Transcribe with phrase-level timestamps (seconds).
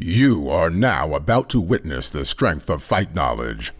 [0.00, 3.72] You are now about to witness the strength of fight knowledge.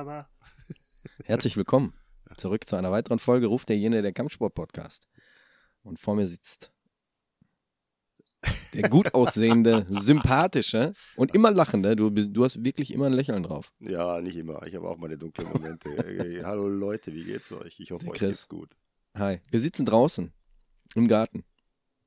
[0.00, 0.26] Aber.
[1.24, 1.92] Herzlich willkommen
[2.38, 5.06] zurück zu einer weiteren Folge Ruft der Jene der Kampfsport-Podcast.
[5.82, 6.72] Und vor mir sitzt
[8.72, 11.96] der gut aussehende, sympathische und immer lachende.
[11.96, 13.72] Du, bist- du hast wirklich immer ein Lächeln drauf.
[13.80, 14.66] Ja, nicht immer.
[14.66, 15.90] Ich habe auch meine dunklen Momente.
[15.90, 17.78] Äh, Hallo Leute, wie geht's euch?
[17.78, 18.28] Ich hoffe, Der euch Chris.
[18.30, 18.74] geht's gut.
[19.18, 19.40] Hi.
[19.50, 20.32] Wir sitzen draußen
[20.94, 21.44] im Garten.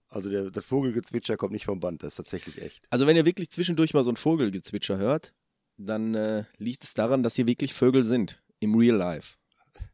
[0.10, 2.88] Also der, der Vogelgezwitscher kommt nicht vom Band, das ist tatsächlich echt.
[2.90, 5.36] Also wenn ihr wirklich zwischendurch mal so ein Vogelgezwitscher hört,
[5.78, 8.42] dann äh, liegt es daran, dass hier wirklich Vögel sind.
[8.60, 9.38] Im Real Life.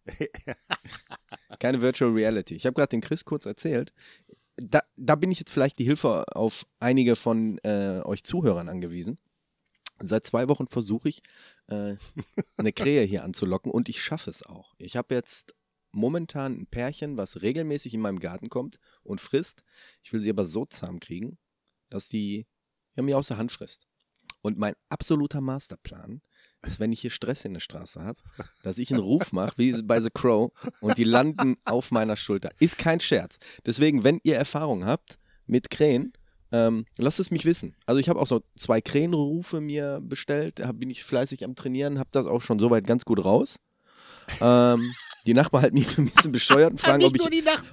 [1.59, 2.55] Keine Virtual Reality.
[2.55, 3.93] Ich habe gerade dem Chris kurz erzählt.
[4.57, 9.17] Da, da bin ich jetzt vielleicht die Hilfe auf einige von äh, euch Zuhörern angewiesen.
[10.01, 11.21] Seit zwei Wochen versuche ich,
[11.67, 11.95] äh,
[12.57, 14.73] eine Krähe hier anzulocken und ich schaffe es auch.
[14.77, 15.55] Ich habe jetzt
[15.91, 19.63] momentan ein Pärchen, was regelmäßig in meinem Garten kommt und frisst.
[20.03, 21.37] Ich will sie aber so zahm kriegen,
[21.89, 22.47] dass die
[22.95, 23.88] ja, mir aus der Hand frisst.
[24.41, 26.21] Und mein absoluter Masterplan
[26.65, 28.19] ist, wenn ich hier Stress in der Straße habe,
[28.63, 30.51] dass ich einen Ruf mache, wie bei The Crow,
[30.81, 32.49] und die landen auf meiner Schulter.
[32.59, 33.37] Ist kein Scherz.
[33.65, 36.13] Deswegen, wenn ihr Erfahrung habt mit Krähen,
[36.51, 37.75] ähm, lasst es mich wissen.
[37.85, 41.99] Also ich habe auch so zwei Krähenrufe mir bestellt, da bin ich fleißig am Trainieren,
[41.99, 43.57] habe das auch schon soweit ganz gut raus.
[44.41, 44.93] Ähm,
[45.25, 47.21] die Nachbarn halten mich für ein bisschen bescheuert und fragen, ob ich,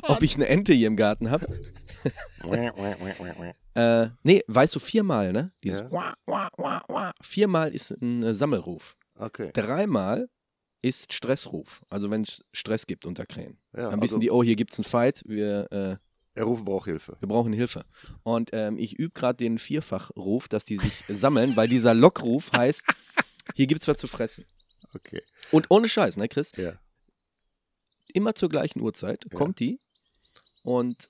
[0.02, 1.46] ob ich eine Ente hier im Garten habe.
[3.74, 5.52] Äh, nee, weißt du, viermal, ne?
[5.62, 5.90] Dieses Ja.
[5.92, 7.12] wah, wah, wah, wah.
[7.20, 8.96] Viermal ist ein äh, Sammelruf.
[9.18, 9.50] Okay.
[9.52, 10.28] Dreimal
[10.82, 11.82] ist Stressruf.
[11.90, 13.58] Also wenn es Stress gibt unter Krähen.
[13.74, 15.96] Ja, Dann wissen also, die, oh, hier gibt es einen Fight, wir, äh,
[16.38, 17.16] er ruft braucht Hilfe.
[17.20, 17.84] wir brauchen Hilfe.
[18.22, 22.82] Und ähm, ich übe gerade den Vierfachruf, dass die sich sammeln, weil dieser Lockruf heißt,
[23.54, 24.44] hier gibt es was zu fressen.
[24.94, 25.22] Okay.
[25.50, 26.52] Und ohne Scheiß, ne, Chris?
[26.56, 26.74] Ja.
[28.14, 29.36] immer zur gleichen Uhrzeit Ja.
[29.38, 29.78] kommt die
[30.62, 31.08] und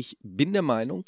[0.00, 1.04] ich bin der Meinung,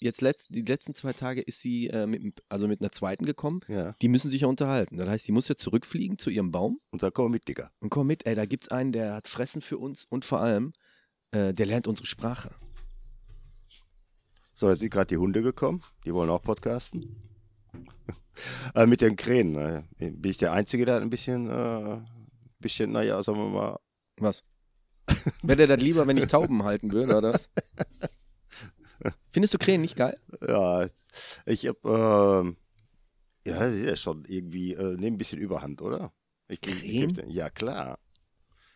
[0.00, 3.60] jetzt letzt, die letzten zwei Tage ist sie äh, mit, also mit einer zweiten gekommen.
[3.68, 3.94] Ja.
[4.02, 4.96] Die müssen sich ja unterhalten.
[4.96, 7.70] Das heißt, die muss jetzt zurückfliegen zu ihrem Baum Und dann komm mit, Digga.
[7.78, 8.26] und komm mit.
[8.26, 10.72] Ey, da gibt's einen, der hat Fressen für uns und vor allem,
[11.30, 12.50] äh, der lernt unsere Sprache.
[14.54, 15.84] So, jetzt sind gerade die Hunde gekommen.
[16.04, 17.22] Die wollen auch podcasten.
[18.74, 19.54] äh, mit den Krähen.
[19.54, 22.00] Äh, bin ich der Einzige, der ein bisschen, äh,
[22.58, 23.78] bisschen, naja, sagen wir mal,
[24.18, 24.42] Was?
[25.42, 27.48] Wäre dir das lieber, wenn ich Tauben halten würde, oder was?
[29.30, 30.18] Findest du Krähen nicht geil?
[30.46, 30.86] Ja,
[31.44, 32.56] ich hab, ähm,
[33.46, 36.12] ja, das ist ja schon irgendwie, äh, nehmen ein bisschen Überhand, oder?
[36.48, 37.14] Ich, ich- ich Krähen?
[37.14, 37.98] geb den- ja, klar.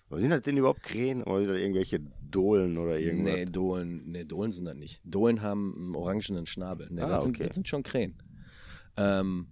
[0.08, 3.32] Was sind das denn überhaupt Krähen oder irgendwelche Dohlen oder irgendwas?
[3.34, 5.00] Nee, Dohlen, nee, Dohlen sind das nicht.
[5.04, 6.88] Dohlen haben einen orangenen Schnabel.
[6.90, 7.46] Nee, Ah, das, sind, okay.
[7.46, 8.20] das sind schon Krähen.
[8.96, 9.46] Ähm,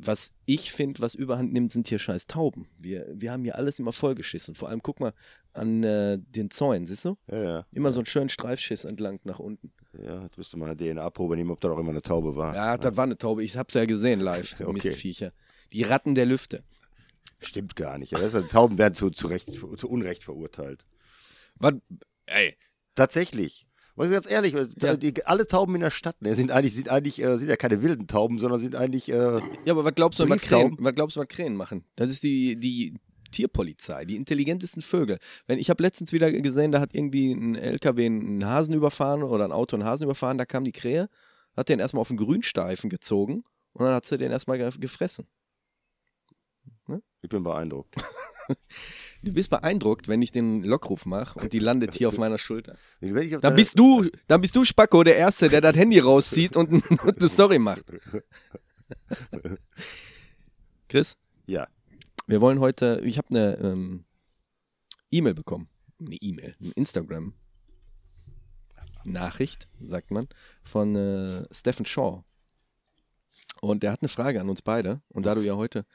[0.00, 2.66] was ich finde, was überhand nimmt, sind hier scheiß Tauben.
[2.78, 4.54] Wir, wir haben hier alles immer vollgeschissen.
[4.54, 5.12] Vor allem, guck mal
[5.52, 7.16] an äh, den Zäunen, siehst du?
[7.30, 7.66] Ja, ja.
[7.72, 9.72] Immer so einen schönen Streifschiss entlang nach unten.
[10.02, 12.54] Ja, jetzt müsste man eine DNA-Probe nehmen, ob da auch immer eine Taube war.
[12.54, 13.42] Ja, das war eine Taube.
[13.42, 14.56] Ich hab's ja gesehen live.
[14.62, 14.88] Okay.
[14.88, 15.32] Mistviecher.
[15.72, 16.62] Die Ratten der Lüfte.
[17.40, 18.12] Stimmt gar nicht.
[18.12, 20.84] Ja, ist, Tauben werden zu, zu, Recht, zu Unrecht verurteilt.
[21.56, 21.74] Was?
[22.26, 22.56] Ey.
[22.94, 23.66] Tatsächlich.
[23.94, 24.96] Was ganz ehrlich, Ja.
[24.96, 27.82] die, alle Tauben in der Stadt ne, sind eigentlich, sind eigentlich äh, sind ja keine
[27.82, 29.14] wilden Tauben, sondern sind eigentlich äh,
[29.64, 31.84] Ja, aber was glaubst du, was Krähen, was glaubst du, was Krähen machen?
[31.96, 32.94] Das ist die, die
[33.32, 35.18] Tierpolizei, die intelligentesten Vögel.
[35.46, 39.44] Wenn ich habe letztens wieder gesehen, da hat irgendwie ein LKW einen Hasen überfahren oder
[39.44, 41.08] ein Auto einen Hasen überfahren, da kam die Krähe,
[41.56, 43.42] hat den erstmal auf den Grünstreifen gezogen
[43.74, 45.26] und dann hat sie den erstmal ge- gefressen.
[47.22, 47.94] ich bin beeindruckt.
[49.22, 52.76] Du bist beeindruckt, wenn ich den Lockruf mache und die landet hier auf meiner Schulter.
[53.00, 57.18] Dann bist du, dann bist du Spacko der Erste, der das Handy rauszieht und, und
[57.18, 57.84] eine Story macht.
[60.88, 61.16] Chris?
[61.46, 61.68] Ja.
[62.26, 64.06] Wir wollen heute, ich habe eine ähm,
[65.10, 65.68] E-Mail bekommen.
[66.00, 70.26] Eine E-Mail, eine Instagram-Nachricht, sagt man,
[70.64, 72.24] von äh, Stephen Shaw.
[73.60, 75.00] Und der hat eine Frage an uns beide.
[75.10, 75.86] Und da du ja heute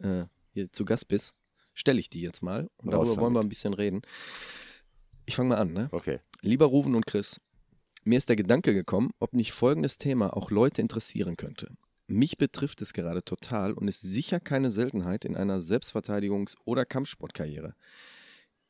[0.00, 1.32] äh, hier zu Gast bist,
[1.74, 2.70] stelle ich die jetzt mal.
[2.78, 3.46] Und Raus darüber wollen wir damit.
[3.46, 4.02] ein bisschen reden.
[5.26, 5.88] Ich fange mal an, ne?
[5.92, 6.20] Okay.
[6.40, 7.40] Lieber Ruven und Chris,
[8.04, 11.68] mir ist der Gedanke gekommen, ob nicht folgendes Thema auch Leute interessieren könnte.
[12.08, 17.74] Mich betrifft es gerade total und ist sicher keine Seltenheit in einer Selbstverteidigungs- oder Kampfsportkarriere.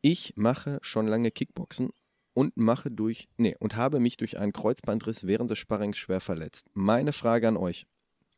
[0.03, 1.91] Ich mache schon lange Kickboxen
[2.35, 6.69] und mache durch, nee, und habe mich durch einen Kreuzbandriss während des Sparrings schwer verletzt.
[6.75, 7.87] Meine Frage an euch.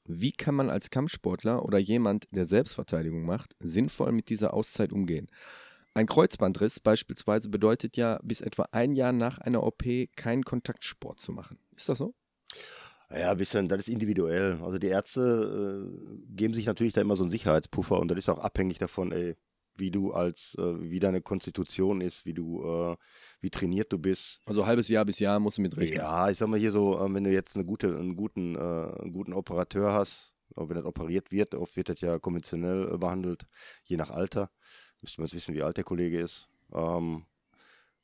[0.06, 5.28] Wie kann man als Kampfsportler oder jemand, der Selbstverteidigung macht, sinnvoll mit dieser Auszeit umgehen?
[5.94, 9.84] Ein Kreuzbandriss beispielsweise bedeutet ja, bis etwa ein Jahr nach einer OP
[10.16, 11.58] keinen Kontaktsport zu machen.
[11.76, 12.14] Ist das so?
[13.10, 14.58] Ja, ein bisschen, das ist individuell.
[14.62, 18.28] Also die Ärzte äh, geben sich natürlich da immer so einen Sicherheitspuffer und das ist
[18.28, 19.36] auch abhängig davon, ey,
[19.76, 22.96] wie du als, äh, wie deine Konstitution ist, wie du, äh,
[23.40, 24.40] wie trainiert du bist.
[24.46, 25.98] Also halbes Jahr bis Jahr musst du mitrechnen.
[25.98, 28.58] Ja, ich sag mal hier so, äh, wenn du jetzt eine gute, einen guten, äh,
[28.58, 32.98] einen guten Operateur hast, auch wenn das operiert wird, oft wird das ja konventionell äh,
[32.98, 33.46] behandelt,
[33.84, 34.50] je nach Alter.
[35.02, 36.48] Müsste man jetzt wissen, wie alt der Kollege ist.
[36.72, 37.24] Ähm,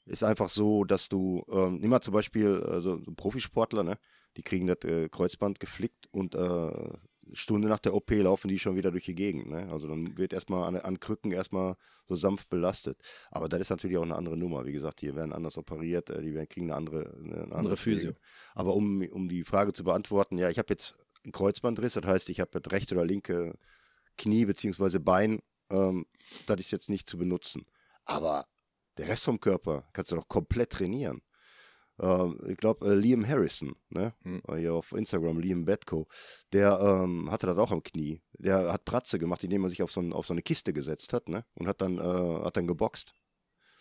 [0.06, 3.98] ist einfach so, dass du, ähm, nimm mal zum Beispiel äh, so, so Profisportler, ne?
[4.36, 6.92] Die kriegen das äh, Kreuzband geflickt und äh,
[7.32, 9.48] Stunde nach der OP laufen die schon wieder durch die Gegend.
[9.48, 9.68] Ne?
[9.70, 12.98] Also dann wird erstmal an, an Krücken erstmal so sanft belastet.
[13.30, 14.64] Aber das ist natürlich auch eine andere Nummer.
[14.66, 17.76] Wie gesagt, die werden anders operiert, äh, die werden, kriegen eine andere, eine andere, Andere
[17.76, 18.12] Physio.
[18.54, 22.28] Aber um, um die Frage zu beantworten, ja, ich habe jetzt einen Kreuzbandriss, das heißt,
[22.30, 23.54] ich habe das rechte oder linke
[24.16, 24.98] Knie bzw.
[24.98, 25.40] Bein,
[25.70, 26.06] ähm,
[26.46, 27.66] das ist jetzt nicht zu benutzen.
[28.04, 28.46] Aber
[28.96, 31.22] der Rest vom Körper kannst du doch komplett trainieren.
[32.00, 34.14] Ähm, ich glaube, äh, Liam Harrison, ne?
[34.22, 34.42] Hm.
[34.48, 36.08] Äh, Hier auf Instagram, Liam Betko,
[36.52, 38.20] der ähm, hatte das auch am Knie.
[38.38, 41.12] Der hat Pratze gemacht, indem er sich auf so, ein, auf so eine Kiste gesetzt
[41.12, 41.44] hat, ne?
[41.54, 43.12] Und hat dann, äh, hat dann geboxt.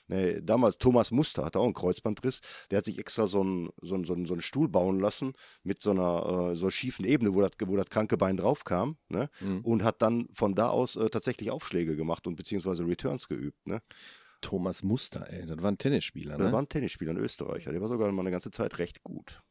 [0.09, 2.41] Nee, damals Thomas Muster hatte auch einen Kreuzbandriss.
[2.71, 5.33] Der hat sich extra so einen, so einen, so einen, so einen Stuhl bauen lassen
[5.63, 8.97] mit so einer äh, so schiefen Ebene, wo das, wo das kranke Bein drauf kam.
[9.07, 9.29] Ne?
[9.39, 9.61] Mhm.
[9.61, 13.67] Und hat dann von da aus äh, tatsächlich Aufschläge gemacht und beziehungsweise Returns geübt.
[13.67, 13.83] Ne?
[14.41, 16.53] Thomas Muster, ey, das war ein Tennisspieler, Das ne?
[16.53, 17.71] war ein Tennisspieler, ein Österreicher.
[17.71, 19.41] Der war sogar mal eine ganze Zeit recht gut.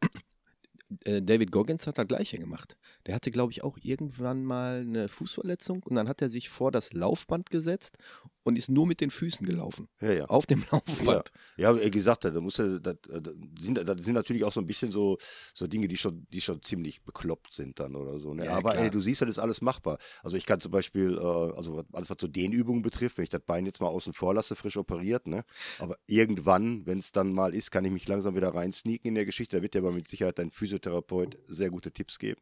[1.05, 2.77] Äh, David Goggins hat das gleiche gemacht.
[3.07, 6.71] Der hatte, glaube ich, auch irgendwann mal eine Fußverletzung und dann hat er sich vor
[6.73, 7.97] das Laufband gesetzt
[8.45, 9.89] und ist nur mit den Füßen gelaufen.
[10.01, 10.25] Ja, ja.
[10.27, 11.33] Auf dem Ja, Laufband.
[11.59, 14.61] ja wie gesagt, da muss er, das, äh, das, sind, das sind natürlich auch so
[14.61, 15.19] ein bisschen so,
[15.55, 18.33] so Dinge, die schon, die schon ziemlich bekloppt sind dann oder so.
[18.33, 18.47] Ne?
[18.47, 19.99] Ja, Aber ey, du siehst, das ist alles machbar.
[20.23, 23.31] Also ich kann zum Beispiel, äh, also was- alles was so Dehnübungen betrifft, wenn ich
[23.31, 25.45] das Bein jetzt mal außen vor lasse, frisch operiert, ne?
[25.79, 29.27] Aber irgendwann, wenn es dann mal ist, kann ich mich langsam wieder reinsneaken in der
[29.27, 29.57] Geschichte.
[29.57, 32.41] Da wird dir aber mit Sicherheit dein Physiotherapeut sehr gute Tipps geben.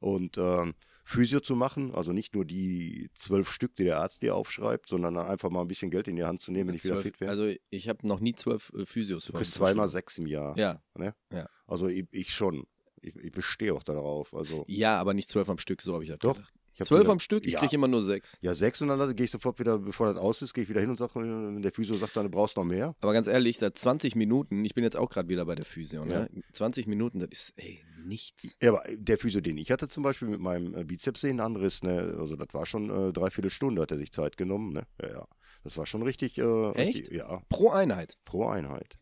[0.00, 4.34] Und ähm, Physio zu machen, also nicht nur die zwölf Stück, die der Arzt dir
[4.34, 6.94] aufschreibt, sondern einfach mal ein bisschen Geld in die Hand zu nehmen, wenn ich wieder
[6.94, 7.32] Zwölf, fit werde.
[7.32, 10.56] also ich habe noch nie zwölf äh, Physios Du kriegst zweimal sechs im Jahr.
[10.56, 10.82] Ja.
[10.94, 11.14] Ne?
[11.32, 11.48] Ja.
[11.66, 12.64] Also ich, ich schon.
[13.00, 14.32] Ich, ich bestehe auch darauf.
[14.32, 16.36] Also Ja, aber nicht zwölf am Stück, so habe ich das Doch.
[16.36, 16.54] gedacht.
[16.82, 18.38] Zwölf am Stück, ich ja, kriege immer nur sechs.
[18.40, 20.80] Ja, sechs und dann gehe ich sofort wieder, bevor das aus ist, gehe ich wieder
[20.80, 22.94] hin und sage, wenn der Physio sagt, dann du brauchst noch mehr.
[23.00, 26.04] Aber ganz ehrlich, da 20 Minuten, ich bin jetzt auch gerade wieder bei der Physio,
[26.04, 26.30] ne?
[26.52, 28.56] 20 Minuten, das ist, ey, nichts.
[28.62, 32.36] Ja, aber der Physio, den ich hatte zum Beispiel mit meinem äh, Bizepssehnenanriss, ne, also
[32.36, 34.86] das war schon äh, dreiviertel Stunde, hat er sich Zeit genommen, ne?
[35.00, 35.28] Ja, ja.
[35.64, 36.96] Das war schon richtig, äh, Echt?
[36.96, 38.16] Richtig, ja, Pro Einheit.
[38.24, 38.98] pro Einheit.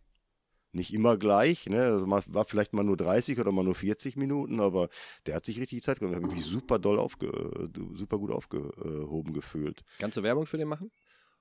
[0.73, 1.83] Nicht immer gleich, ne?
[1.83, 4.89] Also mal, war vielleicht mal nur 30 oder mal nur 40 Minuten, aber
[5.27, 6.15] der hat sich richtig Zeit genommen.
[6.15, 9.83] Da habe ich mich super doll aufge, äh, super gut aufgehoben gefühlt.
[9.99, 10.93] Kannst du Werbung für den machen?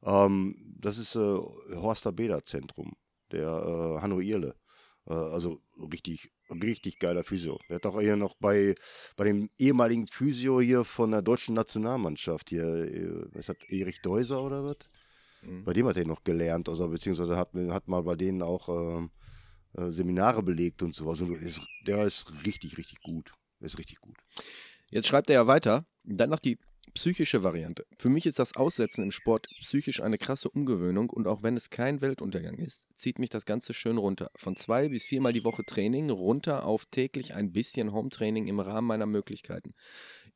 [0.04, 2.94] Ähm, das ist äh, Horster Beder Zentrum,
[3.32, 4.56] der äh, Hanno Irle.
[5.06, 5.62] Äh, also
[5.94, 7.60] richtig, richtig geiler Physio.
[7.70, 8.76] Der hat auch hier noch bei,
[9.18, 14.42] bei dem ehemaligen Physio hier von der deutschen Nationalmannschaft hier, äh, was hat Erich Deuser
[14.42, 14.78] oder was?
[15.42, 15.64] Mhm.
[15.66, 19.12] Bei dem hat er noch gelernt, also beziehungsweise hat, hat mal bei denen auch ähm,
[19.74, 21.10] äh, Seminare belegt und so.
[21.10, 23.32] Also ist, der ist richtig, richtig gut.
[23.60, 24.16] Ist richtig gut.
[24.90, 26.58] Jetzt schreibt er ja weiter, dann noch die
[26.94, 27.86] psychische Variante.
[27.98, 31.70] Für mich ist das Aussetzen im Sport psychisch eine krasse Umgewöhnung und auch wenn es
[31.70, 34.32] kein Weltuntergang ist, zieht mich das Ganze schön runter.
[34.36, 38.88] Von zwei bis viermal die Woche Training runter auf täglich ein bisschen Home-Training im Rahmen
[38.88, 39.74] meiner Möglichkeiten.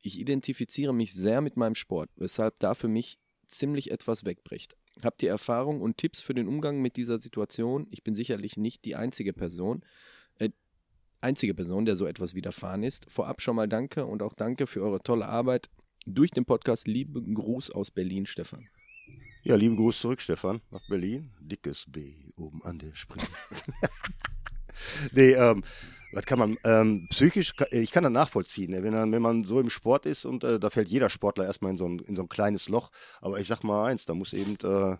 [0.00, 3.18] Ich identifiziere mich sehr mit meinem Sport, weshalb da für mich
[3.58, 4.76] ziemlich etwas wegbricht.
[5.02, 7.86] Habt ihr Erfahrung und Tipps für den Umgang mit dieser Situation?
[7.90, 9.84] Ich bin sicherlich nicht die einzige Person,
[10.38, 10.50] äh,
[11.20, 13.10] einzige Person, der so etwas widerfahren ist.
[13.10, 15.70] Vorab schon mal danke und auch danke für eure tolle Arbeit
[16.06, 16.86] durch den Podcast.
[16.86, 18.68] Lieben Gruß aus Berlin, Stefan.
[19.42, 21.30] Ja, lieben Gruß zurück, Stefan, nach Berlin.
[21.40, 23.20] Dickes B oben an der Spree.
[25.12, 25.62] nee, ähm,
[26.14, 28.82] was kann man, ähm, psychisch, ka- ich kann das nachvollziehen, ne?
[28.82, 31.72] wenn, man- wenn man so im Sport ist und äh, da fällt jeder Sportler erstmal
[31.72, 32.90] in so, ein, in so ein kleines Loch.
[33.20, 34.96] Aber ich sag mal eins, da muss eben äh,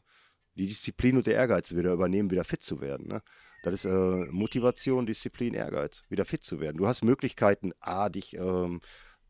[0.57, 3.09] die Disziplin und der Ehrgeiz wieder übernehmen, wieder fit zu werden.
[3.09, 3.23] Ne?
[3.63, 6.77] Das ist äh, Motivation, Disziplin, Ehrgeiz, wieder fit zu werden.
[6.77, 8.81] Du hast Möglichkeiten, A, dich, ähm,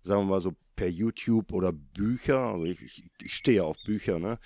[0.03, 4.19] sagen wir mal so per YouTube oder Bücher, also ich, ich, ich stehe auf Bücher,
[4.19, 4.38] ne?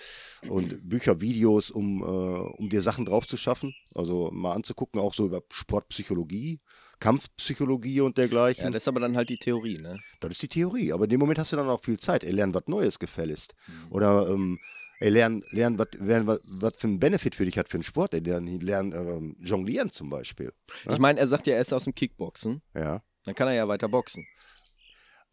[0.49, 3.75] Und Bücher, Videos, um, äh, um dir Sachen drauf zu schaffen.
[3.95, 6.61] Also mal anzugucken, auch so über Sportpsychologie,
[7.01, 8.65] Kampfpsychologie und dergleichen.
[8.65, 10.01] Ja, das ist aber dann halt die Theorie, ne?
[10.21, 10.93] Das ist die Theorie.
[10.93, 12.25] Aber in dem Moment hast du dann auch viel Zeit.
[12.25, 13.55] Ey, lernen was Neues gefälligst.
[13.67, 13.93] Mhm.
[13.93, 14.59] Oder ähm,
[15.01, 15.43] ey, lernen,
[15.79, 18.15] was, lernen, was, für einen Benefit für dich hat für einen Sport.
[18.15, 20.53] Ey, lernen, ähm, jonglieren zum Beispiel.
[20.85, 20.93] Ja?
[20.93, 22.63] Ich meine, er sagt ja, er ist aus dem Kickboxen.
[22.75, 23.03] Ja.
[23.25, 24.27] Dann kann er ja weiter boxen.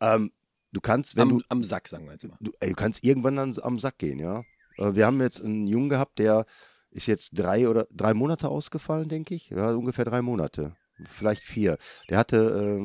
[0.02, 0.32] Ähm,
[0.72, 2.38] du kannst, wenn Am, du, am Sack, sagen wir jetzt mal.
[2.42, 4.44] du, ey, du kannst irgendwann dann am Sack gehen, ja.
[4.78, 6.46] Äh, wir haben jetzt einen Jungen gehabt, der
[6.92, 9.50] ist jetzt drei oder drei Monate ausgefallen, denke ich.
[9.50, 10.76] Ja, ungefähr drei Monate.
[11.04, 11.78] Vielleicht vier.
[12.10, 12.38] Der hatte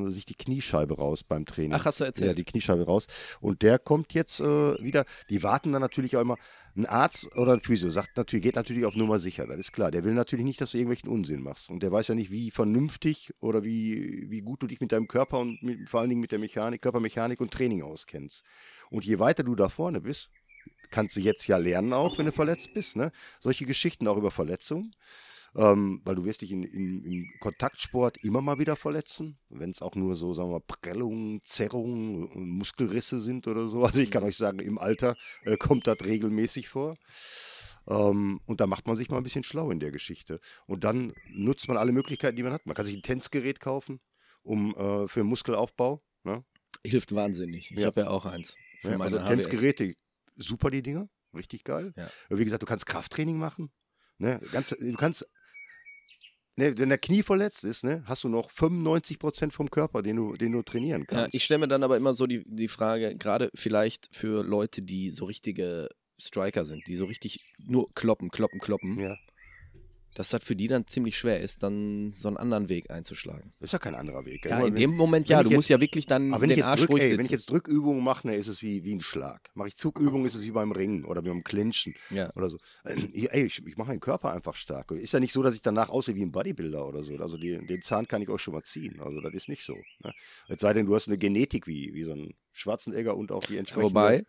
[0.08, 1.74] äh, sich die Kniescheibe raus beim Training.
[1.74, 2.28] Ach, hast du erzählt?
[2.28, 3.06] Ja, die Kniescheibe raus.
[3.40, 4.44] Und der kommt jetzt äh,
[4.82, 5.04] wieder.
[5.28, 6.36] Die warten dann natürlich auch immer.
[6.76, 9.46] Ein Arzt oder ein Physio sagt natürlich, geht natürlich auf Nummer sicher.
[9.46, 9.90] Das ist klar.
[9.90, 11.70] Der will natürlich nicht, dass du irgendwelchen Unsinn machst.
[11.70, 15.06] Und der weiß ja nicht, wie vernünftig oder wie, wie gut du dich mit deinem
[15.06, 18.44] Körper und mit, vor allen Dingen mit der Mechanik, Körpermechanik und Training auskennst.
[18.90, 20.30] Und je weiter du da vorne bist,
[20.90, 22.96] kannst du jetzt ja lernen auch, wenn du verletzt bist.
[22.96, 23.10] Ne?
[23.38, 24.92] Solche Geschichten auch über Verletzungen.
[25.56, 29.82] Ähm, weil du wirst dich in, in, im Kontaktsport immer mal wieder verletzen, wenn es
[29.82, 33.82] auch nur so, sagen wir mal, Prellungen, Zerrungen, Muskelrisse sind oder so.
[33.84, 36.96] Also ich kann euch sagen, im Alter äh, kommt das regelmäßig vor.
[37.88, 40.38] Ähm, und da macht man sich mal ein bisschen schlau in der Geschichte.
[40.66, 42.66] Und dann nutzt man alle Möglichkeiten, die man hat.
[42.66, 44.00] Man kann sich ein Tänzgerät kaufen,
[44.42, 46.02] um äh, für Muskelaufbau.
[46.22, 46.44] Ne?
[46.84, 47.70] Hilft wahnsinnig.
[47.72, 47.86] Ich Ja.
[47.86, 48.54] habe ja auch eins.
[48.82, 49.34] Für Ja, meine also.
[49.34, 49.94] Tänzgeräte,
[50.36, 51.92] super die Dinger, richtig geil.
[51.96, 52.08] Ja.
[52.28, 53.72] Wie gesagt, du kannst Krafttraining machen.
[54.18, 54.40] Ne?
[54.52, 55.26] Ganz, du kannst,
[56.60, 60.16] ne, wenn der Knie verletzt ist, ne, hast du noch 95 Prozent vom Körper, den
[60.16, 61.34] du, den du trainieren Ja, kannst.
[61.34, 65.10] ich stelle mir dann aber immer so die, die Frage, gerade vielleicht für Leute, die
[65.10, 65.88] so richtige
[66.20, 69.16] Striker sind, die so richtig nur kloppen, kloppen, kloppen, ja,
[70.20, 73.54] dass das für die dann ziemlich schwer ist, dann so einen anderen Weg einzuschlagen.
[73.58, 74.44] das ist ja kein anderer Weg.
[74.44, 76.42] Ja, Nur in wenn- dem Moment ja, ich du jetzt- musst ja wirklich dann aber
[76.42, 78.46] wenn ich, den jetzt Arsch drück, ruhig ey, wenn ich jetzt Drückübungen mache, ne, ist
[78.48, 79.48] es wie, wie ein Schlag.
[79.54, 82.28] Mache ich Zugübungen, ist es wie beim Ringen oder beim Clinchen ja.
[82.36, 82.58] oder so.
[82.84, 82.96] Äh,
[83.30, 84.90] Ey, ich, ich mache den Körper einfach stark.
[84.90, 87.16] Ist ja nicht so, dass ich danach aussehe wie ein Bodybuilder oder so.
[87.16, 89.00] Also die, den Zahn kann ich auch schon mal ziehen.
[89.00, 89.74] Also das ist nicht so.
[90.04, 90.12] Ne?
[90.48, 93.56] Es sei denn, du hast eine Genetik wie, wie so ein Schwarzenegger und auch die
[93.56, 93.90] entsprechende.
[93.94, 94.24] Wobei,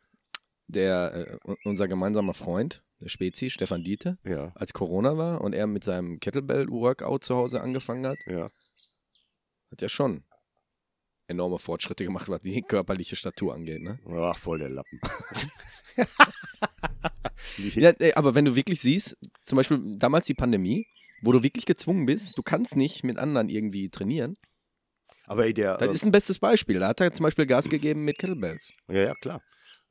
[0.67, 5.67] der, äh, unser gemeinsamer Freund, der Spezi, Stefan Diete, Ja, als Corona war und er
[5.67, 8.47] mit seinem Kettlebell-Workout zu Hause angefangen hat, ja.
[9.71, 10.23] hat er schon
[11.27, 13.81] enorme Fortschritte gemacht, was die körperliche Statur angeht.
[13.81, 13.99] Ne?
[14.09, 14.99] Ach, voll der Lappen.
[17.57, 20.87] Ja, ey, aber wenn du wirklich siehst, zum Beispiel damals die Pandemie,
[21.21, 24.33] wo du wirklich gezwungen bist, du kannst nicht mit anderen irgendwie trainieren.
[25.25, 25.77] Aber ey, der.
[25.77, 26.79] Das äh, ist ein bestes Beispiel.
[26.79, 28.73] Da hat er zum Beispiel Gas gegeben mit Kettlebells.
[28.87, 29.41] ja, ja, klar.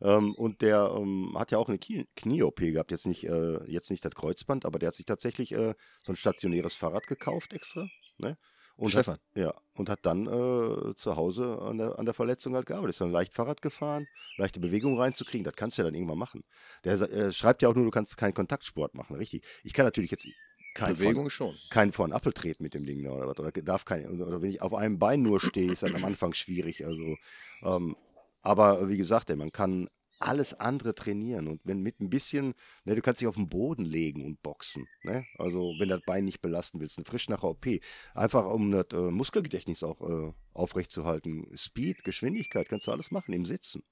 [0.02, 2.90] Ähm, und der ähm, hat ja auch eine Knie- Knie-OP gehabt.
[2.90, 6.16] Jetzt nicht, äh, jetzt nicht das Kreuzband, aber der hat sich tatsächlich äh, so ein
[6.16, 7.86] stationäres Fahrrad gekauft extra.
[8.18, 8.34] Ne?
[8.76, 9.14] Und Stefan.
[9.14, 12.94] Hat, ja, und hat dann äh, zu Hause an der, an der Verletzung halt gearbeitet.
[12.94, 14.06] Ist dann leicht Fahrrad gefahren,
[14.38, 15.44] leichte Bewegung reinzukriegen.
[15.44, 16.44] Das kannst du ja dann irgendwann machen.
[16.84, 19.16] Der äh, schreibt ja auch nur, du kannst keinen Kontaktsport machen.
[19.16, 19.44] Richtig.
[19.64, 20.26] Ich kann natürlich jetzt
[20.74, 21.54] keinen von, Bewegung schon.
[21.68, 23.38] keinen vor den Appel treten mit dem Ding da oder was.
[23.38, 26.32] Oder darf kein, oder wenn ich auf einem Bein nur stehe, ist dann am Anfang
[26.32, 26.86] schwierig.
[26.86, 27.16] Also,
[27.62, 27.94] ähm,
[28.42, 29.88] aber wie gesagt, ey, man kann
[30.20, 32.54] alles andere trainieren und wenn mit ein bisschen,
[32.84, 35.24] ne, du kannst dich auf den Boden legen und boxen, ne?
[35.38, 37.66] Also wenn das Bein nicht belasten willst, frisch nach OP,
[38.14, 41.46] einfach um das äh, Muskelgedächtnis auch äh, aufrechtzuerhalten.
[41.56, 43.82] Speed, Geschwindigkeit, kannst du alles machen im Sitzen,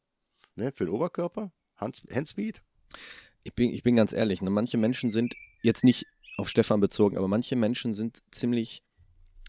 [0.55, 0.71] ne?
[0.73, 2.63] Für den Oberkörper, Hand, Handspeed.
[3.43, 4.51] Ich bin, ich bin ganz ehrlich, ne?
[4.51, 6.05] manche Menschen sind jetzt nicht
[6.37, 8.83] auf Stefan bezogen, aber manche Menschen sind ziemlich,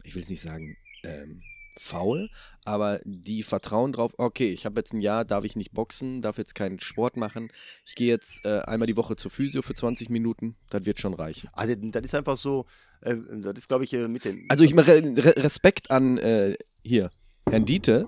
[0.04, 1.42] ich will es nicht sagen, ähm,
[1.80, 2.30] faul,
[2.66, 6.38] aber die vertrauen drauf, okay, ich habe jetzt ein Jahr, darf ich nicht boxen, darf
[6.38, 7.50] jetzt keinen Sport machen,
[7.86, 11.14] ich gehe jetzt äh, einmal die Woche zur Physio für 20 Minuten, das wird schon
[11.14, 11.50] reichen.
[11.54, 12.66] Ah, das, ist einfach so,
[13.02, 14.46] äh, das ist glaube ich äh, mit den.
[14.50, 17.12] Also ich mache Re Respekt an äh, hier,
[17.50, 18.08] Herrn Diete,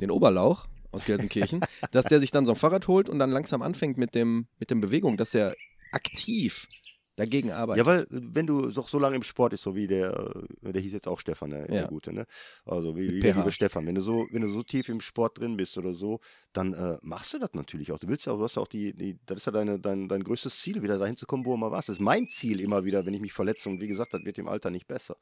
[0.00, 1.60] den Oberlauch aus Gelsenkirchen,
[1.92, 4.70] dass der sich dann so ein Fahrrad holt und dann langsam anfängt mit dem, mit
[4.70, 5.54] dem Bewegung, dass er
[5.92, 6.68] aktiv
[7.18, 7.84] dagegen arbeitet.
[7.84, 10.80] Ja, weil wenn du doch so lange im Sport ist, so wie der, äh, der
[10.80, 11.86] hieß jetzt auch Stefan, der, der Ja.
[11.88, 12.26] Gute, ne?
[12.64, 15.38] Also wie, wie der liebe Stefan, wenn du so, wenn du so tief im Sport
[15.38, 16.20] drin bist oder so,
[16.52, 17.98] dann äh, machst du das natürlich auch.
[17.98, 20.22] Du willst ja, du hast ja auch die, die das ist ja deine, dein, dein
[20.22, 21.88] größtes Ziel, wieder dahin zu kommen, wo du mal warst.
[21.88, 24.38] Das ist mein Ziel immer wieder, wenn ich mich verletze und wie gesagt, das wird
[24.38, 25.16] im Alter nicht besser.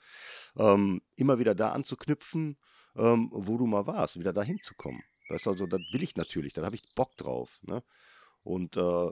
[0.58, 2.58] Ähm, immer wieder da anzuknüpfen,
[2.96, 5.02] ähm, wo du mal warst, wieder dahin zu kommen.
[5.28, 7.58] Das ist also, das will ich natürlich, da habe ich Bock drauf.
[7.62, 7.82] Ne?
[8.42, 9.10] Und äh,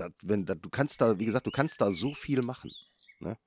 [0.00, 2.70] das, wenn, das, du kannst da, wie gesagt, du kannst da so viel machen.
[3.20, 3.38] Ne?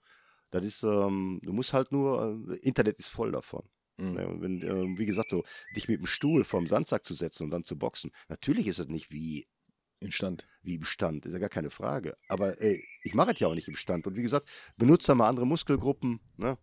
[0.51, 3.63] Das ist, ähm, du musst halt nur, äh, Internet ist voll davon.
[3.97, 4.13] Mhm.
[4.13, 4.35] Ne?
[4.39, 5.43] Wenn, ähm, wie gesagt, so,
[5.75, 8.87] dich mit dem Stuhl vorm Sandsack zu setzen und dann zu boxen, natürlich ist es
[8.87, 9.47] nicht wie,
[9.99, 10.47] Im Stand.
[10.61, 12.17] wie im Stand, ist ja gar keine Frage.
[12.27, 14.05] Aber ey, ich mache es ja auch nicht im Stand.
[14.07, 16.57] Und wie gesagt, benutze mal andere Muskelgruppen, ne?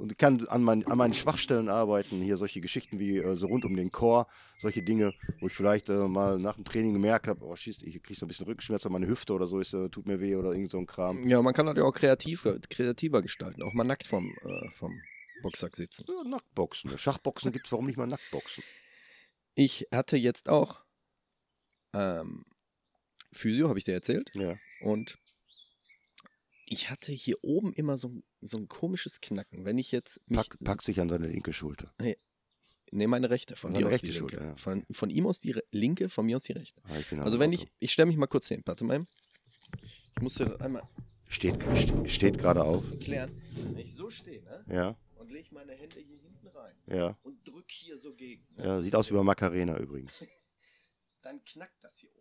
[0.00, 2.20] Und kann an, mein, an meinen Schwachstellen arbeiten.
[2.20, 4.26] Hier solche Geschichten wie äh, so rund um den Chor,
[4.58, 8.02] solche Dinge, wo ich vielleicht äh, mal nach dem Training gemerkt habe, oh schieß, ich
[8.02, 10.34] krieg so ein bisschen Rückenschmerz an meine Hüfte oder so, ist, äh, tut mir weh
[10.36, 11.28] oder irgend so ein Kram.
[11.28, 15.00] Ja, man kann das ja auch kreativ, kreativer gestalten, auch mal nackt vom, äh, vom
[15.42, 16.04] Boxsack sitzen.
[16.08, 16.98] Ja, Nacktboxen.
[16.98, 18.62] Schachboxen gibt es, warum nicht mal Nacktboxen?
[19.54, 20.80] Ich hatte jetzt auch
[21.94, 22.44] ähm,
[23.32, 24.30] Physio, habe ich dir erzählt.
[24.34, 24.56] Ja.
[24.80, 25.18] Und
[26.72, 29.64] ich hatte hier oben immer so, ein- so ein komisches Knacken.
[29.64, 31.92] Wenn ich jetzt mich, Pack, packt sich an seine linke Schulter.
[32.92, 34.18] nee, meine rechte, von dir aus die linke.
[34.18, 34.56] Schulter, ja.
[34.56, 36.80] Von, von ihm aus die linke, von mir aus die rechte.
[36.84, 37.64] Ah, Also wenn Auto.
[37.64, 39.04] ich, ich stelle mich mal kurz hin, warte mal.
[40.16, 40.82] Ich musste das einmal
[41.28, 42.82] Steht, st- steht gerade auf.
[43.00, 43.30] klären.
[43.54, 44.64] Wenn ich so stehe, ne?
[44.68, 47.16] Ja, Und lege meine Hände hier hinten rein ja.
[47.22, 48.44] und drück hier so gegen.
[48.56, 48.64] Ne?
[48.64, 50.12] Ja, sieht aus wie bei Macarena übrigens.
[51.22, 52.19] Dann knackt das hier oben.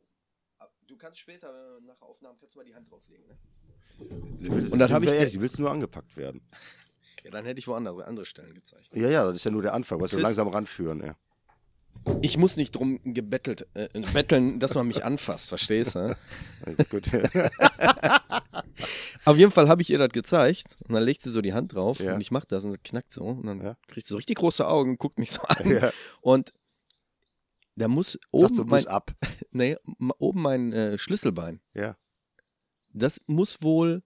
[0.89, 3.38] Du kannst später nach Aufnahmen kannst du mal die Hand drauflegen, ne?
[4.72, 6.41] Und das sind hab ich ehrlich, du willst nur angepackt werden.
[7.25, 8.96] Ja, dann hätte ich wo andere, andere Stellen gezeigt.
[8.96, 11.03] Ja, ja, das ist ja nur der Anfang, was wir langsam ranführen.
[11.03, 11.17] Ja.
[12.22, 16.15] Ich muss nicht drum gebettelt, äh, betteln, dass man mich anfasst, verstehst du?
[16.89, 17.10] Gut.
[19.25, 21.75] Auf jeden Fall habe ich ihr das gezeigt und dann legt sie so die Hand
[21.75, 22.13] drauf Ja.
[22.15, 23.75] und ich mache das und das knackt so und dann Ja.
[23.89, 25.91] kriegt sie so richtig große Augen und guckt mich so an ja.
[26.22, 26.53] und
[27.76, 29.12] da muss oben so, mein, ab.
[29.52, 29.76] nee,
[30.18, 31.96] oben mein äh, Schlüsselbein, Ja.
[32.94, 34.04] das muss wohl,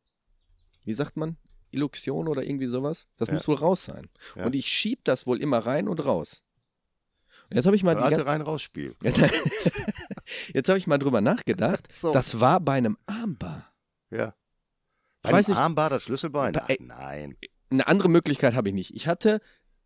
[0.86, 1.38] wie sagt man,
[1.72, 3.34] Illuktion oder irgendwie sowas, das Ja.
[3.36, 4.10] muss wohl raus sein.
[4.36, 4.46] Ja.
[4.46, 6.44] Und ich schieb das wohl immer rein und raus.
[7.50, 8.96] Und jetzt habe ich mal die Alte gan- rein-raus-Spiel.
[10.54, 11.92] Jetzt habe ich mal drüber nachgedacht.
[11.92, 12.14] So.
[12.14, 13.72] Das war bei einem Armbar.
[14.10, 14.36] Ja.
[15.18, 16.54] Ich Bei weiß einem Armbar das Schlüsselbein?
[16.54, 17.38] Bei- Ach, nein.
[17.70, 18.96] Eine andere Möglichkeit habe ich nicht.
[18.96, 19.42] Ich hatte,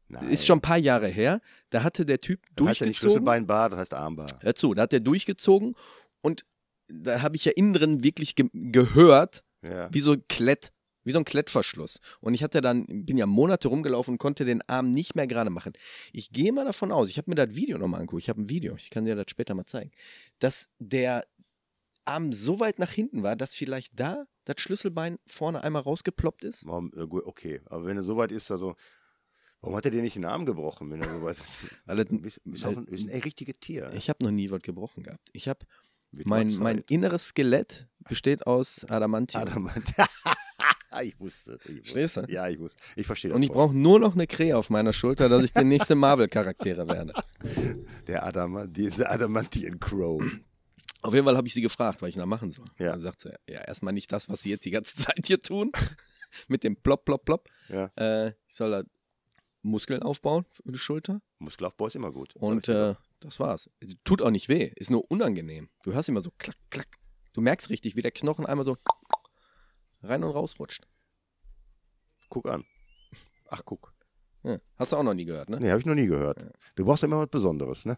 [0.10, 0.30] nein.
[0.30, 3.12] ist schon ein paar Jahre her, da hatte der Typ das heißt ja nicht durchgezogen.
[3.12, 4.28] Schlüsselbeinbar, das heißt Armbar.
[4.42, 5.76] Hör zu, da hat der durchgezogen
[6.22, 6.46] und
[6.88, 9.94] da habe ich ja innen drin wirklich ge gehört, Ja.
[9.94, 10.72] wie so ein Klett,
[11.04, 12.00] wie so ein Klettverschluss.
[12.22, 15.50] Und ich hatte dann, bin ja Monate rumgelaufen und konnte den Arm nicht mehr gerade
[15.50, 15.74] machen.
[16.14, 18.50] Ich gehe mal davon aus, ich habe mir das Video nochmal angeguckt, ich habe ein
[18.50, 19.92] Video, ich kann dir das später mal zeigen,
[20.40, 21.26] dass der
[22.06, 26.66] Arm so weit nach hinten war, dass vielleicht da das Schlüsselbein vorne einmal rausgeploppt ist.
[26.66, 28.76] Warum, äh, okay, aber wenn er so weit ist, also,
[29.68, 31.44] warum hat er dir nicht den Arm gebrochen, wenn er so weit ist?
[31.86, 33.92] Weil Du bist, bist auch ein, bist ein richtiges Tier.
[33.94, 35.30] Ich habe noch nie was gebrochen gehabt.
[35.34, 35.60] Ich habe
[36.12, 39.42] mein, mein inneres Skelett besteht aus Adamantium.
[39.42, 39.84] Adamant.
[41.04, 41.60] ich wusste.
[41.66, 41.84] Ich wusste.
[41.84, 42.22] Verstehst du?
[42.30, 42.82] Ja, ich wusste.
[42.96, 43.36] Ich verstehe das.
[43.36, 46.88] Und ich brauche nur noch eine Krähe auf meiner Schulter, dass ich der nächste Marvel-Charaktere
[46.88, 47.14] werde.
[48.08, 50.24] Der Adamant, diese Adamantian Crow.
[51.02, 52.66] Auf jeden Fall habe ich sie gefragt, was ich da machen soll.
[52.80, 52.92] Ja.
[52.92, 55.72] Dann sagt sie, ja, erstmal nicht das, was sie jetzt die ganze Zeit hier tun,
[56.48, 57.50] mit dem Plop, Plop, Plop.
[57.70, 57.92] Ja.
[57.96, 58.84] Äh, ich soll da
[59.62, 61.22] Muskeln aufbauen für die Schulter.
[61.40, 62.36] Muskelaufbau ist immer gut.
[62.36, 63.70] Und ich äh, das war's.
[63.80, 65.70] Es tut auch nicht weh, ist nur unangenehm.
[65.84, 66.98] Du hörst immer so klack, klack.
[67.34, 68.78] Du merkst richtig, wie der Knochen einmal so
[70.04, 70.84] rein und raus rutscht.
[70.84, 72.30] doch.
[72.30, 72.66] Guck an.
[73.50, 73.94] Ach, guck.
[74.44, 74.60] Ja.
[74.78, 75.60] Hast du auch noch nie gehört, ne?
[75.60, 76.42] Nee, habe ich noch nie gehört.
[76.42, 76.50] Ja.
[76.76, 77.98] Du brauchst ja immer was Besonderes, ne?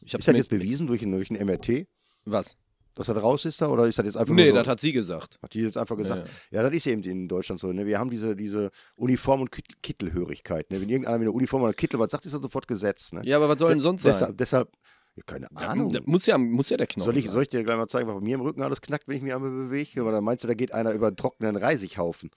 [0.00, 1.88] Ich hab's Ist das jetzt bewiesen durch, durch ein MRT,
[2.24, 2.56] Was?
[2.96, 3.68] Dass das raus ist da?
[3.68, 4.58] Oder ist das jetzt einfach Nee, nur so?
[4.58, 5.38] das hat sie gesagt.
[5.42, 7.72] Hat die jetzt einfach gesagt, Ja, ja, das ist eben in Deutschland so.
[7.72, 7.86] Ne?
[7.86, 10.70] Wir haben diese, diese Uniform- und Kit- Kittelhörigkeit.
[10.70, 10.80] Ne?
[10.80, 13.12] Wenn irgendeiner mit einer Uniform oder Kittel was sagt, ist das sofort Gesetz.
[13.12, 13.20] Ne?
[13.24, 14.12] Ja, aber was soll denn sonst sein?
[14.12, 14.72] Deshalb, deshalb
[15.14, 15.92] ja, keine Ahnung.
[15.92, 17.32] da muss ja, muss ja der Knochen Soll ich, sein.
[17.34, 19.22] soll ich dir gleich mal zeigen, was bei mir im Rücken alles knackt, wenn ich
[19.22, 20.02] mich einmal bewege?
[20.02, 22.30] Oder meinst du, da geht einer über einen trockenen Reisighaufen?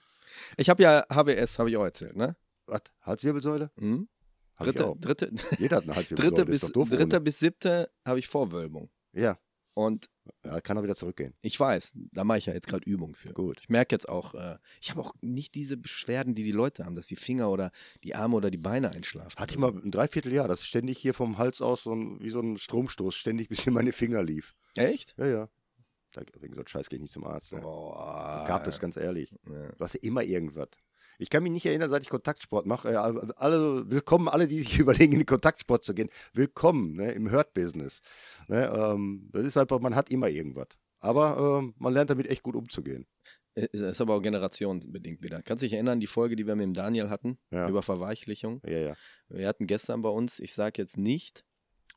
[0.56, 2.36] Ich habe ja HWS, habe ich auch erzählt, ne?
[2.66, 2.82] Was?
[3.02, 3.70] Halswirbelsäule?
[3.76, 4.08] Mhm.
[4.58, 6.44] Dritte, dritte, Jeder hat eine Halswirbelsäule.
[6.44, 8.90] dritte, bis, dritte bis siebte habe ich Vorwölbung.
[9.12, 9.38] Ja.
[9.74, 10.10] Und
[10.44, 11.34] ja, kann auch wieder zurückgehen.
[11.42, 13.32] ich weiß, da mache ich ja jetzt gerade Übung für.
[13.32, 13.58] Gut.
[13.60, 16.96] Ich merke jetzt auch, äh, ich habe auch nicht diese Beschwerden, die die Leute haben,
[16.96, 17.70] dass die Finger oder
[18.02, 19.38] die Arme oder die Beine einschlafen.
[19.38, 22.40] Hatte ich mal ein Dreivierteljahr, dass ständig hier vom Hals aus so ein, wie so
[22.40, 24.54] ein Stromstoß ständig bis in meine Finger lief.
[24.76, 25.14] Echt?
[25.18, 25.48] Ja, ja.
[26.12, 27.52] Da, wegen so Scheiß gehe ich nicht zum Arzt.
[27.52, 27.60] Ne?
[27.60, 28.44] Boah.
[28.46, 29.32] Gab es ganz ehrlich.
[29.48, 29.68] Ja.
[29.72, 30.68] Du hast ja immer irgendwas.
[31.20, 32.92] Ich kann mich nicht erinnern, seit ich Kontaktsport mache.
[32.92, 36.08] Äh, alle, willkommen, alle, die sich überlegen, in den Kontaktsport zu gehen.
[36.32, 38.00] Willkommen ne, im Hurt-Business.
[38.48, 40.68] Ne, ähm, das ist einfach, man hat immer irgendwas.
[40.98, 43.06] Aber ähm, man lernt damit echt gut umzugehen.
[43.54, 45.42] Äh, Ist aber auch generationsbedingt wieder.
[45.42, 47.68] Kannst du dich erinnern, die Folge, die wir mit dem Daniel hatten, Ja.
[47.68, 48.62] über Verweichlichung?
[48.64, 48.96] Ja, ja.
[49.28, 51.44] Wir hatten gestern bei uns, ich sage jetzt nicht,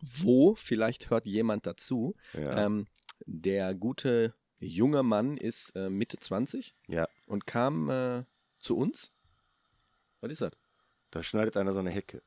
[0.02, 2.16] wo, vielleicht hört jemand dazu.
[2.34, 2.66] ja.
[2.66, 2.88] Ähm,
[3.26, 7.08] der gute junge Mann ist äh, Mitte 20 ja.
[7.26, 8.24] und kam äh,
[8.64, 9.12] zu uns.
[10.22, 10.54] Was ist das?
[11.12, 12.22] Da schneidet einer so eine Hecke.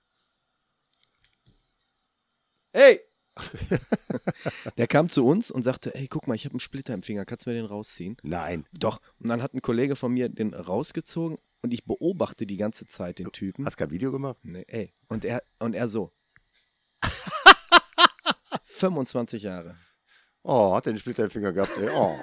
[2.73, 3.01] Hey!
[4.79, 7.25] der kam zu uns und sagte, ey, guck mal, ich habe einen Splitter im Finger,
[7.25, 8.17] kannst du mir den rausziehen?
[8.23, 8.67] Nein.
[8.73, 9.01] Doch.
[9.19, 13.19] Und dann hat ein Kollege von mir den rausgezogen und ich beobachte die ganze Zeit
[13.19, 13.67] den Typen.
[13.67, 14.39] Hast kein Video gemacht?
[14.43, 14.93] Nee, ey.
[15.09, 16.13] Und er, und er so.
[18.65, 19.77] 25 Jahre.
[20.43, 21.77] Oh, hat den Splitter im Finger gehabt.
[21.79, 21.91] Ey.
[21.91, 22.19] Oh.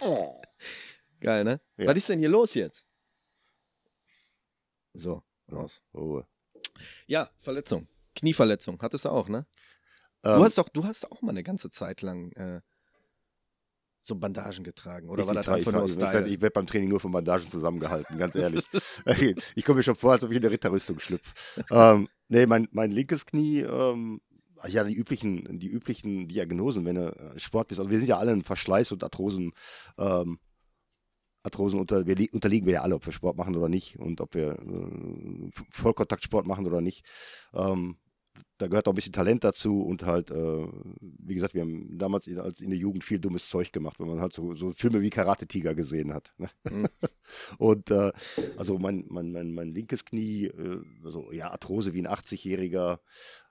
[0.00, 0.42] oh.
[1.20, 1.60] Geil, ne?
[1.76, 1.86] Ja.
[1.86, 2.86] Was ist denn hier los jetzt?
[4.94, 5.22] So.
[5.50, 5.82] raus.
[5.92, 6.22] Oh.
[7.06, 7.88] Ja, Verletzung.
[8.14, 8.80] Knieverletzung.
[8.80, 9.46] Hattest du auch, ne?
[10.24, 12.60] Ähm, du hast doch, du hast auch mal eine ganze Zeit lang äh,
[14.02, 15.08] so Bandagen getragen.
[15.08, 16.12] Oder ich war das einfach nur ich, Style?
[16.12, 18.64] werde, ich werde beim Training nur von Bandagen zusammengehalten, ganz ehrlich.
[19.54, 21.34] ich komme mir schon vor, als ob ich in der Ritterrüstung schlüpfe.
[21.70, 24.20] ähm, nee, mein, mein linkes Knie, ähm,
[24.68, 27.80] ja, die üblichen, die üblichen Diagnosen, wenn du äh, Sport bist.
[27.80, 29.52] Also wir sind ja alle in Verschleiß und Arthrosen,
[29.98, 30.38] ähm,
[31.42, 34.20] Arthrosen unter, wir li- unterliegen wir ja alle, ob wir Sport machen oder nicht und
[34.20, 37.04] ob wir äh, Vollkontaktsport machen oder nicht.
[37.54, 37.96] Ähm,
[38.58, 40.66] da gehört auch ein bisschen Talent dazu und halt, äh,
[41.00, 44.06] wie gesagt, wir haben damals in, als in der Jugend viel dummes Zeug gemacht, wenn
[44.08, 46.32] man halt so, so Filme wie Karate Tiger gesehen hat.
[46.38, 46.48] Ne?
[46.70, 46.86] Mhm.
[47.58, 48.12] und äh,
[48.56, 53.00] also mein, mein, mein, mein linkes Knie, äh, also ja, Arthrose wie ein 80-Jähriger,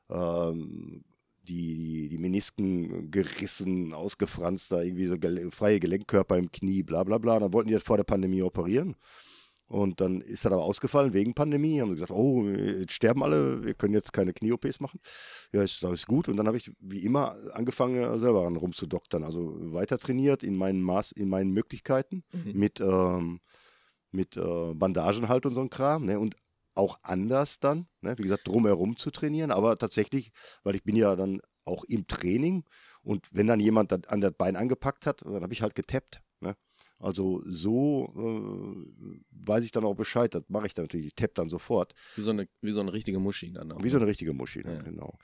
[0.10, 1.04] ähm,
[1.50, 7.04] die, die, die Menisken gerissen, ausgefranst, da irgendwie so gele freie Gelenkkörper im Knie, bla
[7.04, 7.40] bla bla.
[7.40, 8.96] Dann wollten die das vor der Pandemie operieren.
[9.68, 11.80] Und dann ist das aber ausgefallen wegen Pandemie.
[11.80, 15.00] Haben sie gesagt, oh, jetzt sterben alle, wir können jetzt keine Knie-OPs machen.
[15.54, 16.28] Ja, ist, ist gut.
[16.28, 19.24] Und dann habe ich wie immer angefangen, selber ran rumzudoktern.
[19.24, 22.60] Also weiter trainiert in meinen Maß, in meinen Möglichkeiten Mhm.
[22.60, 23.40] mit, ähm,
[24.12, 26.06] mit äh, Bandagen halt und so ein Kram.
[26.06, 26.20] Ne?
[26.20, 26.36] Und
[26.80, 28.18] auch anders dann, ne?
[28.18, 29.52] wie gesagt, drumherum zu trainieren.
[29.52, 30.32] Aber tatsächlich,
[30.64, 32.64] weil ich bin ja dann auch im Training
[33.04, 36.22] und wenn dann jemand das an das Bein angepackt hat, dann habe ich halt getappt.
[36.40, 36.56] Ne?
[36.98, 39.16] Also so äh,
[39.46, 41.94] weiß ich dann auch Bescheid, das mache ich dann natürlich, ich tapp dann sofort.
[42.16, 43.84] Wie so eine, wie so eine richtige Muschi dann auch.
[43.84, 44.76] Wie so eine richtige Muschi, ne?
[44.76, 44.82] Ja.
[44.82, 45.18] genau.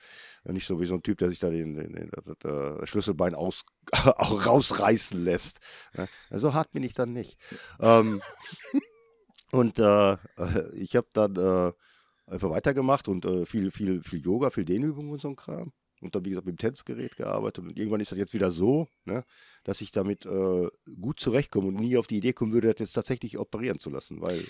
[0.44, 3.34] Nicht so wie so ein Typ, der sich da den, den, den das, äh, Schlüsselbein
[3.34, 3.64] aus,
[3.94, 5.60] rausreißen lässt.
[5.96, 6.08] Ne?
[6.30, 7.38] So hart bin ich dann nicht.
[7.80, 8.20] ähm,
[9.52, 10.16] und äh,
[10.74, 11.72] ich habe dann äh,
[12.26, 15.72] einfach weitergemacht und äh, viel, viel, viel Yoga, viel Dehnübungen und so ein Kram.
[16.02, 17.64] Und dann, wie gesagt, mit dem Tänzgerät gearbeitet.
[17.64, 19.24] Und irgendwann ist das jetzt wieder so, ne,
[19.64, 20.68] dass ich damit äh,
[21.00, 24.20] gut zurechtkomme und nie auf die Idee kommen würde, das jetzt tatsächlich operieren zu lassen,
[24.20, 24.44] weil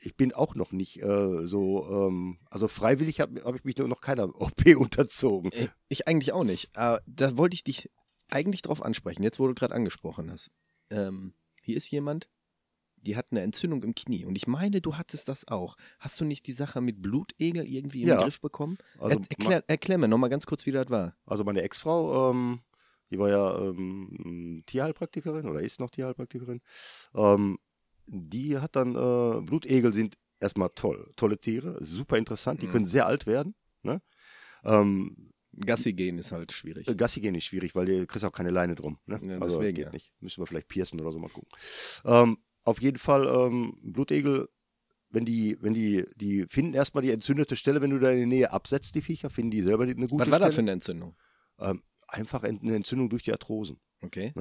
[0.00, 4.00] ich bin auch noch nicht äh, so, ähm, also freiwillig habe hab ich mich noch
[4.00, 5.52] keiner OP unterzogen.
[5.54, 6.70] Ich, ich eigentlich auch nicht.
[6.76, 7.90] Aber da wollte ich dich
[8.28, 10.50] eigentlich drauf ansprechen, jetzt wo du gerade angesprochen hast.
[10.90, 12.28] Ähm, hier ist jemand,
[13.02, 14.24] die hat eine Entzündung im Knie.
[14.24, 15.76] Und ich meine, du hattest das auch.
[15.98, 18.22] Hast du nicht die Sache mit Blutegel irgendwie im Ja.
[18.22, 18.78] Griff bekommen?
[18.98, 21.16] Also, er, erklär, erklär mir nochmal ganz kurz, wie das war.
[21.26, 22.60] Also meine Ex-Frau, ähm,
[23.10, 26.60] die war ja ähm, Tierheilpraktikerin oder ist noch Tierheilpraktikerin.
[27.14, 27.58] Ähm,
[28.06, 32.70] die hat dann, äh, Blutegel sind erstmal toll, tolle Tiere, super interessant, die Mhm.
[32.72, 33.54] können sehr alt werden.
[33.82, 34.00] Ne?
[34.64, 35.32] Ähm,
[35.64, 36.86] Gassi gehen ist halt schwierig.
[36.88, 38.96] äh, Gassi gehen ist schwierig, weil du kriegst auch keine Leine drum.
[39.06, 39.18] Ne?
[39.22, 39.92] Ja, also deswegen, geht ja.
[39.92, 40.12] nicht.
[40.20, 41.48] Müssen wir vielleicht piercen oder so mal gucken.
[42.04, 44.48] Ähm, auf jeden Fall, ähm, Blutegel,
[45.10, 48.26] wenn die, wenn die, die finden erstmal die entzündete Stelle, wenn du da in der
[48.26, 50.64] Nähe absetzt, die Viecher, finden die selber die- eine gute Was war das für Stelle.
[50.64, 51.16] eine Entzündung?
[51.58, 53.80] Ähm, einfach eine Entzündung durch die Arthrosen.
[54.02, 54.32] Okay.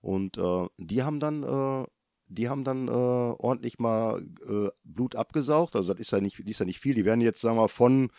[0.00, 1.86] Und äh, die haben dann, äh,
[2.28, 5.76] die haben dann äh, ordentlich mal äh, Blut abgesaugt.
[5.76, 6.94] Also das ist ja nicht, ist ja nicht viel.
[6.94, 8.10] Die werden jetzt, sagen wir, von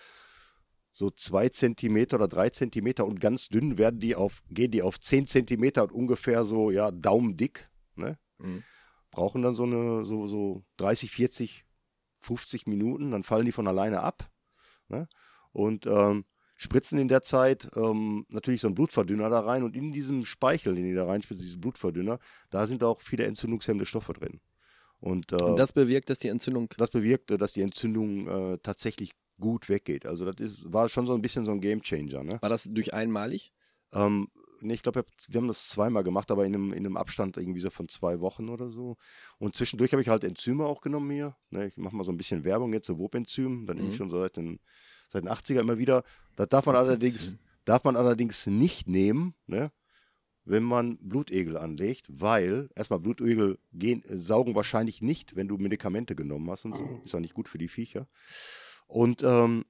[0.92, 5.00] so zwei Zentimeter oder drei Zentimeter und ganz dünn werden die auf, gehen die auf
[5.00, 7.70] zehn Zentimeter und ungefähr so, ja, daumendick.
[7.96, 8.18] Ne?
[8.38, 8.64] Mhm.
[9.16, 11.66] Brauchen dann so eine, so, so 30, 40,
[12.20, 14.30] 50 Minuten, dann fallen die von alleine ab.
[14.90, 15.08] Ne?
[15.54, 16.26] Und ähm,
[16.58, 20.76] spritzen in der Zeit ähm, natürlich so einen Blutverdünner da rein und in diesem Speichel,
[20.76, 24.42] den die da reinspritzen, diesen Blutverdünner, da sind auch viele entzündungshemmende Stoffe drin.
[25.00, 26.68] Und, äh, Und das bewirkt, dass die Entzündung.
[26.78, 30.06] das bewirkte, dass die Entzündung äh, tatsächlich gut weggeht.
[30.06, 32.22] Also das ist, war schon so ein bisschen so ein Gamechanger.
[32.26, 32.38] Ne?
[32.42, 33.54] War das durch einmalig?
[33.94, 34.28] Ähm,
[34.62, 37.60] nee, ich glaube, wir haben das zweimal gemacht, aber in einem, in einem Abstand irgendwie
[37.60, 38.98] so von zwei Wochen oder so.
[39.38, 41.36] Und zwischendurch habe ich halt Enzyme auch genommen hier.
[41.50, 41.68] Ne?
[41.68, 43.98] Ich mache mal so ein bisschen Werbung jetzt, so Wobenzym, dann nehme ich Mhm.
[43.98, 44.60] schon so seit den,
[45.12, 46.04] seit den 80er immer wieder.
[46.36, 49.72] Das darf man allerdings, darf man allerdings nicht nehmen, ne?
[50.48, 56.16] wenn man Blutegel anlegt, weil erstmal Blutegel gehen, äh, saugen wahrscheinlich nicht, wenn du Medikamente
[56.16, 57.02] genommen hast und so.
[57.04, 58.08] Ist auch nicht gut für die Viecher.
[58.88, 59.66] Und ähm,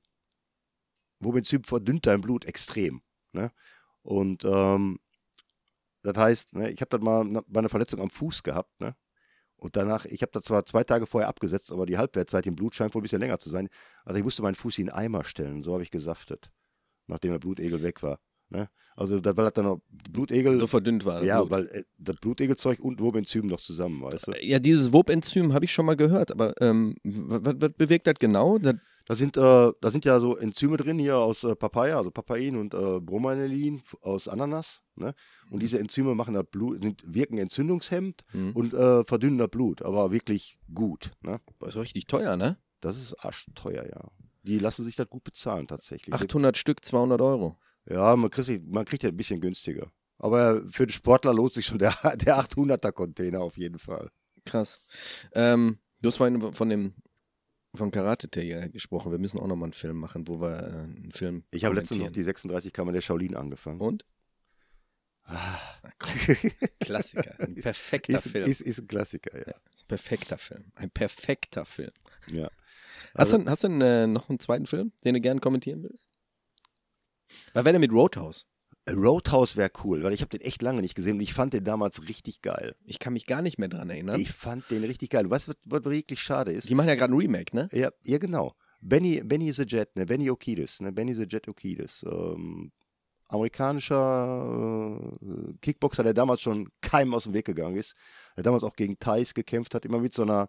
[1.19, 3.02] Wobenzym verdünnt dein Blut extrem.
[3.32, 3.52] Ne?
[4.06, 5.00] Und ähm,
[6.04, 8.96] das heißt, ne, ich habe dann mal bei einer Verletzung am Fuß gehabt, ne?
[9.58, 12.76] Und danach, ich habe da zwar zwei Tage vorher abgesetzt, aber die Halbwertzeit im Blut
[12.76, 13.70] scheint wohl ein bisschen länger zu sein.
[14.04, 16.52] Also ich musste meinen Fuß in den Eimer stellen, so habe ich gesaftet,
[17.08, 18.20] nachdem der Blutegel weg war.
[18.50, 18.70] Ne?
[18.96, 21.15] Also das war dann noch Blutegel, So verdünnt war.
[21.15, 21.52] das ja, Blut.
[21.52, 24.32] weil äh, das Blutegelzeug und Wobenzym noch zusammen, weißt du?
[24.41, 28.60] Ja, dieses Wobenzym habe ich schon mal gehört, aber ähm, was, was bewirkt das genau?
[28.60, 28.76] Das,
[29.08, 29.41] Da sind, äh,
[29.82, 33.84] da sind ja so Enzyme drin hier aus äh, Papaya, also Papain und äh, Bromelin
[34.02, 34.82] aus Ananas.
[34.96, 35.13] Ne?
[35.52, 38.52] Und diese Enzyme machen das Blut, sind, wirken entzündungshemmend Mhm.
[38.54, 41.12] und äh, verdünnen das Blut, aber wirklich gut.
[41.22, 41.39] Ne?
[41.60, 42.58] das ist richtig teuer, ne?
[42.82, 44.10] Das ist arschteuer, ja.
[44.44, 46.13] Die lassen sich das gut bezahlen tatsächlich.
[46.13, 47.58] 800 Stück, 200 Euro.
[47.88, 49.91] Ja, man kriegt, man kriegt ja ein bisschen günstiger.
[50.18, 54.10] Aber für den Sportler lohnt sich schon der, der 800er Container auf jeden Fall.
[54.46, 54.80] Krass.
[55.34, 56.94] Ähm, du hast vorhin von dem
[57.78, 59.12] von Karate Tiger gesprochen.
[59.12, 61.44] Wir müssen auch nochmal einen Film machen, wo wir äh, einen Film.
[61.52, 63.82] Ich habe letztens noch die 36 Kammer der Shaolin angefangen.
[63.82, 64.06] Und?
[65.24, 65.58] Ah.
[66.80, 67.40] Klassiker.
[67.40, 68.50] Ein perfekter ist, Film.
[68.50, 69.54] ist, ist ein Klassiker, ja.
[69.74, 70.72] Ist ein perfekter Film.
[70.76, 71.92] Ein perfekter Film.
[72.28, 72.50] ja.
[73.16, 76.08] Hast Also- du, hast du äh, noch einen zweiten Film, den du gerne kommentieren willst?
[77.54, 78.46] Was wäre denn mit Roadhouse?
[78.88, 81.63] Roadhouse wäre cool, weil ich habe den echt lange nicht gesehen und ich fand den
[81.63, 82.76] damals richtig geil.
[82.86, 84.19] Ich kann mich gar nicht mehr dran erinnern.
[84.19, 85.30] Ich fand den richtig geil.
[85.30, 86.69] Weißt du, was, was wirklich schade ist?
[86.69, 87.67] Die machen ja gerade ein Remake, ne?
[87.71, 88.54] Ja, ja, genau.
[88.82, 90.06] Benny, Benny the Jet, ne?
[90.06, 90.91] Benny Okidis, ne?
[90.91, 92.06] Benny the Jet Okidis.
[92.08, 92.71] Ähm,
[93.28, 97.95] amerikanischer äh, Kickboxer, der damals schon keinem aus dem Weg gegangen ist.
[98.36, 100.48] Der damals auch gegen Thais gekämpft hat, immer mit so einer,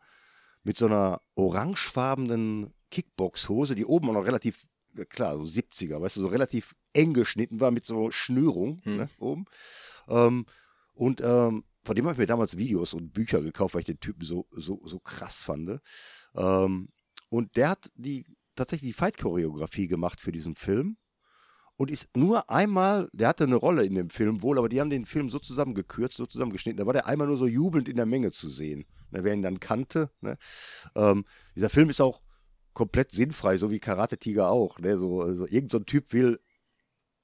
[0.62, 4.66] mit so einer orangefarbenen Kickboxhose, die oben auch noch relativ,
[5.08, 8.96] klar, so 70er, weißt du, so relativ eng geschnitten war mit so Schnürung Hm.
[8.96, 9.44] ne, oben.
[10.08, 10.46] Ähm,
[10.94, 14.00] und ähm, von dem habe ich mir damals Videos und Bücher gekauft, weil ich den
[14.00, 15.80] Typen so, so, so krass fand.
[16.34, 16.88] Ähm,
[17.28, 18.24] und der hat die
[18.56, 20.96] tatsächlich die Fight-Choreografie gemacht für diesen Film.
[21.78, 24.88] Und ist nur einmal, der hatte eine Rolle in dem Film wohl, aber die haben
[24.88, 26.78] den Film so zusammengekürzt, so zusammengeschnitten.
[26.78, 28.86] Da war der einmal nur so jubelnd in der Menge zu sehen.
[29.10, 30.10] Ne, wer ihn dann kannte.
[30.22, 30.38] Ne?
[30.94, 32.22] Ähm, dieser Film ist auch
[32.72, 34.78] komplett sinnfrei, so wie Karate Tiger auch.
[34.78, 34.98] Ne?
[34.98, 36.40] So, also irgend so ein Typ will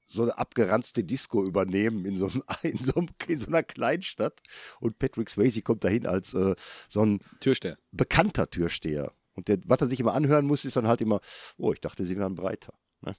[0.07, 4.41] so eine abgeranzte Disco übernehmen in so, einem, in, so einem, in so einer Kleinstadt.
[4.79, 6.55] Und Patrick Swayze kommt dahin als äh,
[6.89, 7.77] so ein Türsteher.
[7.91, 9.11] bekannter Türsteher.
[9.33, 11.19] Und der, was er sich immer anhören muss, ist dann halt immer,
[11.57, 12.73] oh, ich dachte, sie wären breiter.
[13.01, 13.15] Ne?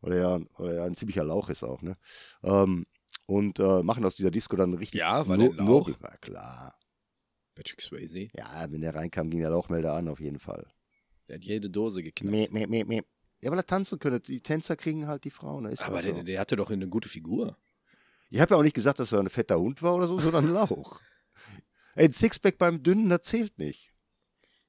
[0.00, 1.96] Oder ja, oder ja ein ziemlicher Lauch ist auch, ne?
[2.44, 2.86] Ähm,
[3.26, 5.88] und äh, machen aus dieser Disco dann richtig Ja, war nur, der Lauch?
[5.88, 6.78] Ja, klar.
[7.54, 8.28] Patrick Swayze.
[8.34, 10.66] Ja, wenn der reinkam, ging der Lauchmelder an, auf jeden Fall.
[11.28, 12.30] Der hat jede Dose geknackt.
[12.30, 13.02] Meh, meh, meh, meh.
[13.42, 14.22] Ja, weil er tanzen können.
[14.22, 15.64] Die Tänzer kriegen halt die Frauen.
[15.64, 15.74] ne?
[15.78, 16.22] Aber halt der, so.
[16.22, 17.56] der hatte doch eine gute Figur.
[18.30, 20.46] Ich habe ja auch nicht gesagt, dass er ein fetter Hund war oder so, sondern
[20.46, 21.00] ein Lauch.
[21.94, 23.92] Ey, ein Sixpack beim Dünnen, das zählt nicht.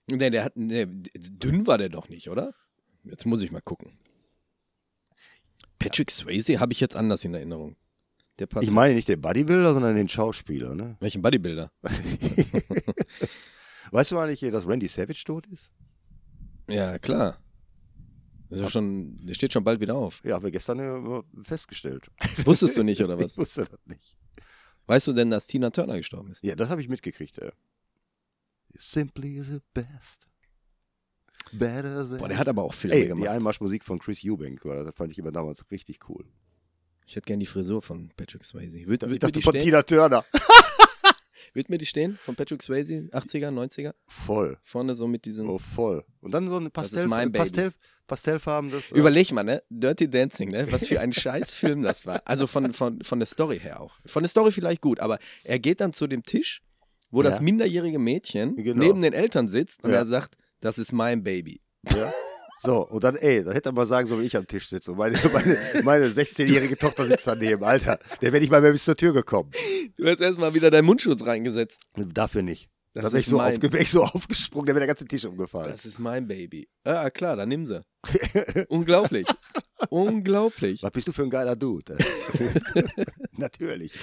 [0.08, 2.56] Nee, der hat, nee, dünn war der doch nicht, oder?
[3.04, 3.98] Jetzt muss ich mal gucken.
[5.78, 7.76] Patrick Swayze habe ich jetzt anders in Erinnerung.
[8.62, 10.96] Ich meine nicht den Bodybuilder, sondern den Schauspieler, ne?
[11.00, 11.72] Welchen Bodybuilder?
[13.92, 15.72] Weißt du eigentlich, dass Randy Savage tot ist?
[16.68, 17.38] Ja, klar.
[18.50, 20.22] Das ist ja schon, der steht schon bald wieder auf.
[20.24, 22.10] Ja, haben wir gestern äh, festgestellt.
[22.46, 23.34] Wusstest du nicht, oder was?
[23.34, 24.16] Ich wusste das nicht.
[24.88, 26.42] Weißt du denn, dass Tina Turner gestorben ist?
[26.42, 27.52] Ja, das habe ich mitgekriegt, ja.
[28.76, 30.28] Simply the best.
[31.52, 32.18] Better than.
[32.18, 33.30] Boah, der hat aber auch Filme Ey, die gemacht.
[33.30, 36.26] Einmarschmusik von Chris Eubank, war, das fand ich immer damals richtig cool.
[37.06, 38.86] Ich hätte gern die Frisur von Patrick Swayze.
[38.88, 39.64] Wird, Ich dachte die von stehen?
[39.64, 40.26] Tina Turner.
[41.54, 42.18] wird mir die stehen?
[42.22, 43.10] Von Patrick Swayze?
[43.12, 43.94] 80er, 90er?
[44.08, 44.60] Voll.
[44.64, 45.48] Vorne so mit diesen.
[45.50, 46.06] Oh, voll.
[46.22, 47.72] Und dann so eine ist Pastell, mein Baby.
[48.10, 48.92] Pastell, Pastellfarbenes.
[48.92, 49.64] äh, Überleg mal, ne?
[49.70, 50.70] Dirty Dancing, ne?
[50.72, 52.22] Was für ein scheiß Film das war.
[52.26, 53.96] Also von, von, von der Story her auch.
[54.06, 56.62] Von der Story vielleicht gut, aber er geht dann zu dem Tisch,
[57.12, 57.42] wo das Ja.
[57.44, 58.84] minderjährige Mädchen Genau.
[58.84, 59.98] neben den Eltern sitzt und Ja.
[60.00, 61.62] er sagt, das ist mein Baby.
[61.96, 62.14] Ja.
[62.62, 64.92] So, und dann, ey, dann hätte er mal sagen sollen, wenn ich am Tisch sitze.
[64.92, 67.64] Und meine, meine, meine 16-jährige Tochter sitzt daneben.
[67.64, 69.50] Alter, der wäre nicht mal mehr bis zur Tür gekommen.
[69.96, 71.84] Du hast erstmal wieder deinen Mundschutz reingesetzt.
[71.96, 72.70] Dafür nicht.
[72.94, 75.06] Das Da wäre ich, so mein- aufge wär ich so aufgesprungen, da wäre der ganze
[75.06, 75.72] Tisch umgefallen.
[75.72, 76.68] Das ist mein Baby.
[76.86, 77.82] Ja, klar, dann nimm sie.
[78.70, 79.28] Unglaublich.
[79.90, 80.82] Unglaublich.
[80.84, 81.98] Was bist du für ein geiler Dude?
[83.34, 83.94] Natürlich.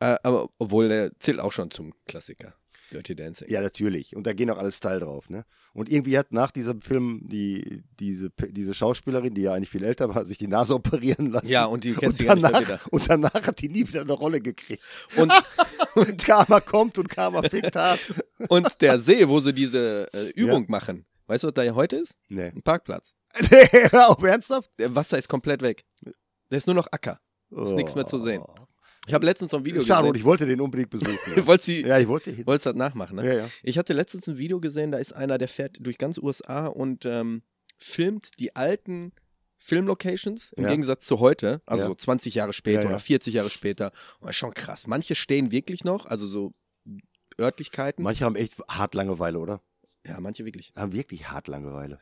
[0.00, 2.54] Äh, aber obwohl der zählt auch schon zum Klassiker.
[2.92, 3.48] Dirty Dancing.
[3.50, 4.14] Ja, natürlich.
[4.14, 5.44] Und da gehen auch alles Teil drauf, ne?
[5.72, 10.14] Und irgendwie hat nach diesem Film die, diese, diese Schauspielerin, die ja eigentlich viel älter
[10.14, 11.48] war, sich die Nase operieren lassen.
[11.48, 12.80] Ja, und die kennst und danach, wieder.
[12.90, 14.82] Und danach hat die nie wieder eine Rolle gekriegt.
[15.16, 15.32] Und,
[15.94, 18.00] Und Karma kommt und Karma fickt hart.
[18.48, 22.16] und der See, wo sie diese äh, Übung machen, weißt du, was da heute ist?
[22.28, 22.48] Nee.
[22.48, 23.14] Ein Parkplatz.
[23.50, 24.70] Nee, auch ernsthaft?
[24.78, 25.84] Der Wasser ist komplett weg.
[26.50, 27.20] Da ist nur noch Acker.
[27.50, 28.42] Ist nichts mehr zu sehen.
[29.06, 30.16] Ich habe letztens so ein Video Schade, gesehen.
[30.20, 31.18] ich wollte den unbedingt besuchen.
[31.46, 32.46] Ja, die, ja ich wollte hin.
[32.46, 33.26] wolltest das nachmachen, ne?
[33.26, 33.50] Ja, ja.
[33.62, 37.04] Ich hatte letztens ein Video gesehen, da ist einer, der fährt durch ganz USA und
[37.06, 37.42] ähm,
[37.76, 39.12] filmt die alten
[39.58, 40.70] Filmlocations im Ja.
[40.70, 41.88] Gegensatz zu heute, also Ja.
[41.88, 42.90] so 20 Jahre später Ja, ja.
[42.90, 43.92] oder 40 Jahre später.
[44.20, 44.86] Und das ist schon krass.
[44.86, 46.54] Manche stehen wirklich noch, also so
[47.40, 48.02] Örtlichkeiten.
[48.02, 49.60] Manche haben echt hart Langeweile, oder?
[50.06, 50.72] ja, manche wirklich.
[50.76, 51.98] Haben wirklich hart Langeweile.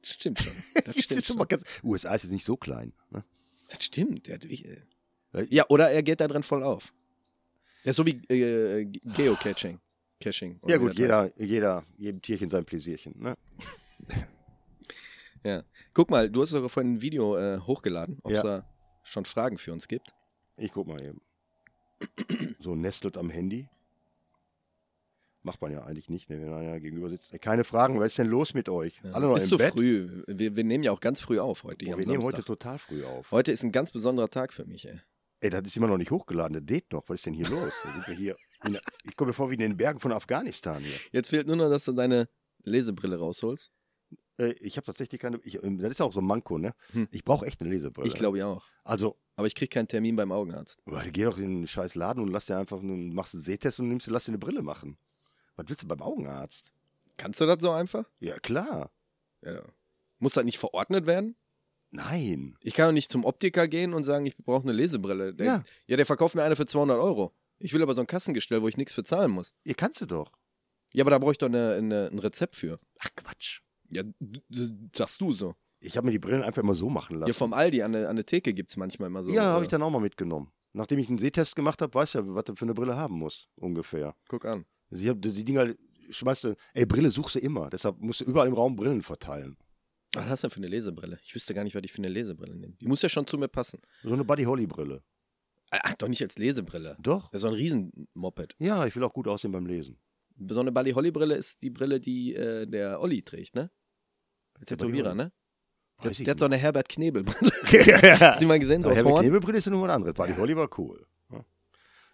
[0.00, 0.52] Das stimmt schon.
[0.84, 2.92] Das stimmt schon ganz, USA ist jetzt nicht so klein.
[3.10, 3.22] Ne?
[3.68, 4.28] Das stimmt.
[4.28, 4.80] Hat wirklich, äh,
[5.50, 6.92] ja, oder er geht da drin voll auf.
[7.84, 9.80] Ist so wie äh, Geocaching.
[10.20, 10.60] Caching.
[10.66, 10.98] Ja gut, das heißt.
[10.98, 13.14] jeder, jeder, jedem Tierchen sein Pläsierchen.
[13.20, 13.36] Ne?
[15.44, 15.64] Ja.
[15.94, 18.42] Guck mal, du hast sogar vorhin ein Video äh, hochgeladen, ob es Ja.
[18.44, 18.68] da
[19.02, 20.14] schon Fragen für uns gibt.
[20.56, 21.20] Ich guck mal eben.
[22.60, 23.68] So nestelt am Handy.
[25.42, 27.32] Macht man ja eigentlich nicht, ne, wenn einer gegenüber sitzt.
[27.42, 29.00] Keine Fragen, was ist denn los mit euch?
[29.02, 29.10] Ja.
[29.14, 29.72] Alle noch ist im so Bett?
[29.72, 30.22] früh.
[30.28, 31.84] Wir, wir nehmen ja auch ganz früh auf heute.
[31.86, 32.34] Oh, wir nehmen Samstag.
[32.34, 33.32] heute total früh auf.
[33.32, 35.00] Heute ist ein ganz besonderer Tag für mich, ey.
[35.42, 37.02] Ey, das ist immer noch nicht hochgeladen, der Date noch.
[37.08, 37.72] Was ist denn hier los?
[37.82, 40.80] Da sind wir hier in, ich komme mir vor wie in den Bergen von Afghanistan
[40.80, 40.96] hier.
[41.10, 42.28] Jetzt fehlt nur noch, dass du deine
[42.62, 43.72] Lesebrille rausholst.
[44.38, 45.40] Äh, ich habe tatsächlich keine.
[45.42, 46.74] Ich, ähm, das ist ja auch so ein Manko, ne?
[46.92, 47.08] Hm.
[47.10, 48.06] Ich brauche echt eine Lesebrille.
[48.06, 48.64] Ich glaube ja auch.
[48.84, 50.80] Also, Aber ich kriege keinen Termin beim Augenarzt.
[50.84, 53.80] Warte, geh doch in den scheiß Laden und lass dir einfach einen, machst einen Sehtest
[53.80, 54.96] und nimmst, lass dir eine Brille machen.
[55.56, 56.72] Was willst du beim Augenarzt?
[57.16, 58.04] Kannst du das so einfach?
[58.20, 58.92] Ja, klar.
[59.42, 59.62] Ja.
[60.20, 61.34] Muss das nicht verordnet werden?
[61.92, 62.56] Nein.
[62.62, 65.34] Ich kann doch nicht zum Optiker gehen und sagen, ich brauche eine Lesebrille.
[65.34, 65.64] Der, Ja.
[65.86, 67.32] ja, der verkauft mir eine für 200 Euro.
[67.58, 69.52] Ich will aber so ein Kassengestell, wo ich nichts für zahlen muss.
[69.62, 70.32] Ihr kannst du doch.
[70.92, 72.80] Ja, aber da brauche ich doch eine, eine, ein Rezept für.
[72.98, 73.60] Ach Quatsch.
[73.90, 74.02] Ja,
[74.94, 75.54] sagst du so.
[75.80, 77.28] Ich habe mir die Brillen einfach immer so machen lassen.
[77.30, 79.30] Ja, vom Aldi an der, an der Theke gibt es manchmal immer so.
[79.30, 80.50] ja, habe äh, ich dann auch mal mitgenommen.
[80.72, 83.48] Nachdem ich einen Sehtest gemacht habe, weiß ja, was du für eine Brille haben muss,
[83.56, 84.14] ungefähr.
[84.28, 84.64] Guck an.
[84.90, 85.74] Also ich hab, die Dinger
[86.10, 87.68] schmeißt du, ey, Brille suchst du immer.
[87.68, 89.56] Deshalb musst du überall im Raum Brillen verteilen.
[90.14, 91.18] Was hast du denn für eine Lesebrille?
[91.22, 92.74] Ich wüsste gar nicht, was ich für eine Lesebrille nehme.
[92.80, 93.80] Die muss ja schon zu mir passen.
[94.02, 95.02] So eine Buddy Holly Brille.
[95.70, 96.96] Ach, doch nicht als Lesebrille.
[97.00, 97.30] Doch.
[97.30, 98.54] Das ist so ein Riesenmoped.
[98.58, 99.98] Ja, ich will auch gut aussehen beim Lesen.
[100.48, 103.70] So eine Bali Holly Brille ist die Brille, die äh, der Olli trägt, ne?
[104.58, 105.32] Der Tätowierer, Buddy ne?
[106.02, 107.52] Der, der hat so eine Herbert Knebel Brille.
[108.20, 108.82] Hast du die mal gesehen?
[108.82, 109.22] So Ja, Herbert Horn?
[109.22, 110.14] Knebelbrille ist ja nur was anderes.
[110.14, 110.38] Buddy Ja.
[110.38, 111.06] Holly war cool.
[111.30, 111.44] Ja.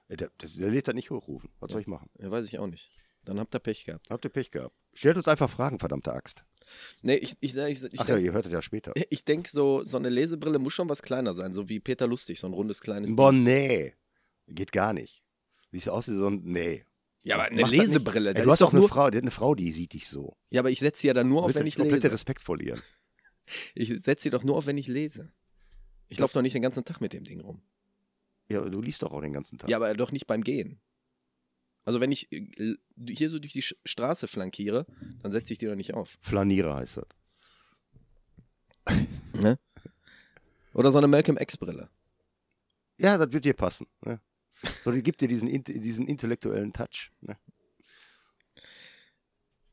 [0.08, 1.50] Ey, Der, der, der lädt das nicht hochrufen.
[1.58, 2.10] Was soll ich machen?
[2.18, 2.90] Ja, weiß ich auch nicht.
[3.24, 4.08] Dann habt ihr Pech gehabt.
[4.10, 4.74] Habt ihr Pech gehabt?
[4.94, 6.44] Stellt uns einfach Fragen, verdammte Axt.
[7.02, 8.92] Nee, ich, ich, ich, ich, Ach ja, denk- ihr hört das ja später.
[9.10, 12.40] ich denke, so, so eine Lesebrille muss schon was kleiner sein, so wie Peter Lustig,
[12.40, 13.44] so ein rundes kleines Boah, Ding.
[13.44, 13.94] nee.
[14.46, 15.22] Geht gar nicht.
[15.72, 16.40] Siehst aus wie so ein.
[16.44, 16.84] Nee.
[17.22, 17.70] Ja, aber eine Mach.
[17.70, 18.86] Lesebrille, Ey, du hast doch eine.
[18.88, 20.34] Frau, die hat eine Frau, die sieht dich so.
[20.50, 22.10] Ja, aber ich setze sie ja dann nur auf, wenn ich lese.
[22.12, 22.80] Respekt verlieren.
[23.74, 25.32] Ich setze sie doch nur auf, wenn ich lese.
[26.08, 27.62] Ich laufe doch nicht den ganzen Tag mit dem Ding rum.
[28.50, 29.70] Ja, du liest doch auch den ganzen Tag.
[29.70, 30.80] Ja, aber doch nicht beim Gehen.
[31.88, 32.76] Also wenn ich äh,
[33.08, 34.84] hier so durch die Straße flankiere,
[35.22, 36.18] dann setze ich die doch nicht auf.
[36.20, 37.06] Flanierer heißt das.
[39.32, 39.58] Ne?
[40.74, 41.88] Oder so eine Malcolm X-Brille.
[42.98, 43.86] Ja, das wird dir passen.
[44.04, 44.20] Ne?
[44.84, 47.10] So, die gibt dir diesen, diesen intellektuellen Touch.
[47.22, 47.38] Ne?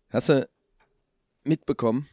[0.07, 0.47] Hast du
[1.43, 2.07] mitbekommen,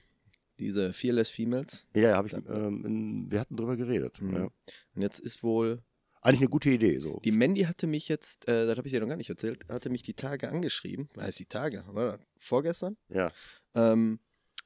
[0.59, 1.87] diese Fearless Females?
[1.95, 4.21] Ja, ja, hab ich, ähm, wir hatten drüber geredet.
[4.21, 4.35] Mhm.
[4.35, 4.49] Ja.
[4.95, 5.81] Und jetzt ist wohl
[6.23, 6.99] Eigentlich eine gute Idee.
[6.99, 7.21] So.
[7.25, 9.91] Die Mandy hatte mich jetzt, äh, das habe ich dir noch gar nicht erzählt, hatte
[9.91, 11.09] mich die Tage angeschrieben.
[11.17, 11.85] Es die Tage?
[11.93, 12.97] Das vorgestern?
[13.09, 13.33] Ja.
[13.75, 14.21] Ähm,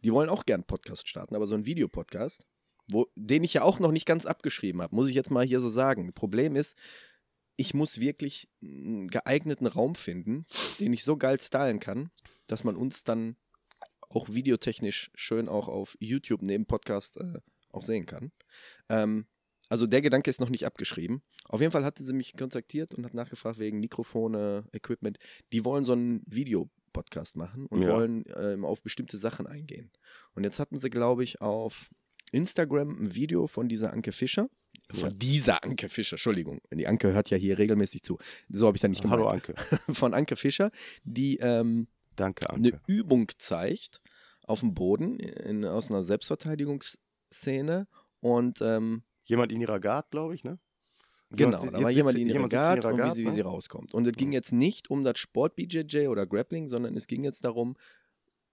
[0.04, 2.44] die wollen auch gern einen Podcast starten, aber so einen Videopodcast,
[2.88, 5.60] wo, den ich ja auch noch nicht ganz abgeschrieben habe, muss ich jetzt mal hier
[5.60, 6.12] so sagen.
[6.12, 6.76] Problem ist,
[7.56, 10.44] ich muss wirklich einen geeigneten Raum finden,
[10.78, 12.10] den ich so geil stylen kann,
[12.46, 13.36] dass man uns dann
[14.10, 17.40] auch videotechnisch schön auch auf YouTube neben Podcast äh,
[17.72, 18.30] auch sehen kann.
[18.90, 19.26] Ähm,
[19.68, 21.22] also der Gedanke ist noch nicht abgeschrieben.
[21.44, 25.18] Auf jeden Fall hatte sie mich kontaktiert und hat nachgefragt wegen Mikrofone, Equipment.
[25.52, 27.88] Die wollen so einen Videopodcast machen und Ja.
[27.94, 29.90] wollen ähm, auf bestimmte Sachen eingehen.
[30.35, 31.90] Und jetzt hatten sie, glaube ich, auf
[32.33, 34.48] Instagram ein Video von dieser Anke Fischer.
[34.92, 35.16] Von Ja.
[35.16, 36.61] dieser Anke Fischer, Entschuldigung.
[36.72, 38.18] Die Anke hört ja hier regelmäßig zu.
[38.48, 39.20] So habe ich da nicht gemeint.
[39.20, 39.55] Hallo Anke.
[39.94, 40.70] Von Anke Fischer,
[41.05, 42.81] die ähm, Danke, eine Anke.
[42.87, 44.00] Übung zeigt
[44.44, 47.87] auf dem Boden in, aus einer Selbstverteidigungsszene
[48.20, 50.58] und ähm, Jemand in ihrer Gart, glaube ich, ne?
[51.30, 53.34] Genau, da war jemand in ihrer Guard in ihrer und wie Guard, sie, wie ne?
[53.34, 53.94] sie rauskommt.
[53.94, 57.76] Und es ging jetzt nicht um das Sport-BJJ oder Grappling, sondern es ging jetzt darum,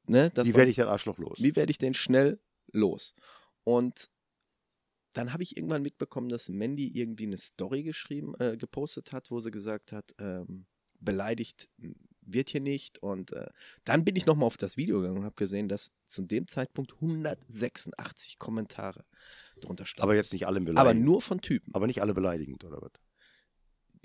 [0.08, 1.38] ne, Wie werde ich das Arschloch los?
[1.40, 2.40] wie werde ich den schnell
[2.72, 3.14] los?
[3.64, 4.10] Und
[5.14, 9.40] dann habe ich irgendwann mitbekommen, dass Mandy irgendwie eine Story geschrieben, äh, gepostet hat, wo
[9.40, 10.66] sie gesagt hat, ähm,
[11.00, 11.70] beleidigt
[12.22, 12.98] wird hier nicht.
[13.04, 13.48] Und äh,
[13.84, 16.94] dann bin ich nochmal auf das Video gegangen und habe gesehen, dass zu dem Zeitpunkt
[16.94, 19.06] 186 Kommentare
[19.64, 20.04] drunter standen.
[20.04, 21.06] Aber jetzt nicht alle Aber beleidigend.
[21.06, 21.74] nur von Typen.
[21.74, 22.92] Aber nicht alle beleidigend, oder was?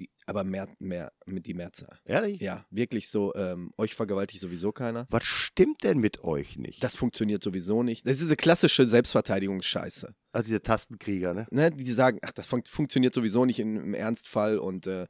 [0.01, 1.99] Die, aber mehr, mehr mit die Mehrzahl.
[2.05, 2.40] Ehrlich?
[2.40, 5.09] Ja, wirklich so, ähm, euch vergewaltigt sowieso keiner.
[5.11, 6.85] Was stimmt denn mit euch nicht?
[6.85, 8.07] Das funktioniert sowieso nicht.
[8.07, 10.14] Das ist diese klassische Selbstverteidigungsscheiße.
[10.33, 11.47] also diese Tastenkrieger, ne?
[11.51, 15.07] Ne, die sagen, ach, das fun funktioniert sowieso nicht im, im Ernstfall und äh,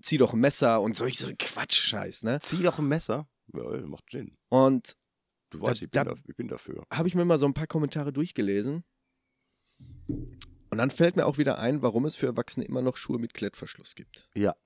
[0.00, 2.40] zieh doch ein Messer und so, ich so Quatsch-Scheiß, ne?
[2.42, 3.28] Zieh doch ein Messer.
[3.54, 4.36] Ja, macht Sinn.
[4.48, 4.96] Und
[5.50, 6.82] Du weißt, Da- ich, bin da- da, ich bin dafür.
[6.90, 8.82] habe ich mir mal so ein paar Kommentare durchgelesen.
[10.08, 13.34] Und dann fällt mir auch wieder ein, warum es für Erwachsene immer noch Schuhe mit
[13.34, 14.28] Klettverschluss gibt.
[14.34, 14.56] Ja.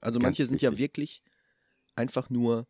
[0.00, 0.82] Also manche sind ja wichtig.
[0.82, 1.22] wirklich
[1.96, 2.66] einfach nur.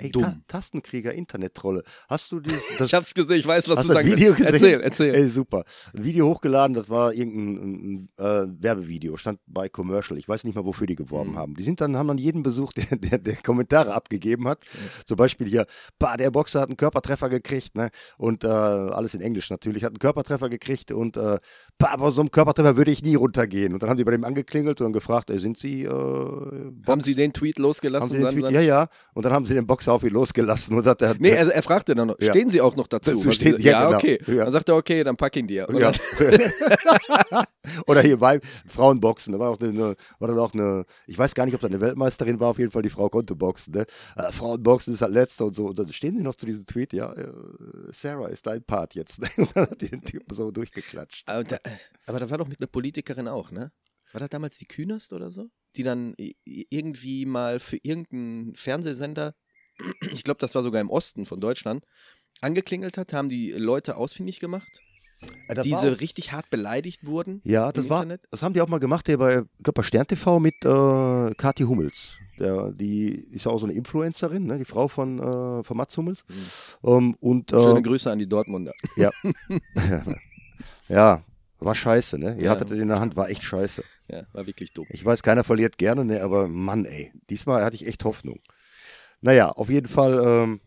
[0.00, 0.22] Ey, Dumm.
[0.22, 1.82] Ta Tastenkrieger, Internet-Trolle.
[2.08, 2.62] Hast du dieses.
[2.78, 4.52] Das, ich hab's gesehen, ich weiß, was hast du das Video gesehen?
[4.54, 5.14] Erzähl, erzähl.
[5.14, 5.64] Ey, super.
[5.92, 10.16] Ein Video hochgeladen, das war irgendein ein, äh, Werbevideo, stand bei Commercial.
[10.18, 11.36] Ich weiß nicht mal, wofür die geworben Mhm.
[11.36, 11.54] haben.
[11.56, 14.60] Die sind dann, haben dann jeden besucht, der, der, der Kommentare abgegeben hat.
[15.06, 15.66] Zum Beispiel hier,
[15.98, 17.90] bah, der Boxer hat einen Körpertreffer gekriegt, ne?
[18.18, 21.38] Und äh, alles in Englisch natürlich, hat einen Körpertreffer gekriegt und äh,
[21.78, 23.72] bah, bei so einem Körpertreffer würde ich nie runtergehen.
[23.74, 25.88] Und dann haben die bei dem angeklingelt und dann gefragt, ey, sind Sie äh,
[26.86, 28.10] Haben Sie den Tweet losgelassen?
[28.10, 28.88] haben sie den Tweet, ja, ja.
[29.14, 31.14] Und dann haben sie den Boxer ihn losgelassen und hat er.
[31.18, 32.30] Nee, also er fragte dann noch, Ja.
[32.32, 33.12] stehen Sie auch noch dazu?
[33.12, 33.98] Dazu stehen- ich- ja, ja, genau.
[33.98, 34.18] okay.
[34.26, 34.44] Ja.
[34.44, 35.66] Dann sagt er, okay, dann pack ihn dir.
[35.66, 35.94] Dann-
[37.86, 41.44] Oder hier bei Frauenboxen, da war auch eine, war dann auch eine, ich weiß gar
[41.44, 43.86] nicht, ob da eine Weltmeisterin war, auf jeden Fall die Frau konnte boxen, ne?
[44.16, 45.66] Äh, Frauenboxen ist halt letzte und so.
[45.66, 47.28] Und dann stehen sie noch zu diesem Tweet, ja, äh,
[47.90, 49.20] Sarah ist dein Part jetzt.
[49.20, 49.28] Ne?
[49.38, 51.28] Und dann hat die den Typen so durchgeklatscht.
[51.28, 51.56] Aber da,
[52.06, 53.72] aber da war doch mit einer Politikerin auch, ne?
[54.12, 55.50] War das damals die Künast oder so?
[55.76, 56.14] Die dann
[56.46, 59.34] irgendwie mal für irgendeinen Fernsehsender,
[60.12, 61.84] ich glaube, das war sogar im Osten von Deutschland,
[62.40, 64.68] angeklingelt hat, haben die Leute ausfindig gemacht,
[65.48, 67.40] Äh, das die war so auch- richtig hart beleidigt wurden.
[67.44, 68.22] Ja, im das war, Internet?
[68.30, 72.14] das haben die auch mal gemacht hier bei, bei Stern TV mit äh, Kathi Hummels.
[72.38, 74.58] Der, die ist ja auch so eine Influencerin, ne?
[74.58, 76.24] die Frau von, äh, von Mats Hummels.
[76.84, 78.72] Ähm, und, äh, Schöne Grüße an die Dortmunder.
[80.88, 81.22] ja,
[81.58, 82.36] war scheiße, ne?
[82.36, 82.50] Ihr Ja.
[82.52, 83.82] hattet in der Hand, war echt scheiße.
[84.08, 84.86] Ja, war wirklich dumm.
[84.90, 88.38] Ich weiß, keiner verliert gerne, ne, aber Mann, ey, diesmal hatte ich echt Hoffnung.
[89.20, 90.60] Naja, auf jeden Fall ähm,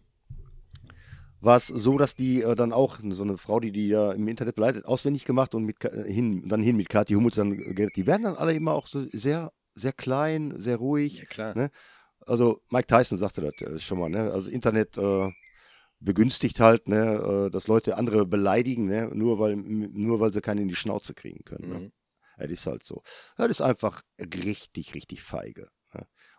[1.40, 4.28] war es so, dass die äh, dann auch, so eine Frau, die die ja im
[4.28, 7.96] Internet beleidigt, auswendig gemacht und mit, äh, hin, dann hin mit Kathi Hummels dann geredet.
[7.96, 11.20] Die werden dann alle immer auch so sehr, sehr klein, sehr ruhig.
[11.20, 11.58] Ja, klar.
[11.58, 11.72] Ne?
[12.26, 14.32] Also Mike Tyson sagte das äh, schon mal, ne?
[14.32, 15.32] Also Internet äh,
[16.02, 20.64] begünstigt halt, ne, äh, dass Leute andere beleidigen, ne, nur weil, nur weil sie keinen
[20.64, 21.70] in die Schnauze kriegen können.
[21.70, 21.80] Ne?
[21.80, 21.92] Mhm.
[22.38, 23.02] Ja, das ist halt so.
[23.38, 25.70] Das ist einfach richtig, richtig feige.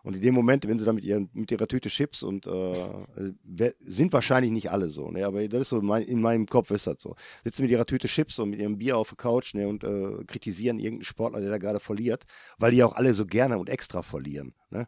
[0.03, 3.31] Und in dem Moment, wenn sie dann mit, ihren, mit ihrer Tüte Chips und äh,
[3.43, 5.25] wer- sind wahrscheinlich nicht alle so, ne?
[5.25, 7.15] aber das ist so, mein, in meinem Kopf ist das so.
[7.45, 9.65] Sitzen mit ihrer Tüte Chips und mit ihrem Bier auf der Couch ne?
[9.67, 12.25] und äh, kritisieren irgendeinen Sportler, der da gerade verliert,
[12.57, 14.53] weil die auch alle so gerne und extra verlieren.
[14.71, 14.87] Ne?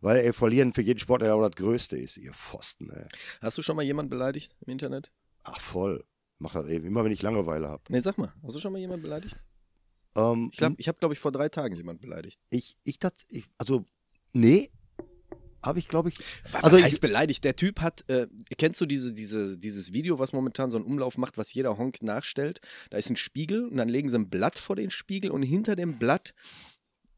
[0.00, 2.90] Weil ey, verlieren für jeden Sportler ja auch das Größte ist, ihr Pfosten.
[2.90, 3.06] Ey.
[3.40, 5.12] Hast du schon mal jemanden beleidigt im Internet?
[5.44, 6.04] Ach voll.
[6.40, 7.82] Mach das eben, immer wenn ich Langeweile habe.
[7.90, 9.36] Nee, sag mal, hast du schon mal jemanden beleidigt?
[10.16, 12.40] Ähm, Ich glaube, ich habe, glaube ich, vor drei Tagen jemanden beleidigt.
[12.48, 13.84] ich, ich, tats- ich, also,
[14.38, 14.70] nee,
[15.62, 16.18] habe ich, glaube ich,
[16.52, 17.42] Was Also ich- heißt beleidigt?
[17.44, 18.26] Der Typ hat, äh,
[18.56, 22.02] kennst du diese, diese, dieses Video, was momentan so einen Umlauf macht, was jeder Honk
[22.02, 22.60] nachstellt?
[22.90, 25.74] Da ist ein Spiegel und dann legen sie ein Blatt vor den Spiegel und hinter
[25.76, 26.32] dem Blatt,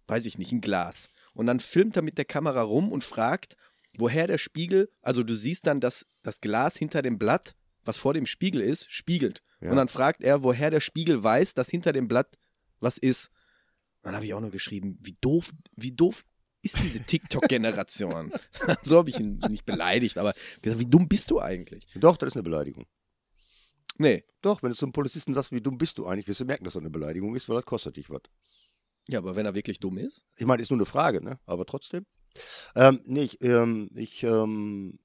[0.08, 1.08] weiß ich nicht, ein Glas.
[1.34, 3.56] Und dann filmt er mit der Kamera rum und fragt,
[3.98, 7.54] woher der Spiegel, also du siehst dann, dass das Glas hinter dem Blatt,
[7.84, 9.42] was vor dem Spiegel ist, spiegelt.
[9.60, 9.70] Ja.
[9.70, 12.38] Und dann fragt er, woher der Spiegel weiß, dass hinter dem Blatt
[12.80, 13.30] was ist.
[14.02, 16.24] Dann habe ich auch noch geschrieben, wie doof, wie doof
[16.62, 18.32] ist diese TikTok-Generation?
[18.82, 21.86] so habe ich ihn nicht beleidigt, aber gesagt, wie dumm bist du eigentlich?
[21.94, 22.86] Doch, das ist eine Beleidigung.
[23.98, 24.24] Nee.
[24.42, 26.74] Doch, wenn du zum Polizisten sagst, wie dumm bist du eigentlich, wirst du merken, dass
[26.74, 28.22] das eine Beleidigung ist, weil das kostet dich was.
[29.08, 30.24] Ja, aber wenn er wirklich dumm ist?
[30.36, 31.38] Ich meine, ist nur eine Frage, ne?
[31.44, 32.06] Aber trotzdem.
[32.74, 35.00] Ähm, nee, ich, ähm, ich ähm,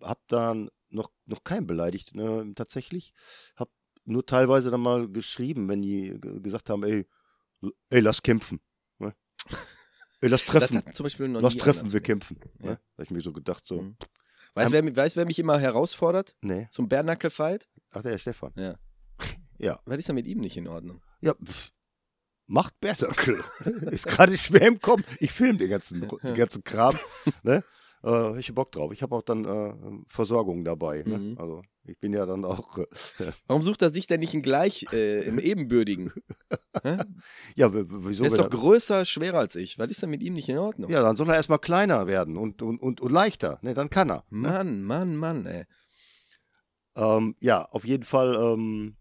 [0.00, 2.52] habe dann noch, noch keinen beleidigt, ne?
[2.54, 3.12] Tatsächlich.
[3.56, 3.70] Hab
[4.04, 7.06] nur teilweise dann mal geschrieben, wenn die ge- gesagt haben, ey,
[7.90, 8.60] ey, lass kämpfen.
[8.98, 9.14] Ne?
[10.20, 10.82] Ey, lass treffen.
[10.84, 12.38] Das zum Beispiel noch Lass treffen, wir kämpfen.
[12.60, 12.70] Ja.
[12.70, 12.78] Ne?
[12.96, 13.96] Da hab ich mir so gedacht, so, Mhm.
[14.56, 16.36] Weißt du, wer, wer mich immer herausfordert?
[16.40, 16.68] nee.
[16.70, 17.68] Zum Bärnackel-Fight?
[17.90, 18.52] Ach, der Stefan.
[18.56, 18.76] Ja.
[19.58, 19.78] Ja.
[19.84, 21.00] Was ist denn mit ihm nicht in Ordnung?
[21.20, 21.70] Ja, pff,
[22.46, 23.42] macht Bärnackel.
[23.92, 25.02] ist gerade schwer im Kopf.
[25.20, 26.98] Ich filme den ganzen, den ganzen Kram.
[27.44, 27.62] Ne?
[28.02, 28.92] Äh, hab ich Bock drauf.
[28.92, 31.02] Ich habe auch dann äh, Versorgung dabei.
[31.06, 31.18] Ne?
[31.18, 31.38] Mhm.
[31.38, 32.78] Also ich bin ja dann auch.
[32.78, 32.86] Äh,
[33.46, 36.12] Warum sucht er sich denn nicht einen gleich, äh, im Ebenbürtigen?
[37.54, 38.24] Ja, wieso?
[38.24, 39.78] Der ist doch größer, schwerer als ich.
[39.78, 40.90] Was ist denn mit ihm nicht in Ordnung?
[40.90, 43.58] er, ja, dann soll er erstmal kleiner werden und, und, und, und leichter.
[43.62, 43.74] Ne?
[43.74, 44.24] Dann kann er.
[44.28, 44.48] Ne?
[44.48, 45.64] Mann, Mann, Mann, ey.
[46.96, 48.96] Ähm, ja, auf jeden Fall ähm,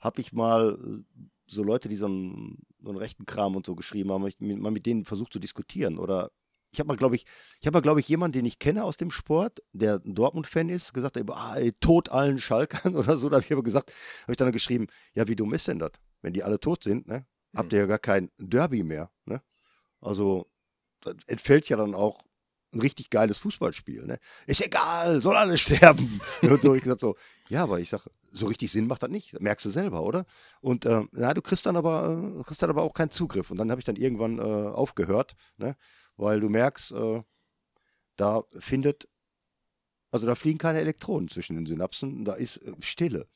[0.00, 3.74] habe ich mal äh, so Leute, die so einen, so einen rechten Kram und so
[3.74, 5.98] geschrieben haben, hab ich mit, mal mit denen versucht zu diskutieren.
[5.98, 6.30] Oder
[6.74, 7.24] ich habe mal, glaube ich,
[7.60, 10.68] ich habe mal, glaube ich, jemanden, den ich kenne aus dem Sport, der ein Dortmund-Fan
[10.68, 13.28] ist, gesagt, ah, ey, tot allen Schalkern oder so.
[13.28, 15.92] Da habe ich aber gesagt, habe ich dann geschrieben, ja, wie dumm ist denn das?
[16.20, 19.10] Wenn die alle tot sind, ne, habt ihr ja gar kein Derby mehr.
[19.24, 19.40] Ne?
[20.00, 20.50] Also
[21.00, 22.22] das entfällt ja dann auch
[22.72, 24.04] ein richtig geiles Fußballspiel.
[24.04, 24.18] Ne?
[24.46, 26.20] Ist egal, soll alle sterben.
[26.42, 27.16] und so, ich gesagt so,
[27.48, 29.32] ja, aber ich sage, so richtig Sinn macht das nicht.
[29.32, 30.26] Das merkst du selber, oder?
[30.60, 33.50] Und äh, na, du kriegst dann aber, äh, kriegst dann aber auch keinen Zugriff.
[33.50, 35.76] Und dann habe ich dann irgendwann äh, aufgehört, ne?
[36.16, 37.22] Weil du merkst, äh,
[38.16, 39.08] da findet,
[40.10, 43.28] also da fliegen keine Elektronen zwischen den Synapsen, da ist äh, Stille.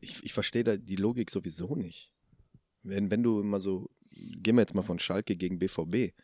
[0.00, 2.12] Ich, ich verstehe da die Logik sowieso nicht.
[2.82, 6.14] Wenn, wenn du immer so, gehen wir jetzt mal von Schalke gegen BVB,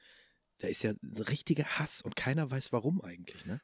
[0.58, 3.60] da ist ja ein richtiger Hass und keiner weiß warum eigentlich, ne?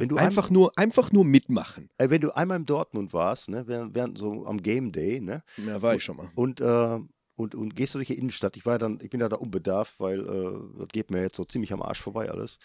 [0.00, 1.90] Wenn du Einfach nur, einfach nur mitmachen.
[1.98, 5.42] Ey, wenn du einmal in Dortmund warst, ne, während, während so am Game Day, ne,
[5.66, 6.30] Ja, war ich schon mal.
[6.36, 7.00] und, äh,
[7.38, 9.36] und, und gehst du durch die Innenstadt, ich war ja dann, ich bin ja da
[9.36, 12.58] unbedarft, weil äh, das geht mir jetzt so ziemlich am Arsch vorbei alles.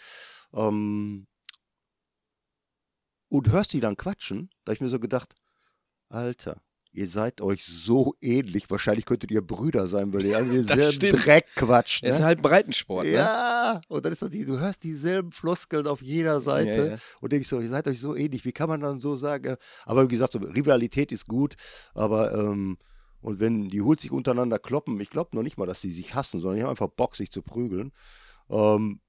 [0.52, 1.28] Ähm,
[3.28, 5.36] und hörst die dann quatschen, da hab ich mir so gedacht,
[6.08, 6.60] Alter,
[6.90, 8.68] ihr seid euch so ähnlich.
[8.68, 11.20] Wahrscheinlich könntet ihr Brüder sein, weil ihr alle denselben.
[11.20, 12.02] Dreck quatscht.
[12.02, 12.08] Ne?
[12.08, 13.12] Es ist halt Breitensport, ne?
[13.12, 16.96] ja, und dann ist das die, du hörst dieselben Floskeln auf jeder Seite Ja, ja.
[17.20, 19.56] und denkst so, ihr seid euch so ähnlich, wie kann man dann so sagen?
[19.84, 21.54] Aber wie gesagt, so, Rivalität ist gut,
[21.94, 22.76] aber ähm,
[23.24, 26.14] und wenn die Hools sich untereinander kloppen, ich glaube noch nicht mal, dass sie sich
[26.14, 27.90] hassen, sondern die haben einfach Bock, sich zu prügeln.
[28.50, 29.00] Ähm,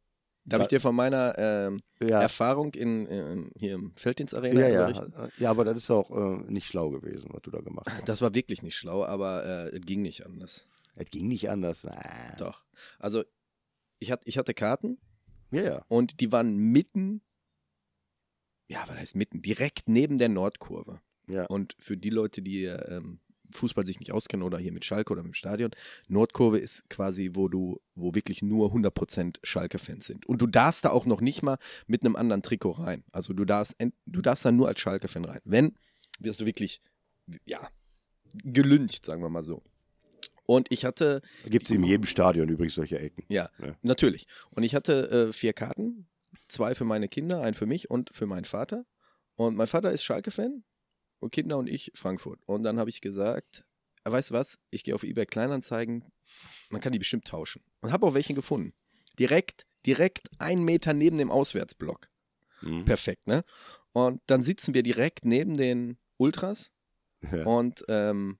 [0.46, 4.86] Darf ich dir von meiner ähm, ja, Erfahrung in, in, hier im Felddienstarena ja, ja,
[4.86, 5.14] berichten?
[5.38, 8.08] ja, aber das ist auch äh, nicht schlau gewesen, was du da gemacht hast.
[8.08, 10.66] Das war wirklich nicht schlau, aber äh, es ging nicht anders.
[10.96, 11.86] Es ging nicht anders.
[11.86, 12.38] Ah.
[12.38, 12.64] Doch.
[13.00, 13.26] Also,
[14.00, 14.98] ich, hat, ich hatte Karten
[15.52, 15.86] Ja, ja.
[15.90, 17.22] und die waren mitten,
[18.70, 19.42] ja, was heißt mitten?
[19.42, 21.02] Direkt neben der Nordkurve.
[21.28, 21.48] Ja.
[21.48, 23.20] Und für die Leute, die ähm,
[23.52, 25.72] Fußball sich nicht auskennen oder hier mit Schalke oder mit dem Stadion,
[26.08, 30.26] Nordkurve ist quasi, wo du, wo wirklich nur 100% Schalke-Fans sind.
[30.26, 33.04] Und du darfst da auch noch nicht mal mit einem anderen Trikot rein.
[33.12, 33.76] Also du darfst,
[34.06, 35.42] du darfst da nur als Schalke-Fan rein.
[35.46, 35.76] Wenn,
[36.20, 36.82] wirst du wirklich,
[37.46, 37.70] ja,
[38.44, 39.64] gelüncht, sagen wir mal so.
[40.48, 43.24] Und ich hatte, Gibt es in jedem Stadion übrigens solche Ecken.
[43.30, 43.76] ja, Ja.
[43.82, 44.28] natürlich.
[44.52, 46.08] Und ich hatte äh, vier Karten,
[46.48, 48.86] zwei für meine Kinder, einen für mich und für meinen Vater.
[49.36, 50.64] Und mein Vater ist Schalke-Fan
[51.26, 52.40] und Kinder und ich Frankfurt.
[52.46, 53.66] Und dann habe ich gesagt,
[54.06, 56.04] äh, weißt du was, ich gehe auf eBay Kleinanzeigen,
[56.70, 57.64] man kann die bestimmt tauschen.
[57.82, 58.74] Und habe auch welche gefunden.
[59.20, 62.10] Direkt, direkt einen Meter neben dem Auswärtsblock.
[62.62, 62.86] Mhm.
[62.86, 63.44] Perfekt, ne?
[63.92, 66.72] Und dann sitzen wir direkt neben den Ultras
[67.32, 67.44] Ja.
[67.46, 68.38] und ähm,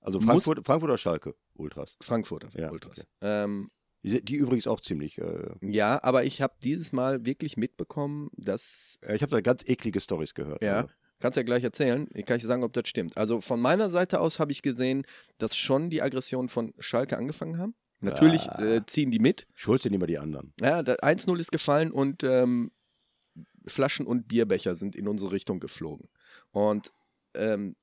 [0.00, 1.96] Also Frankfurt, Frankfurt oder Schalke, Ultras.
[2.02, 2.98] Frankfurter Ja, Ultras.
[3.00, 3.06] okay.
[3.22, 3.68] Ähm,
[4.02, 5.18] Die, die übrigens auch ziemlich.
[5.18, 10.00] Äh, ja, aber ich habe dieses Mal wirklich mitbekommen, dass ich habe da ganz eklige
[10.00, 10.62] Stories gehört.
[10.62, 10.80] Ja.
[10.82, 12.08] Also, Kannst ja gleich erzählen.
[12.14, 13.16] Ich kann dir sagen, ob das stimmt.
[13.16, 15.04] Also von meiner Seite aus habe ich gesehen,
[15.38, 17.74] dass schon die Aggressionen von Schalke angefangen haben.
[18.00, 18.62] Natürlich Ah.
[18.62, 19.46] äh, ziehen die mit.
[19.54, 20.54] Schuld sind immer die anderen.
[20.60, 22.70] Ja, da- 1-0 ist gefallen und ähm,
[23.66, 26.08] Flaschen und Bierbecher sind in unsere Richtung geflogen.
[26.50, 26.90] Und
[27.34, 27.76] ähm,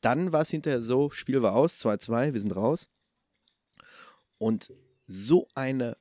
[0.00, 2.88] dann war es hinterher so, Spiel war aus, 2-2, wir sind raus.
[4.38, 4.72] Und
[5.06, 5.96] so eine,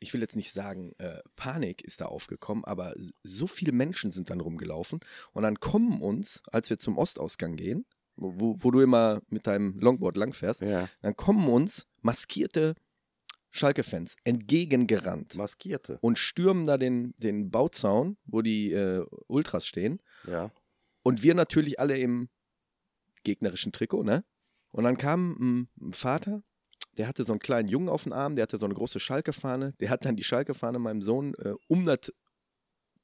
[0.00, 4.30] ich will jetzt nicht sagen, äh, Panik ist da aufgekommen, aber so viele Menschen sind
[4.30, 5.00] dann rumgelaufen.
[5.32, 7.84] Und dann kommen uns, als wir zum Ostausgang gehen,
[8.16, 10.88] wo, wo du immer mit deinem Longboard langfährst, Ja.
[11.02, 12.74] dann kommen uns maskierte
[13.50, 15.98] Schalke-Fans entgegengerannt Maskierte.
[16.00, 20.00] und stürmen da den, den Bauzaun, wo die äh, Ultras stehen.
[20.26, 20.50] Ja.
[21.02, 22.28] Und wir natürlich alle im
[23.24, 24.24] gegnerischen Trikot, ne?
[24.70, 26.42] Und dann kam ein Vater,
[26.98, 29.72] der hatte so einen kleinen Jungen auf dem Arm, der hatte so eine große Schalke-Fahne.
[29.80, 32.12] Der hat dann die Schalke-Fahne meinem Sohn äh, um das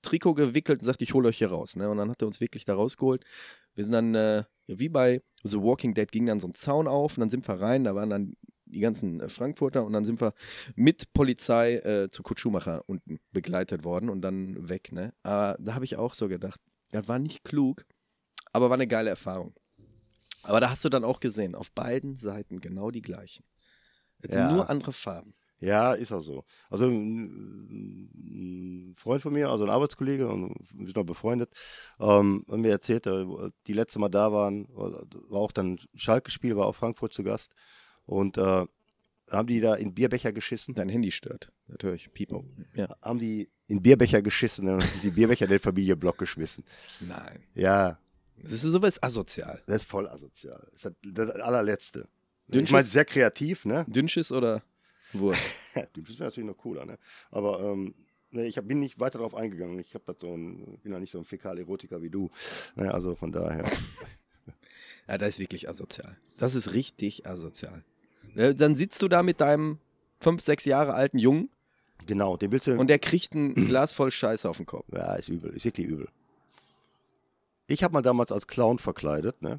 [0.02, 1.76] Trikot gewickelt und sagte, ich hole euch hier raus.
[1.76, 1.88] Ne?
[1.88, 3.24] Und dann hat er uns wirklich da rausgeholt.
[3.74, 7.16] Wir sind dann, äh, wie bei The Walking Dead, ging dann so ein Zaun auf
[7.16, 7.84] und dann sind wir rein.
[7.84, 8.34] Da waren dann
[8.66, 10.34] die ganzen äh, Frankfurter und dann sind wir
[10.74, 14.92] mit Polizei äh, zu Kurt Schumacher unten begleitet worden und dann weg.
[14.92, 15.14] Ne?
[15.22, 17.84] Aber da habe ich auch so gedacht, das war nicht klug,
[18.52, 19.54] aber war eine geile Erfahrung.
[20.42, 23.44] Aber da hast du dann auch gesehen, auf beiden Seiten genau die gleichen.
[24.28, 24.48] Es Ja.
[24.48, 25.34] sind nur andere Farben.
[25.60, 26.44] Ja, ist auch so.
[26.68, 31.50] Also ein, Freund von mir, also ein Arbeitskollege, und wir sind noch befreundet,
[32.00, 33.24] ähm, hat mir erzählt, äh,
[33.66, 37.52] die letzte Mal da waren, war auch dann Schalke-Spiel, war auch Frankfurt zu Gast.
[38.06, 38.66] Und äh,
[39.30, 40.74] haben die da in Bierbecher geschissen?
[40.74, 41.50] Dein Handy stört.
[41.68, 42.12] Das höre ich.
[42.12, 42.44] Piepo.
[42.74, 42.94] Ja.
[43.00, 46.64] Haben die in Bierbecher geschissen und die Bierbecher in den Familienblock geschmissen.
[47.00, 47.42] Nein.
[47.54, 47.98] Ja,
[48.36, 49.62] Das ist sowas asozial.
[49.66, 50.68] das ist voll asozial.
[50.72, 52.06] Das ist das allerletzte.
[52.48, 52.68] Dünnschiss?
[52.68, 53.84] Ich meine, sehr kreativ, ne?
[53.88, 54.62] Dünnschiss oder
[55.12, 55.40] Wurst?
[55.74, 56.98] Das wäre natürlich noch cooler, ne?
[57.30, 57.94] Aber ähm,
[58.30, 59.78] ne, ich hab, bin nicht weiter darauf eingegangen.
[59.80, 62.30] Ich hab das so ein, bin ja nicht so ein Fäkal-Erotiker wie du.
[62.76, 63.64] Ne, also von daher.
[65.08, 66.16] ja, das ist wirklich asozial.
[66.38, 67.84] Das ist richtig asozial.
[68.36, 69.78] Äh, Dann sitzt du da mit deinem
[70.20, 71.48] fünf, sechs Jahre alten Jungen
[72.06, 72.78] Genau, den willst du.
[72.78, 74.84] und der kriegt ein Glas voll Scheiße auf den Kopf.
[74.92, 76.08] ja, ist übel, ist wirklich übel.
[77.66, 79.58] Ich habe mal damals als Clown verkleidet, ne?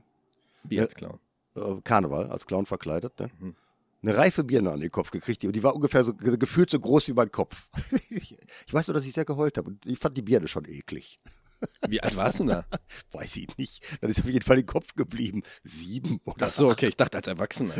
[0.63, 0.83] Wie Ja.
[0.83, 1.19] als Clown.
[1.55, 3.29] Äh, Karneval, als Clown verkleidet, ne?
[3.39, 3.55] Mhm.
[4.01, 6.69] Eine reife Birne an den Kopf gekriegt, die, und die war ungefähr so ge- gefühlt
[6.69, 7.67] so groß wie mein Kopf.
[8.11, 8.37] ich,
[8.71, 11.19] weiß nur, dass ich sehr geheult habe und ich fand die Birne schon eklig.
[11.87, 12.65] Wie alt warst du da?
[13.13, 13.81] Weiß ich nicht.
[14.01, 15.41] Dann ist auf jeden Fall im Kopf geblieben.
[15.63, 17.73] Sieben oder Ach so, okay, ich dachte als Erwachsener.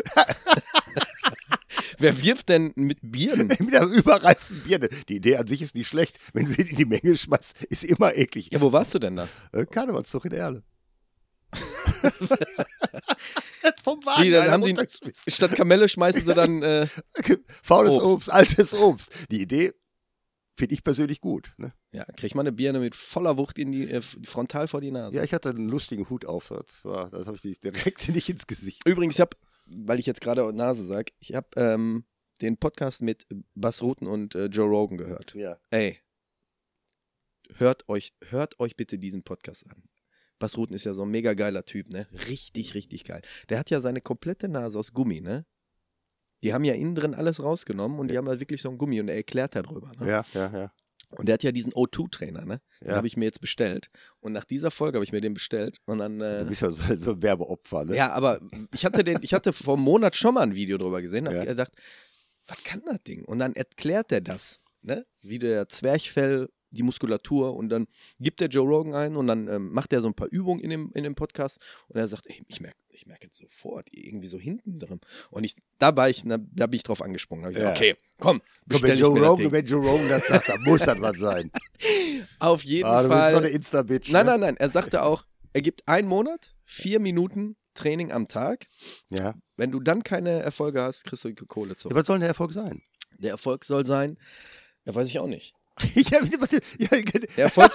[2.00, 3.48] Wer wirft denn mit Bieren?
[3.48, 4.88] mit einer überreifen Birne.
[5.10, 6.18] Die Idee an sich ist nicht schlecht.
[6.34, 8.50] Wenn du den in die Menge schmeißt, ist immer eklig.
[8.52, 9.28] Ja, wo warst du denn da?
[9.52, 10.64] Äh, Karnevalszug in Erle.
[13.86, 15.32] Vom Wagen dann einer haben runtergeschmissen.
[15.32, 16.62] Statt Kamelle schmeißen sie dann.
[16.64, 16.88] Äh,
[17.64, 18.06] Faules Obst.
[18.06, 18.30] Obst.
[18.32, 19.12] altes Obst.
[19.32, 19.74] Die Idee
[20.58, 21.54] finde ich persönlich gut.
[21.58, 21.74] Ne?
[21.92, 25.16] ja, krieg mal eine Birne mit voller Wucht in die äh, frontal vor die Nase.
[25.18, 26.48] Ja, ich hatte einen lustigen Hut auf.
[26.50, 28.82] Das, war- das habe ich nicht- direkt nicht ins Gesicht.
[28.88, 32.06] Übrigens, ich habe, weil ich jetzt gerade Nase sag, ich habe ähm,
[32.42, 35.36] den Podcast mit Bas Rutten und äh, Joe Rogan gehört.
[35.36, 35.58] Ja.
[35.72, 36.00] Ey,
[37.58, 39.84] hört euch, hört euch bitte diesen Podcast an.
[40.40, 42.06] Bas Rutten ist ja so ein mega geiler Typ, ne?
[42.28, 43.22] Richtig, richtig geil.
[43.50, 45.46] Der hat ja seine komplette Nase aus Gummi, ne?
[46.44, 49.00] Die haben ja innen drin alles rausgenommen und die haben da wirklich so ein Gummi
[49.00, 49.94] und er erklärt darüber.
[50.00, 50.08] Ne?
[50.10, 50.72] Ja, ja, ja.
[51.12, 52.62] Und der hat ja diesen O2-Trainer, ne?
[52.82, 52.96] Den Ja.
[52.96, 53.90] habe ich mir jetzt bestellt.
[54.20, 55.78] Und nach dieser Folge habe ich mir den bestellt.
[55.86, 56.20] Und dann.
[56.20, 57.96] Äh, Du bist ja so, so ein Werbeopfer, ne?
[57.96, 58.40] ja, aber
[58.74, 61.38] ich hatte den, ich hatte vor einem Monat schon mal ein Video drüber gesehen, habe
[61.38, 61.46] Ja.
[61.46, 61.72] gedacht,
[62.48, 63.24] was kann das Ding?
[63.24, 65.06] Und dann erklärt er das, ne?
[65.22, 67.88] Wie der Zwerchfell, die Muskulatur und dann
[68.20, 70.70] gibt der Joe Rogan ein und dann ähm, macht er so ein paar Übungen in
[70.70, 74.28] dem, in dem Podcast und er sagt, ey, ich merke ich merk jetzt sofort, irgendwie
[74.28, 75.02] so hinten drin.
[75.30, 77.44] Und ich, da, war ich, da, da bin ich drauf angesprungen.
[77.44, 77.62] Da ich Ja.
[77.74, 81.02] gesagt, okay, komm, Komm, wenn Joe, Rogan, wenn Joe Rogan das sagt, dann muss das
[81.02, 81.52] was sein.
[82.40, 83.32] Auf jeden Ah, du bist Fall.
[83.34, 84.12] so eine Insta-Bitch.
[84.12, 84.32] nein, ne?
[84.32, 84.58] nein, nein.
[84.58, 88.68] Er sagte auch, er gibt einen Monat, vier Minuten Training am Tag.
[89.10, 89.36] Ja.
[89.58, 91.76] Wenn du dann keine Erfolge hast, kriegst du Kohle ja.
[91.76, 91.96] zurück.
[91.98, 92.82] Was soll denn der Erfolg sein?
[93.18, 94.18] Der Erfolg soll sein,
[94.86, 95.54] ja, weiß ich auch nicht.
[95.96, 96.20] Ja,
[97.38, 97.70] Der soll,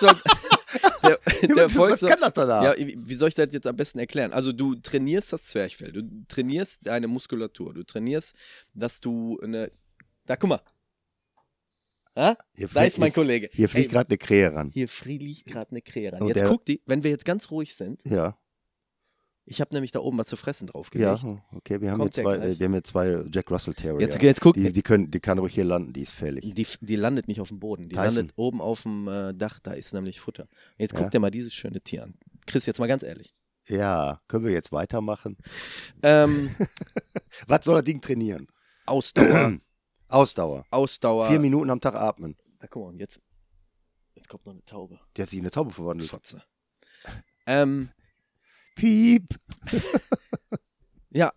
[1.03, 2.75] der, der Erfolg was kann das da?
[2.75, 4.33] ja, wie soll ich das jetzt am besten erklären?
[4.33, 8.35] Also du trainierst das Zwerchfell, du trainierst deine Muskulatur, du trainierst,
[8.75, 9.71] dass du eine,
[10.27, 10.61] da guck mal,
[12.17, 12.37] ha?
[12.55, 13.51] Hier da ist mein Kollege.
[13.53, 14.71] Hier fliegt gerade eine Krähe ran.
[14.73, 16.23] hier fliegt gerade eine Krähe ran.
[16.23, 18.39] Und Jetzt guck die, wenn wir jetzt ganz ruhig sind, Ja,
[19.51, 21.25] ich habe nämlich da oben was zu fressen ja, draufgelegt.
[21.57, 21.81] okay.
[21.81, 24.01] Wir haben, Kommt hier zwei, äh, wir haben hier zwei Jack Russell Terrier.
[24.01, 26.55] Jetzt, jetzt guck, die, die, können, die kann ruhig hier landen, die ist fällig.
[26.55, 28.05] Die, die landet nicht auf dem Boden, die Tyson.
[28.15, 30.47] landet oben auf dem äh, Dach, da ist nämlich Futter.
[30.79, 31.09] Jetzt guck Ja.
[31.11, 32.15] dir mal dieses schöne Tier an.
[32.47, 33.35] Chris, jetzt mal ganz ehrlich.
[33.67, 35.37] Ja, können wir jetzt weitermachen?
[36.05, 36.55] Ähm,
[37.49, 38.47] Was soll das Ding trainieren?
[38.87, 39.59] Ausdauer,
[40.09, 40.65] Ausdauer.
[40.71, 41.29] Ausdauer.
[41.29, 42.37] Vier Minuten am Tag atmen.
[42.61, 43.21] Da guck mal, jetzt,
[44.15, 45.01] jetzt kommt noch eine Taube.
[45.17, 46.09] Der hat sich in eine Taube verwandelt.
[46.09, 46.41] Fotze.
[47.47, 47.91] Ähm,
[48.81, 49.27] Piep.
[51.11, 51.31] ja,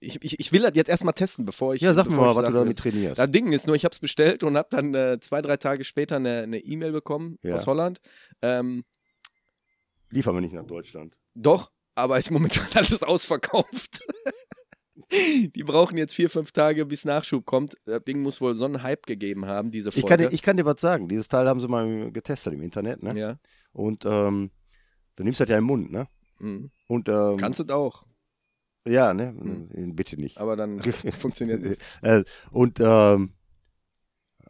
[0.00, 1.80] ich, ich, ich will das jetzt erstmal testen, bevor ich.
[1.80, 3.18] Ja, sag mir bevor mal, ich was du damit trainierst.
[3.18, 5.84] Das Ding ist nur, ich habe es bestellt und habe dann äh, zwei, drei Tage
[5.84, 7.54] später eine eine E-Mail bekommen Ja.
[7.54, 8.00] aus Holland.
[8.42, 8.84] Ähm,
[10.10, 11.16] Liefern wir nicht nach Deutschland.
[11.34, 14.00] Doch, aber ist momentan alles ausverkauft.
[15.10, 17.76] Die brauchen jetzt vier, fünf Tage, bis Nachschub kommt.
[17.84, 20.08] Das Ding muss wohl so einen Hype gegeben haben, diese Ich Folge.
[20.08, 21.08] kann, dir- ich kann dir was sagen.
[21.08, 23.18] Dieses Teil haben sie mal getestet im Internet, ne?
[23.18, 23.38] ja.
[23.72, 24.50] Und ähm,
[25.16, 26.08] du nimmst das ja im Mund, ne?
[26.38, 26.70] Mhm.
[26.88, 28.04] Und ähm, Kannst du auch,
[28.86, 29.32] ja, ne?
[29.32, 29.96] Mhm.
[29.96, 30.38] Bitte nicht.
[30.38, 30.82] aber dann
[31.18, 31.78] funktioniert es.
[32.02, 33.32] Äh, und ähm,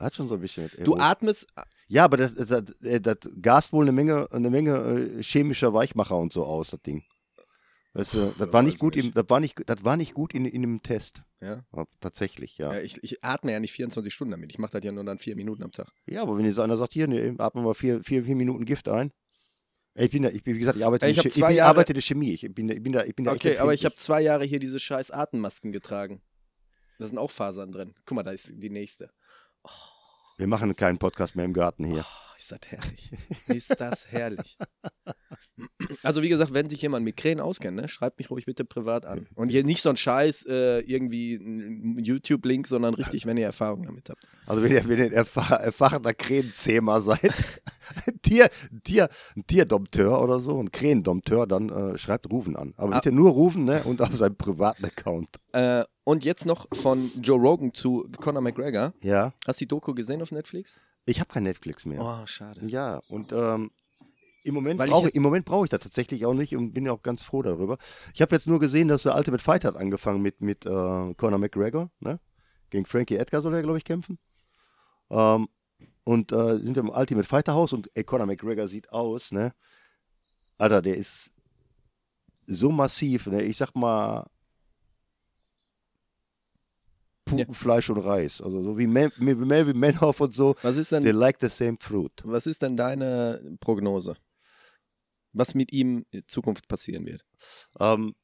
[0.00, 0.70] hat schon so ein bisschen.
[0.82, 1.46] Du atmest,
[1.86, 2.64] Ja, aber das, das, das,
[3.02, 7.04] das gast wohl eine Menge, eine Menge äh, chemischer Weichmacher und so aus, das Ding.
[7.92, 10.46] Weißt du, das war nicht gut, im, das war nicht, das war nicht gut in,
[10.46, 11.22] in dem Test.
[11.40, 11.64] ja.
[11.72, 12.72] Ja, tatsächlich, ja.
[12.72, 14.50] ja ich, ich atme ja nicht 24 Stunden damit.
[14.50, 15.92] Ich mache das ja nur dann vier Minuten am Tag.
[16.06, 18.88] Ja, aber wenn jetzt einer sagt, hier, nee, atmen wir vier, vier, vier Minuten Gift
[18.88, 19.12] ein.
[19.96, 21.64] Ich bin da, ich bin, wie gesagt, ich arbeite, in ich Che- zwei ich bin,
[21.64, 22.32] arbeite in der Chemie.
[22.32, 24.44] Ich bin, da- ich bin da, ich bin da Okay, aber ich habe zwei Jahre
[24.44, 26.20] hier diese scheiß Atemmasken getragen.
[26.98, 27.94] Da sind auch Fasern drin.
[28.04, 29.10] Guck mal, da ist die nächste.
[30.36, 32.04] Wir machen keinen Podcast mehr im Garten hier.
[32.08, 33.10] Oh, ist das herrlich.
[33.48, 34.56] Ist das herrlich.
[36.02, 39.06] Also wie gesagt, wenn sich jemand mit Krähen auskennt, ne, schreibt mich ruhig bitte privat
[39.06, 39.26] an.
[39.34, 43.84] Und hier nicht so ein Scheiß, äh, irgendwie ein YouTube-Link, sondern richtig, wenn ihr Erfahrung
[43.84, 44.26] damit habt.
[44.46, 47.22] Also wenn ihr, wenn ihr ein erfahr, erfahrener Krähenzähmer seid,
[48.06, 52.74] ein Tier, ein Tier, ein Tierdompteur oder so, ein Krähendompteur, dann äh, schreibt Rufen an.
[52.76, 53.00] Aber Ah.
[53.00, 53.82] bitte nur Rufen, ne?
[53.84, 55.28] Und auf seinem privaten Account.
[55.52, 58.92] Äh, und jetzt noch von Joe Rogan zu Conor McGregor.
[59.00, 59.32] Ja.
[59.46, 60.80] Hast du die Doku gesehen auf Netflix?
[61.06, 62.00] Ich habe kein Netflix mehr.
[62.00, 62.64] Oh, schade.
[62.66, 63.70] Ja, und ähm,
[64.44, 66.92] im Moment brauche ich, im Moment brauche ich das tatsächlich auch nicht und bin ja
[66.92, 67.78] auch ganz froh darüber.
[68.12, 70.68] Ich habe jetzt nur gesehen, dass der Ultimate Fighter hat angefangen mit, mit äh,
[71.14, 72.20] Conor McGregor, ne?
[72.70, 74.18] Gegen Frankie Edgar soll er, glaube ich, kämpfen.
[75.10, 75.48] Ähm,
[76.04, 79.54] und äh, sind im Ultimate Fighter Haus und ey, Conor McGregor sieht aus, ne?
[80.58, 81.32] Alter, der ist
[82.46, 83.42] so massiv, ne?
[83.42, 84.26] Ich sag mal
[87.24, 88.40] Putenfleisch und Reis.
[88.40, 90.54] Also so wie Mel wie Melvin Manhoff und so.
[90.62, 92.12] Was ist They denn, like the same fruit.
[92.24, 94.16] was ist denn deine Prognose?
[95.32, 97.24] Was mit ihm in Zukunft passieren wird?
[97.80, 98.14] Ähm,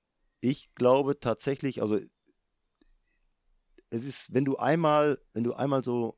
[0.41, 1.99] ich glaube tatsächlich, also
[3.91, 6.17] es ist, wenn du einmal, wenn du einmal so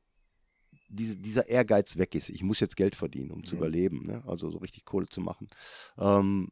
[0.89, 3.61] diese, dieser Ehrgeiz weg ist, ich muss jetzt Geld verdienen, um zu Mhm.
[3.61, 4.23] überleben, ne?
[4.27, 5.49] also so richtig Kohle zu machen,
[5.97, 6.49] ähm,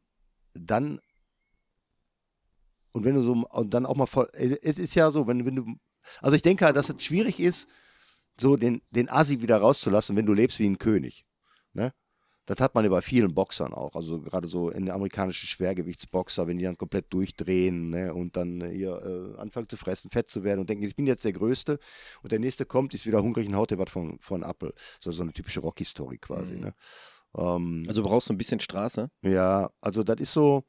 [0.54, 1.00] dann
[2.94, 5.56] und wenn du so und dann auch mal voll, es ist ja so, wenn, wenn
[5.56, 5.64] du,
[6.20, 7.68] also ich denke halt, dass es schwierig ist,
[8.40, 11.24] so den, den Asi wieder rauszulassen, wenn du lebst wie ein König.
[11.72, 11.92] Ne?
[12.46, 13.94] Das hat man ja bei vielen Boxern auch.
[13.94, 18.60] Also gerade so in der amerikanischen Schwergewichtsboxer, wenn die dann komplett durchdrehen ne, und dann
[18.60, 21.32] äh, hier äh, anfangen zu fressen, fett zu werden und denken, ich bin jetzt der
[21.32, 21.78] Größte
[22.22, 24.74] und der nächste kommt, ist wieder hungrig und haut dir was von, von Apple.
[25.00, 26.54] So, so eine typische Rocky-Story quasi.
[26.54, 26.60] Mhm.
[26.60, 26.74] Ne?
[27.36, 29.08] Ähm, Also brauchst du ein bisschen Straße?
[29.22, 30.64] ja, also das ist so,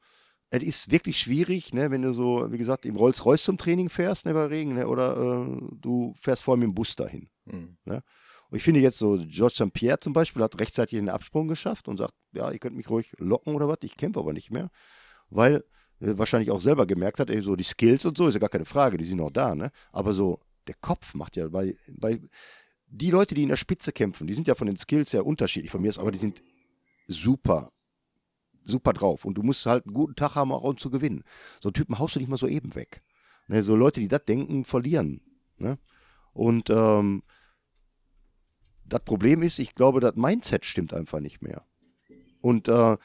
[0.50, 4.26] es ist wirklich schwierig, ne, wenn du so, wie gesagt, im Rolls-Royce zum Training fährst,
[4.26, 7.28] ne, bei Regen, ne, oder äh, du fährst vor allem im Bus dahin.
[7.46, 7.76] Mhm.
[7.86, 9.72] Und ich finde jetzt so, George St.
[9.72, 13.12] Pierre zum Beispiel hat rechtzeitig einen Absprung geschafft und sagt, ja, ihr könnt mich ruhig
[13.18, 14.70] locken oder was, ich kämpfe aber nicht mehr.
[15.30, 15.64] Weil
[15.98, 18.48] er wahrscheinlich auch selber gemerkt hat, ey, so die Skills und so, ist ja gar
[18.48, 19.70] keine Frage, die sind noch da, ne?
[19.92, 22.20] Aber so, der Kopf macht ja bei, bei
[22.86, 25.70] die Leute, die in der Spitze kämpfen, die sind ja von den Skills sehr unterschiedlich
[25.70, 26.42] von mir ist, aber die sind
[27.08, 27.72] super,
[28.64, 29.24] super drauf.
[29.24, 31.24] Und du musst halt einen guten Tag haben, auch um zu gewinnen.
[31.60, 33.02] So einen Typen haust du nicht mal so eben weg.
[33.46, 35.20] Ne, so Leute, die das denken, verlieren.
[35.58, 35.78] Ne?
[36.32, 37.22] Und ähm,
[38.86, 41.64] das Problem ist, ich glaube, das Mindset stimmt einfach nicht mehr.
[42.40, 42.96] Und äh,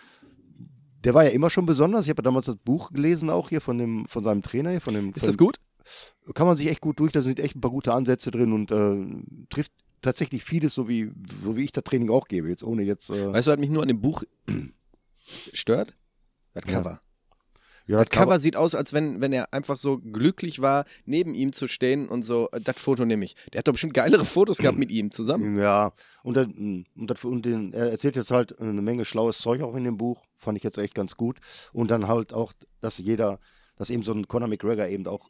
[1.04, 2.06] der war ja immer schon besonders.
[2.06, 4.72] Ich habe damals das Buch gelesen, auch hier von, dem, von seinem Trainer.
[4.72, 5.60] Hier, von dem, Ist von das gut?
[6.34, 8.72] kann man sich echt gut durch, da sind echt ein paar gute Ansätze drin und
[8.72, 11.12] äh, trifft tatsächlich vieles, so wie,
[11.44, 13.10] so wie ich das Training auch gebe, jetzt ohne jetzt.
[13.10, 14.24] Äh, Weißt du, was mich nur an dem Buch
[15.54, 15.96] stört?
[16.54, 16.78] Das Ja.
[16.78, 17.02] Cover.
[17.88, 21.54] ja, Das Cover sieht aus, als wenn, wenn er einfach so glücklich war, neben ihm
[21.54, 23.36] zu stehen und so, äh, das Foto nehme ich.
[23.54, 25.58] Der hat doch bestimmt geilere Fotos gehabt mit ihm zusammen.
[25.60, 29.62] Ja, und, dann, und, das, und den, er erzählt jetzt halt eine Menge schlaues Zeug
[29.62, 31.38] auch in dem Buch, fand ich jetzt echt ganz gut.
[31.74, 33.40] Und dann halt auch, dass jeder,
[33.76, 35.30] dass eben so ein Conor McGregor eben auch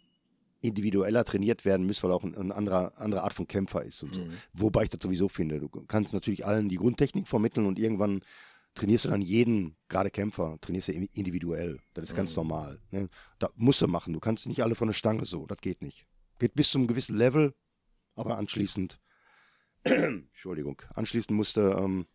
[0.62, 4.04] individueller trainiert werden muss, weil er auch ein, ein anderer, andere Art von Kämpfer ist
[4.04, 4.20] und so.
[4.22, 4.34] Mhm.
[4.54, 5.60] Wobei ich das sowieso finde.
[5.60, 8.22] Du kannst natürlich allen die Grundtechnik vermitteln und irgendwann
[8.76, 11.80] trainierst du dann jeden, gerade Kämpfer, trainierst du individuell.
[11.94, 12.36] Das ist ganz Mhm.
[12.38, 12.82] normal.
[12.92, 13.08] Ne?
[13.40, 14.14] Da musst du machen.
[14.14, 15.46] Du kannst nicht alle von der Stange so.
[15.46, 16.06] Das geht nicht.
[16.40, 17.54] Geht bis zu einem gewissen Level,
[18.16, 19.00] aber anschließend,
[19.84, 22.06] Entschuldigung, anschließend musste, ähm,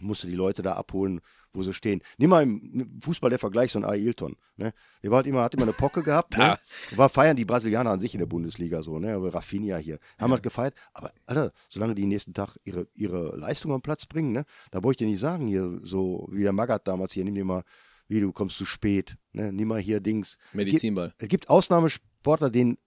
[0.00, 1.20] musste die Leute da abholen,
[1.52, 2.02] wo sie stehen.
[2.18, 4.36] Nimm mal im Fußball der Vergleich so ein Ailton.
[4.56, 4.74] Ne?
[5.02, 6.36] Der war halt immer, hat immer eine Pocke gehabt.
[6.38, 6.58] ne?
[6.96, 9.14] War feiern die Brasilianer an sich in der Bundesliga so, ne?
[9.14, 9.98] Aber Rafinha hier.
[10.18, 10.74] Haben halt gefeiert.
[10.92, 14.44] Aber Alter, solange die nächsten Tag ihre, ihre Leistung am Platz bringen, ne?
[14.70, 17.44] Da brauche ich dir nicht sagen, hier, so wie der Magath damals hier, nimm dir
[17.44, 17.62] mal,
[18.08, 19.52] wie du kommst zu spät, ne?
[19.52, 20.38] Nimm mal hier Dings.
[20.52, 21.14] Medizinball.
[21.18, 22.78] Es gibt Ausnahmesportler, denen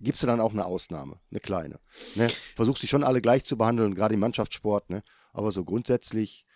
[0.00, 1.78] gibst du dann auch eine Ausnahme, eine kleine.
[2.16, 2.28] Ne?
[2.56, 5.02] Versuchst die schon alle gleich zu behandeln, gerade im Mannschaftssport, ne?
[5.32, 6.46] Aber so grundsätzlich,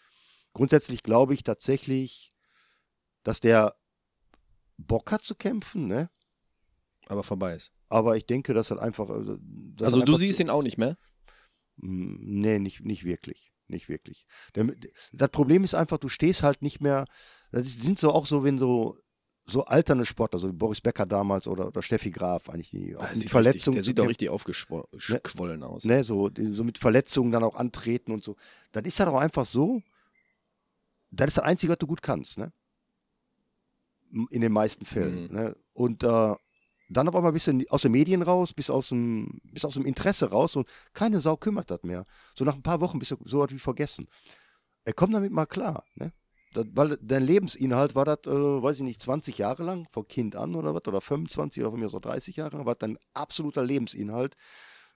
[0.52, 2.32] grundsätzlich glaube ich tatsächlich,
[3.22, 3.76] dass der
[4.76, 6.10] Bock hat zu kämpfen, ne?
[7.08, 7.72] Aber vorbei ist.
[7.88, 9.08] Aber ich denke, dass halt einfach.
[9.08, 10.98] Also, dass Also halt du einfach siehst ihn auch nicht mehr?
[11.76, 13.52] Mm, Nee, nicht, nicht wirklich.
[13.68, 14.26] Nicht wirklich.
[15.12, 17.04] Das Problem ist einfach, du stehst halt nicht mehr.
[17.50, 18.96] Das sind so auch so, wenn so,
[19.48, 23.02] so alternde Sportler, so wie Boris Becker damals oder, oder Steffi Graf, eigentlich die auch
[23.02, 23.76] Ah, mit sieht Verletzungen.
[23.76, 24.08] Der sieht doch kämpfen.
[24.08, 25.84] richtig aufgeschwollen aus.
[25.84, 28.34] ne, so, die- so mit Verletzungen dann auch antreten und so.
[28.72, 29.82] Das ist halt auch einfach so,
[31.12, 32.52] das ist das Einzige, was du gut kannst, ne?
[34.30, 35.28] In den meisten Fällen.
[35.28, 35.34] Mhm.
[35.34, 35.56] Ne?
[35.74, 36.34] Und äh,
[36.88, 39.84] dann aber mal ein bisschen aus den Medien raus, bis aus dem, bis aus dem
[39.84, 42.04] Interesse raus und keine Sau kümmert das mehr.
[42.34, 44.08] So nach ein paar Wochen bist du so was wie vergessen.
[44.84, 46.12] Er kommt damit mal klar, ne?
[46.54, 50.36] Das, weil dein Lebensinhalt war das, äh, weiß ich nicht, 20 Jahre lang, von Kind
[50.36, 53.64] an oder was, oder 25 oder von mir so 30 Jahre lang, war dein absoluter
[53.64, 54.36] Lebensinhalt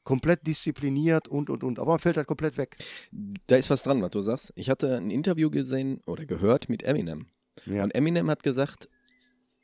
[0.05, 1.79] komplett diszipliniert und und und.
[1.79, 2.77] Aber man fällt halt komplett weg.
[3.47, 4.53] Da ist was dran, was du sagst.
[4.57, 7.27] Ich hatte ein Interview gesehen oder gehört mit Eminem.
[7.67, 7.85] Ja.
[7.85, 8.89] Und Eminem hat gesagt,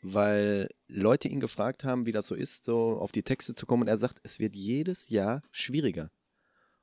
[0.02, 3.82] weil Leute ihn gefragt haben, wie das so ist, so auf die Texte zu kommen.
[3.82, 6.10] Und er sagt, es wird jedes Jahr schwieriger.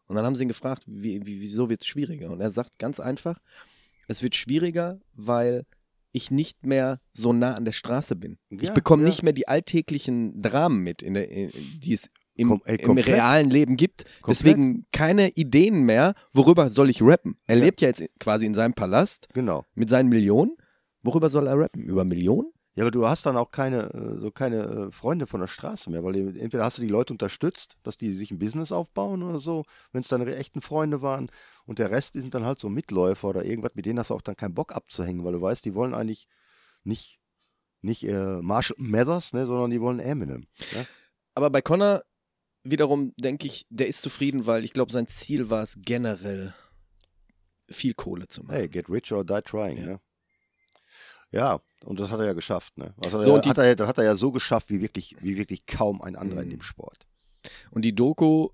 [0.07, 2.29] Und dann haben sie ihn gefragt, wie, wie, wieso wird es schwieriger?
[2.29, 3.39] Und er sagt ganz einfach,
[4.07, 5.63] es wird schwieriger, weil
[6.11, 8.37] ich nicht mehr so nah an der Straße bin.
[8.49, 9.09] ich Ja, bekomme ja.
[9.09, 12.97] nicht mehr die alltäglichen Dramen mit, in der, in, die es im, Kom- ey, im
[12.97, 14.05] realen Leben gibt.
[14.21, 14.27] Komplett.
[14.39, 17.37] Deswegen keine Ideen mehr, worüber soll ich rappen.
[17.45, 17.63] Er Ja.
[17.65, 19.65] lebt ja jetzt quasi in seinem Palast Genau.
[19.75, 20.55] mit seinen Millionen.
[21.01, 21.83] Worüber soll er rappen?
[21.83, 22.51] Über Millionen?
[22.75, 25.91] Ja, aber du hast dann auch keine, äh, so keine äh, Freunde von der Straße
[25.91, 29.39] mehr, weil entweder hast du die Leute unterstützt, dass die sich ein Business aufbauen oder
[29.39, 31.29] so, wenn es deine echten Freunde waren
[31.65, 34.15] und der Rest die sind dann halt so Mitläufer oder irgendwas, mit denen hast du
[34.15, 36.27] auch dann keinen Bock abzuhängen, weil du weißt, die wollen eigentlich
[36.83, 37.19] nicht,
[37.81, 40.47] nicht äh, Marshall Mathers, ne, sondern die wollen Eminem.
[40.71, 40.85] Ja?
[41.35, 42.03] Aber bei Connor
[42.63, 46.55] wiederum denke ich, der ist zufrieden, weil ich glaube, sein Ziel war es generell,
[47.69, 48.55] viel Kohle zu machen.
[48.55, 49.85] Hey, get rich or die trying, Ja.
[49.85, 49.99] ne?
[51.31, 52.93] Ja, und das hat er ja geschafft, ne?
[52.97, 54.81] Das hat, er, So, und die- hat er, das hat er ja so geschafft, wie
[54.81, 56.51] wirklich, wie wirklich kaum ein anderer in Mhm.
[56.51, 57.05] dem Sport.
[57.71, 58.49] Und die Doku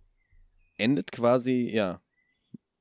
[0.77, 2.01] endet quasi, ja,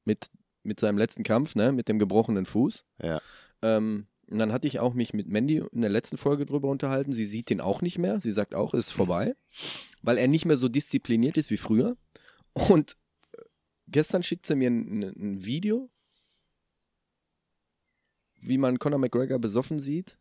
[0.04, 0.30] mit,
[0.62, 2.84] mit seinem letzten Kampf, ne, mit dem gebrochenen Fuß.
[3.02, 3.20] Ja.
[3.62, 7.12] Ähm, und dann hatte ich auch mich mit Mandy in der letzten Folge drüber unterhalten.
[7.12, 8.20] Sie sieht den auch nicht mehr.
[8.20, 9.34] Sie sagt auch, es ist vorbei,
[10.02, 11.96] weil er nicht mehr so diszipliniert ist wie früher.
[12.52, 12.96] Und
[13.32, 13.42] äh,
[13.88, 15.90] gestern schickt sie mir ein, ein Video,
[18.40, 20.16] wie man Conor McGregor besoffen sieht.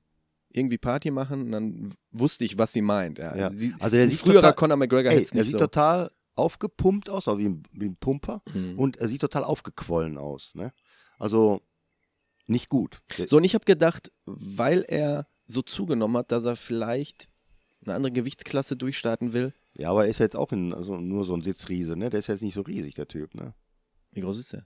[0.58, 3.18] Irgendwie Party machen und dann wusste ich, was sie meint.
[3.20, 3.46] Ja, Ja.
[3.46, 5.58] Also, die, Also der sieht früherer total- Conor McGregor Ey, es er nicht sieht so.
[5.60, 8.42] total aufgepumpt aus, also wie ein, wie ein Pumper.
[8.54, 8.78] Mhm.
[8.78, 10.52] Und er sieht total aufgequollen aus.
[10.56, 10.72] Ne?
[11.18, 11.62] Also
[12.48, 13.02] nicht gut.
[13.26, 17.28] So, und ich habe gedacht, weil er so zugenommen hat, dass er vielleicht
[17.86, 19.54] eine andere Gewichtsklasse durchstarten will.
[19.76, 22.10] Ja, aber er ist ja jetzt auch in, also nur so ein Sitzriese, ne?
[22.10, 23.54] Der ist jetzt nicht so riesig, der Typ, ne?
[24.12, 24.66] Wie groß ist der?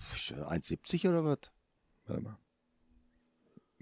[0.00, 1.38] Pff, 1,70 oder was?
[2.06, 2.38] Warte mal.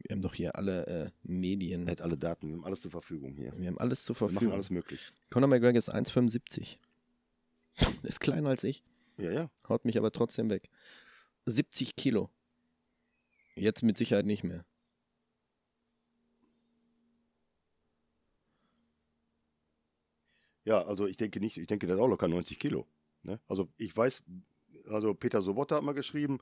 [0.06, 1.88] Wir haben doch hier alle äh, Medien.
[1.88, 3.52] Er hat alle Daten, wir haben alles zur Verfügung hier.
[3.58, 4.54] Wir haben alles zur Wir machen Verfügung.
[4.54, 5.12] alles möglich.
[5.30, 6.76] Conor McGregor ist 1,75.
[8.04, 8.84] ist kleiner als ich,
[9.18, 9.50] Ja, ja.
[9.68, 10.70] haut mich aber trotzdem weg.
[11.46, 12.30] 70 Kilo.
[13.56, 14.64] Jetzt mit Sicherheit nicht mehr.
[20.64, 22.86] Ja, also ich denke nicht, ich denke, der hat auch locker 90 Kilo.
[23.22, 23.40] Ne?
[23.48, 24.22] Also ich weiß,
[24.88, 26.38] also Peter Sobotta hat mal geschrieben,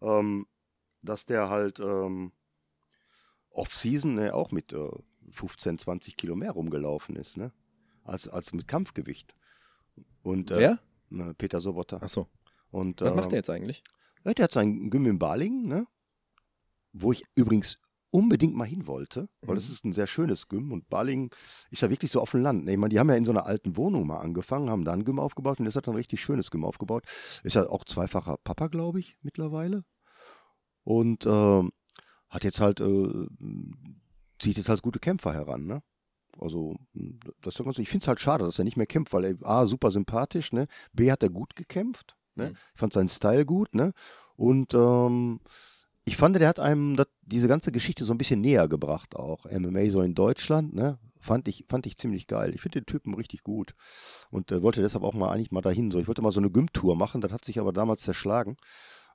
[0.00, 0.46] ähm,
[1.02, 2.32] dass der halt ähm,
[3.50, 4.88] Off-Season ne, auch mit äh,
[5.30, 7.52] 15, 20 Kilo mehr rumgelaufen ist, ne?
[8.04, 9.34] Als, als mit Kampfgewicht.
[10.22, 10.80] Und, äh, Wer?
[11.12, 11.98] äh, Peter Sobotta.
[11.98, 12.28] Achso.
[12.70, 13.82] Und, Was macht ähm, der jetzt eigentlich?
[14.24, 15.86] Ja, der hat sein Gym in Balingen, ne?
[16.92, 17.78] Wo ich übrigens
[18.12, 19.72] unbedingt mal hin wollte, weil es Mhm.
[19.72, 21.30] ist ein sehr schönes Gym und Balingen
[21.70, 22.64] ist ja wirklich so auf dem Land.
[22.64, 22.72] Ne?
[22.72, 25.04] Ich meine, die haben ja in so einer alten Wohnung mal angefangen, haben da ein
[25.04, 27.04] Gym aufgebaut und jetzt hat er ein richtig schönes Gym aufgebaut.
[27.44, 29.84] Ist ja auch zweifacher Papa, glaube ich, mittlerweile.
[30.82, 31.70] Und ähm,
[32.30, 33.26] hat jetzt halt, äh,
[34.38, 35.82] zieht jetzt halt gute Kämpfer heran, ne?
[36.38, 39.12] Also, mh, das ist ganz, ich finde es halt schade, dass er nicht mehr kämpft,
[39.12, 40.66] weil er A, super sympathisch, ne?
[40.92, 42.50] B, hat er gut gekämpft, ne?
[42.50, 42.56] Mhm.
[42.74, 43.92] Ich fand seinen Style gut, ne?
[44.36, 45.40] Und ähm,
[46.04, 49.44] ich fand, der hat einem das, diese ganze Geschichte so ein bisschen näher gebracht, auch
[49.44, 50.98] MMA so in Deutschland, ne?
[51.22, 52.54] Fand ich, fand ich ziemlich geil.
[52.54, 53.74] Ich finde den Typen richtig gut.
[54.30, 55.90] Und äh, wollte deshalb auch mal eigentlich mal dahin.
[55.90, 58.56] So, ich wollte mal so eine Gym-Tour machen, das hat sich aber damals zerschlagen.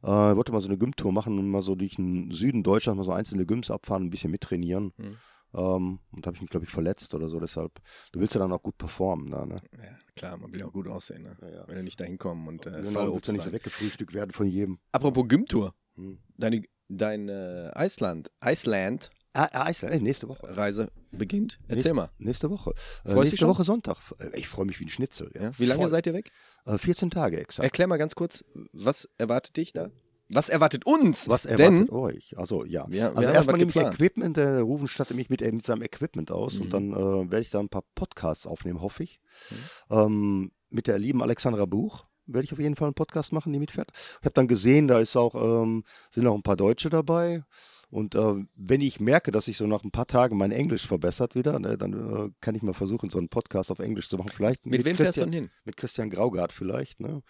[0.06, 2.98] Äh, ich wollte mal so eine Gym-Tour machen und mal so durch den Süden Deutschlands
[2.98, 4.94] mal so einzelne Gyms abfahren, ein bisschen mittrainieren.
[4.98, 5.18] Mhm.
[5.54, 7.40] Ähm, und da habe ich mich, glaube ich, verletzt oder so.
[7.40, 7.80] Deshalb,
[8.12, 9.56] du willst ja dann auch gut performen da, ne?
[9.78, 11.38] Ja, klar, man will ja auch gut aussehen, ne?
[11.42, 11.68] Ja, ja.
[11.68, 14.48] Wenn du nicht dahin kommen und äh, Genau, willst ja nicht so weggefrühstückt werden von
[14.48, 14.80] jedem.
[14.92, 15.74] Apropos Gymtour.
[15.96, 16.20] Hm.
[16.38, 20.56] Deine, deine Island, Iceland Ah, ah, Island, ey, nächste Woche.
[20.56, 21.60] Reise beginnt.
[21.64, 22.10] Erzähl nächste, mal.
[22.18, 22.74] Nächste Woche.
[23.04, 23.48] Äh, nächste?
[23.48, 23.98] Woche Sonntag.
[24.20, 25.30] Äh, Ich freue mich wie ein Schnitzel.
[25.40, 25.52] Ja.
[25.58, 25.90] Wie lange Voll.
[25.90, 26.32] seid ihr weg?
[26.66, 27.64] Äh, 14 Tage exakt.
[27.66, 29.90] Erklär mal ganz kurz, was erwartet dich da?
[30.30, 31.28] Was erwartet uns?
[31.28, 32.38] Was Denn erwartet euch?
[32.38, 32.86] Also ja.
[32.88, 33.76] Wir- wir also haben erstmal nehme ich.
[33.76, 36.62] Equipment, der Rufen stattet mich mit, äh, mit seinem Equipment aus Mhm.
[36.62, 36.96] und dann äh,
[37.32, 39.20] werde ich da ein paar Podcasts aufnehmen, hoffe ich.
[39.52, 39.56] Mhm.
[39.98, 43.60] Ähm, mit der lieben Alexandra Buch werde ich auf jeden Fall einen Podcast machen, die
[43.60, 43.92] mitfährt.
[43.94, 47.44] Ich habe dann gesehen, da ist auch, ähm, sind auch ein paar Deutsche dabei.
[47.90, 51.36] Und äh, wenn ich merke, dass ich so nach ein paar Tagen mein Englisch verbessert
[51.36, 54.32] wieder, ne, dann äh, kann ich mal versuchen, so einen Podcast auf Englisch zu machen.
[54.34, 55.52] Vielleicht mit, wem fährst du Christian, denn hin?
[55.64, 57.00] mit Christian Graugart vielleicht.
[57.00, 57.22] Ne?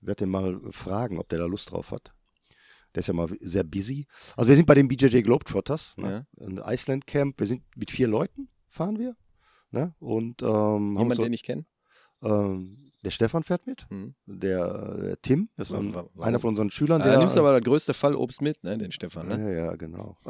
[0.00, 2.12] Werde den mal fragen, ob der da Lust drauf hat.
[2.94, 4.06] Der ist ja mal sehr busy.
[4.36, 6.26] Also wir sind bei den BJJ Globetrotters, ne?
[6.40, 7.38] ein Iceland Camp.
[7.38, 9.14] Wir sind mit vier Leuten, fahren wir.
[9.70, 9.94] Ne?
[9.98, 11.64] Und ähm, Jemand, so, den ich kenne?
[12.22, 14.14] ähm, der Stefan fährt mit, Hm.
[14.26, 17.02] der, der Tim, ist Wa- ein, einer von unseren Schülern.
[17.02, 19.28] Der, da nimmst du aber das größte Fallobst mit, ne, den Stefan.
[19.28, 19.38] Ne?
[19.54, 20.16] ja, ja, genau.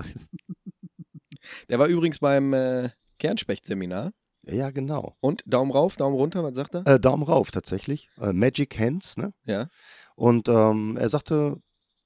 [1.69, 4.13] Der war übrigens beim äh, Kernspecht-Seminar.
[4.43, 5.17] ja, genau.
[5.21, 6.87] Und Daumen rauf, Daumen runter, was sagt er?
[6.87, 8.11] Äh, Daumen rauf tatsächlich.
[8.21, 9.33] Äh, Magic Hands, ne?
[9.45, 9.69] Ja.
[10.17, 11.57] Und ähm, er sagte,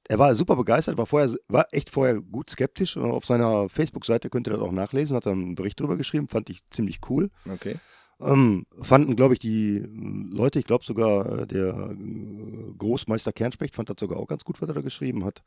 [0.08, 2.96] er war super begeistert, war vorher, war echt vorher gut skeptisch.
[2.96, 6.50] Auf seiner Facebook-Seite könnt ihr das auch nachlesen, hat er einen Bericht drüber geschrieben, fand
[6.50, 7.30] ich ziemlich cool.
[7.50, 7.76] Okay.
[8.22, 9.88] Ähm, fanden, glaube ich, die äh,
[10.30, 14.60] Leute, ich glaube sogar äh, der äh, Großmeister Kernspecht fand das sogar auch ganz gut,
[14.62, 15.42] was er da geschrieben hat.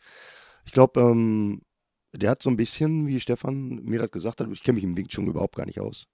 [0.65, 1.61] Ich glaube, ähm,
[2.13, 4.97] der hat so ein bisschen, wie Stefan mir das gesagt hat, ich kenne mich im
[4.97, 6.07] Wing Chun überhaupt gar nicht aus.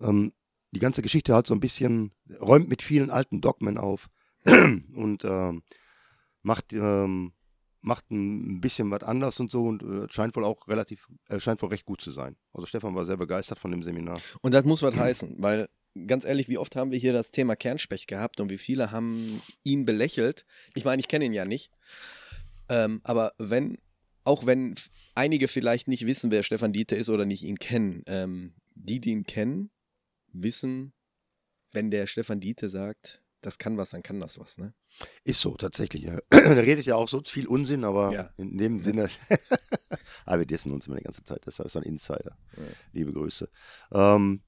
[0.00, 0.32] Ähm,
[0.72, 4.08] die ganze Geschichte hat so ein bisschen, räumt mit vielen alten Dogmen auf
[4.46, 5.62] und ähm,
[6.42, 7.32] macht, ähm,
[7.80, 11.62] macht ein bisschen was anders und so und äh, scheint wohl auch relativ, äh, scheint
[11.62, 12.36] wohl recht gut zu sein.
[12.52, 14.20] Also Stefan war sehr begeistert von dem Seminar.
[14.42, 15.68] Und das muss was heißen, weil
[16.06, 19.42] ganz ehrlich, wie oft haben wir hier das Thema Kernspecht gehabt und wie viele haben
[19.62, 20.46] ihn belächelt?
[20.74, 21.70] Ich meine, ich kenne ihn ja nicht.
[22.68, 23.78] Ähm, aber wenn,
[24.24, 24.74] auch wenn
[25.14, 29.10] einige vielleicht nicht wissen, wer Stefan Dieter ist oder nicht ihn kennen, ähm, die, die
[29.10, 29.70] ihn kennen,
[30.32, 30.92] wissen,
[31.72, 34.74] wenn der Stefan Dieter sagt, das kann was, dann kann das was, ne?
[35.24, 36.02] Ist so, tatsächlich.
[36.02, 36.18] Ja.
[36.30, 38.30] er redet ja auch so viel Unsinn, aber Ja.
[38.36, 39.08] in dem Sinne.
[40.26, 41.40] aber wir dissen uns immer die ganze Zeit.
[41.46, 42.36] Das ist so ein Insider.
[42.56, 42.62] Ja.
[42.92, 43.48] Liebe Grüße.
[43.92, 44.42] Ähm,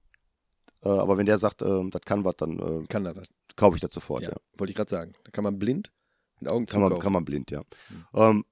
[0.83, 3.27] äh, aber wenn der sagt, ähm, das kann was, dann äh, Kann er was.
[3.57, 4.23] kaufe ich das sofort.
[4.23, 4.37] Ja, Ja.
[4.57, 5.13] wollte ich gerade sagen.
[5.25, 5.93] Da kann man blind
[6.41, 7.61] mit Augen Kann, man, kann man blind, ja.
[7.91, 8.05] Mhm.
[8.15, 8.45] Ähm,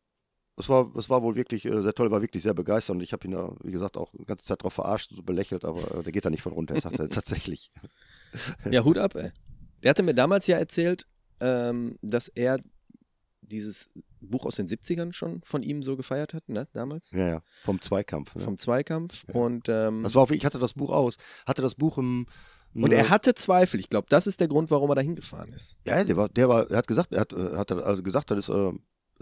[0.56, 3.12] es war, es war wohl wirklich äh, sehr toll, war wirklich sehr begeistert und ich
[3.14, 6.02] habe ihn ja, wie gesagt, auch die ganze Zeit drauf verarscht, so belächelt, aber äh,
[6.02, 6.74] der geht da nicht von runter.
[6.74, 7.70] Er sagt er tatsächlich.
[8.70, 9.30] Ja, Hut ab, ey.
[9.82, 11.06] Der hatte mir damals ja erzählt,
[11.40, 12.58] ähm, dass er
[13.40, 13.88] dieses
[14.20, 17.42] Buch aus den 70ern schon von ihm so gefeiert hat, ne, damals, Ja, ja.
[17.62, 18.34] Vom Zweikampf.
[18.34, 18.42] Ne?
[18.42, 19.24] vom Zweikampf.
[19.28, 19.34] Ja.
[19.34, 21.16] Und, ähm, Das war auch, ich hatte das Buch aus,
[21.46, 22.26] hatte das Buch im.
[22.74, 23.80] und er hatte Zweifel.
[23.80, 25.76] Ich glaube, das ist der Grund, warum er da hingefahren ist.
[25.86, 28.38] Ja, der war, der war, er hat gesagt, er hat, äh, hat also gesagt, das
[28.38, 28.72] ist, äh,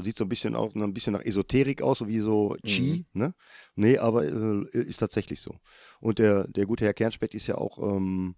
[0.01, 3.35] Sieht so ein bisschen auch ein bisschen nach Esoterik aus, so wie so Chi, ne?
[3.75, 5.57] Nee, aber äh, ist tatsächlich so.
[5.99, 8.37] Und der, der gute Herr Kernspett ist ja auch, ähm,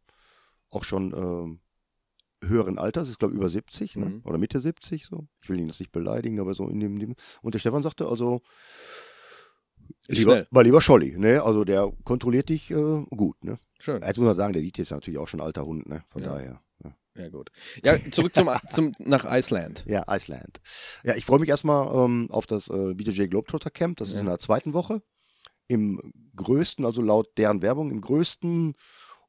[0.71, 1.61] auch schon ähm,
[2.43, 4.07] höheren Alters, ist glaube über 70 ne?
[4.07, 4.23] Mhm.
[4.25, 5.27] oder Mitte 70 so.
[5.43, 8.07] Ich will ihn jetzt nicht beleidigen, aber so in dem, dem und der Stefan sagte
[8.07, 8.41] also
[10.09, 10.47] Ist lieber, schnell.
[10.51, 11.43] war lieber Scholli, ne?
[11.43, 13.59] Also der kontrolliert dich äh, gut, ne?
[13.79, 14.03] Schön.
[14.03, 16.03] Jetzt muss man sagen, der Lied ist ja natürlich auch schon ein alter Hund, ne?
[16.11, 16.29] Von Ja.
[16.35, 16.63] daher.
[16.85, 16.97] Ja.
[17.17, 17.51] Ja, gut.
[17.85, 19.85] Ja, zurück zum, zum, nach Iceland.
[19.87, 20.61] Ja, Iceland.
[21.05, 23.99] Ja, ich freue mich erstmal ähm, auf das äh, BJJ Globetrotter Camp.
[23.99, 24.21] Das ist Ja.
[24.21, 25.03] in der zweiten Woche.
[25.67, 26.01] Im
[26.37, 28.75] größten, also laut deren Werbung, im größten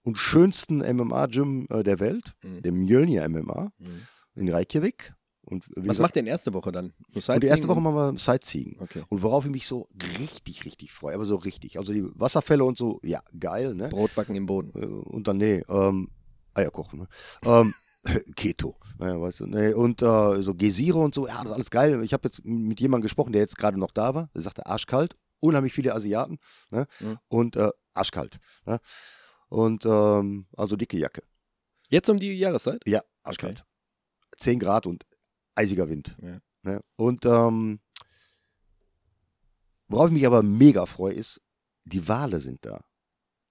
[0.03, 2.61] und schönsten MMA-Gym äh, der Welt, Mhm.
[2.61, 4.01] dem Mjölnir MMA Mhm.
[4.35, 5.13] in Reykjavik.
[5.43, 6.93] Und Was gesagt, macht denn erste Woche dann?
[7.13, 8.77] Und die erste Woche machen wir Sightseeing.
[8.79, 9.03] Okay.
[9.09, 9.89] Und worauf ich mich so
[10.19, 11.77] richtig, richtig freue, aber so richtig.
[11.79, 13.89] Also die Wasserfälle und so, ja, geil, ne?
[13.89, 14.71] Brotbacken im Boden.
[14.79, 16.09] Äh, und dann, nee, ähm,
[16.53, 17.07] Eier kochen, ne?
[17.43, 17.73] ähm,
[18.35, 21.71] Keto, naja, weißt du, nee, und äh, so Gesire und so, ja, das ist alles
[21.71, 22.03] geil.
[22.03, 25.17] Ich habe jetzt mit jemandem gesprochen, der jetzt gerade noch da war, der sagte arschkalt,
[25.39, 26.37] unheimlich viele Asiaten,
[26.69, 26.87] ne?
[26.99, 27.17] Mhm.
[27.29, 28.79] Und äh, arschkalt, ne?
[29.51, 31.23] Und ähm, also dicke Jacke.
[31.89, 32.81] Jetzt um die Jahreszeit?
[32.87, 33.65] Ja, arschkalt.
[34.37, 35.05] 10 Grad und
[35.55, 36.15] eisiger Wind.
[36.21, 36.39] Ja.
[36.63, 36.81] Ne?
[36.95, 37.81] Und ähm,
[39.89, 41.41] worauf ich mich aber mega freue, ist,
[41.83, 42.81] die Wale sind da.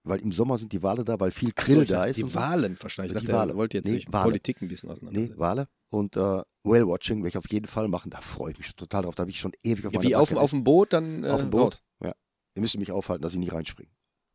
[0.02, 2.16] Weil im Sommer sind die Wale da, weil viel Ach Grill so, da dachte, ist.
[2.16, 2.34] Die.
[2.34, 3.12] Wahlen verstanden.
[3.14, 3.52] Ich Die dachte, Wale.
[3.52, 4.24] er wollte jetzt Nee, sich mit Wale.
[4.24, 5.38] Politik ein bisschen Nee, auseinandersetzen.
[5.38, 5.68] Wale.
[5.90, 8.08] Und äh, Whale-Watching werde ich auf jeden Fall machen.
[8.10, 9.14] Da freue ich mich total drauf.
[9.16, 11.40] Da habe ich schon ewig auf Ja, wie auf, auf dem Boot dann äh, Auf
[11.42, 11.60] dem Boot.
[11.60, 11.82] raus.
[12.02, 12.14] Ja.
[12.54, 13.90] Ihr müsst mich aufhalten, dass ich nicht reinspringe.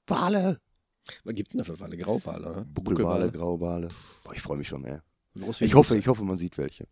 [0.06, 0.60] Wale!
[1.24, 1.98] Was gibt's denn da für Wale?
[1.98, 2.66] Grauwale, oder?
[2.66, 3.90] Buckelwale, Grauwale.
[4.24, 5.00] Boah, ich freue mich schon, ey.
[5.34, 6.88] Wie Ich hoffe, ich hoffe, man sieht welche.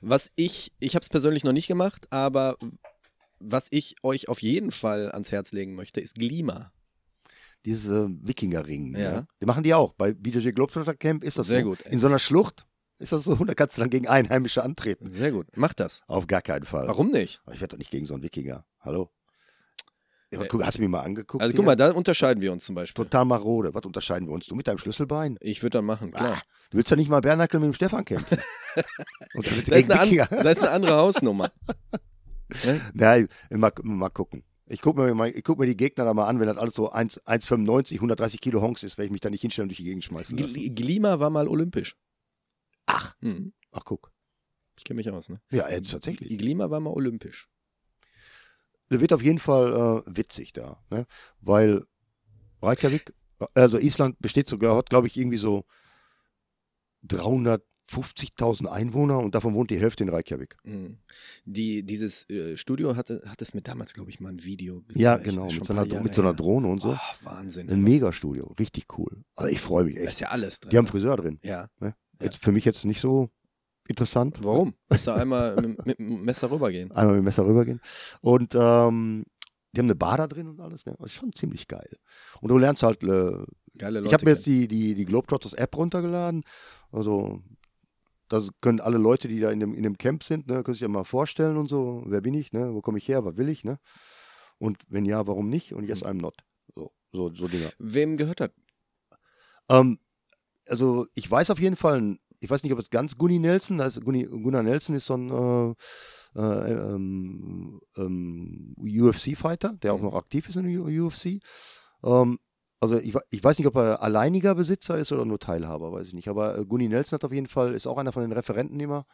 [0.00, 2.56] Was ich, ich habe es persönlich noch nicht gemacht, aber
[3.38, 6.72] was ich euch auf jeden Fall ans Herz legen möchte, ist Glima.
[7.64, 8.94] Dieses äh, Wikingerring.
[8.96, 9.00] Ja.
[9.12, 9.26] Ja.
[9.40, 9.92] Die machen die auch.
[9.94, 11.70] Bei BJJ Globetrotter Camp ist das Sehr so.
[11.70, 11.92] gut, ey.
[11.92, 12.66] In so einer Schlucht
[12.98, 13.34] ist das so.
[13.36, 15.12] Da kannst du dann gegen Einheimische antreten.
[15.12, 15.46] Sehr gut.
[15.56, 16.02] Macht das.
[16.06, 16.88] Auf gar keinen Fall.
[16.88, 17.40] Warum nicht?
[17.44, 18.66] Aber Ich werde doch nicht gegen so einen Wikinger.
[18.80, 19.10] Hallo?
[20.32, 21.42] Ja, Äh, guck, hast du mich mal angeguckt?
[21.42, 21.56] Also hier?
[21.56, 23.04] guck mal, da unterscheiden wir uns zum Beispiel.
[23.04, 23.74] Total marode.
[23.74, 24.46] Was unterscheiden wir uns?
[24.46, 25.36] Du mit deinem Schlüsselbein?
[25.40, 26.36] Ich würde dann machen, klar.
[26.36, 28.38] Ah, du willst ja nicht mal Bernackel mit dem Stefan kämpfen.
[29.34, 30.26] Und dann willst du Da ist, eine an, Wikinger.
[30.26, 31.50] da ist eine andere Hausnummer.
[32.64, 32.80] Ne?
[32.94, 34.42] Nein, mal, mal gucken.
[34.66, 36.74] Ich gucke mir, mal- ich guck mir die Gegner da mal an, wenn das alles
[36.74, 39.76] so 1 1,95, 130 Kilo Honks ist, werde ich mich da nicht hinstellen und durch
[39.78, 40.56] die Gegend schmeißen lassen.
[40.56, 41.96] Gl- Glima war mal olympisch.
[42.86, 43.14] Ach.
[43.20, 43.52] Hm.
[43.70, 44.10] Ach, guck.
[44.76, 45.40] Ich kenne mich aus, ne?
[45.52, 46.36] Ja, äh, tatsächlich.
[46.38, 47.48] Glima war mal olympisch.
[48.90, 51.06] Der wird auf jeden Fall äh, witzig da, ne?
[51.40, 51.84] weil
[52.62, 53.14] Reykjavik,
[53.54, 55.64] also Island besteht sogar, hat glaube ich irgendwie so
[57.08, 60.56] 350.000 Einwohner und davon wohnt die Hälfte in Reykjavik.
[60.64, 60.98] Mhm.
[61.44, 64.98] Die, dieses äh, Studio hatte, hat es mir damals, glaube ich, mal ein Video gezeigt.
[64.98, 66.34] Ja, genau, mit so, einer, mit so einer.
[66.34, 66.90] Drohne und so.
[66.90, 67.70] Oh, Wahnsinn.
[67.70, 69.24] Ein Megastudio, richtig cool.
[69.36, 70.20] Also ich freue mich Da ist echt.
[70.20, 70.70] ja alles drin.
[70.70, 70.90] Die haben ne?
[70.90, 71.38] Friseur drin.
[71.42, 71.70] Ja.
[71.78, 71.94] Ne?
[72.20, 72.26] Ja.
[72.26, 73.30] Jetzt für mich jetzt nicht so
[73.90, 74.38] interessant.
[74.42, 74.74] Warum?
[74.88, 76.90] Musst du einmal mit, mit dem Messer rübergehen.
[76.92, 77.80] Einmal mit dem Messer rübergehen.
[78.20, 79.24] Und ähm,
[79.72, 80.86] die haben eine Bar da drin und alles.
[80.86, 80.94] Ne?
[80.98, 81.96] Das ist schon ziemlich geil.
[82.40, 83.44] Und du lernst halt äh,
[83.78, 84.08] Geile Leute.
[84.08, 86.42] Ich habe mir jetzt die, die, die Globetrotters App runtergeladen.
[86.90, 87.42] Also,
[88.28, 90.82] das können alle Leute, die da in dem, in dem Camp sind, ne, können sich
[90.82, 92.02] ja mal vorstellen und so.
[92.06, 92.74] Wer bin ich, ne?
[92.74, 93.24] Wo komme ich her?
[93.24, 93.78] Was will ich, ne?
[94.58, 95.72] Und wenn ja, warum nicht?
[95.72, 96.36] Und yes, I'm not.
[96.74, 97.70] So, so, so Dinger.
[97.78, 98.50] Wem gehört das?
[99.68, 99.98] Ähm,
[100.68, 103.96] also, ich weiß auf jeden Fall, ich weiß nicht, ob es ganz Gunni Nelson, das
[103.96, 110.04] ist Gunni, Gunnar Nelson ist so ein äh, äh, ähm, ähm, UFC-Fighter, der auch Mhm.
[110.04, 111.40] noch aktiv ist in der UFC.
[112.02, 112.38] Ähm,
[112.80, 116.14] also ich, ich weiß nicht, ob er alleiniger Besitzer ist oder nur Teilhaber, weiß ich
[116.14, 116.28] nicht.
[116.28, 119.04] Aber äh, Gunni Nelson hat auf jeden Fall, ist auch einer von den Referenten immer,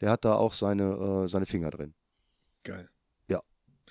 [0.00, 1.94] der hat da auch seine, äh, seine Finger drin.
[2.62, 2.88] Geil.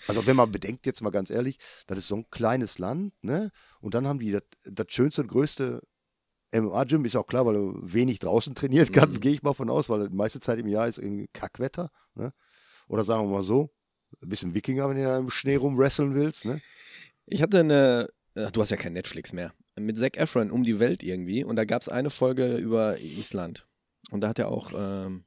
[0.08, 3.52] Also wenn man bedenkt, jetzt mal ganz ehrlich, das ist so ein kleines Land, ne?
[3.80, 5.82] Und dann haben die das, das schönste und größte
[6.62, 9.22] MMA-Gym, ist auch klar, weil du wenig draußen trainiert kannst, Mhm.
[9.22, 12.34] gehe ich mal von aus, weil die meiste Zeit im Jahr ist irgendwie Kackwetter, ne?
[12.88, 13.72] Oder sagen wir mal so,
[14.22, 16.62] ein bisschen Wikinger, wenn du da im Schnee rumwresteln willst, ne?
[17.26, 20.80] Ich hatte eine, ach, du hast ja kein Netflix mehr, mit Zac Efron um die
[20.80, 23.68] Welt irgendwie und da gab es eine Folge über Island.
[24.12, 25.25] Und da hat er auch ähm,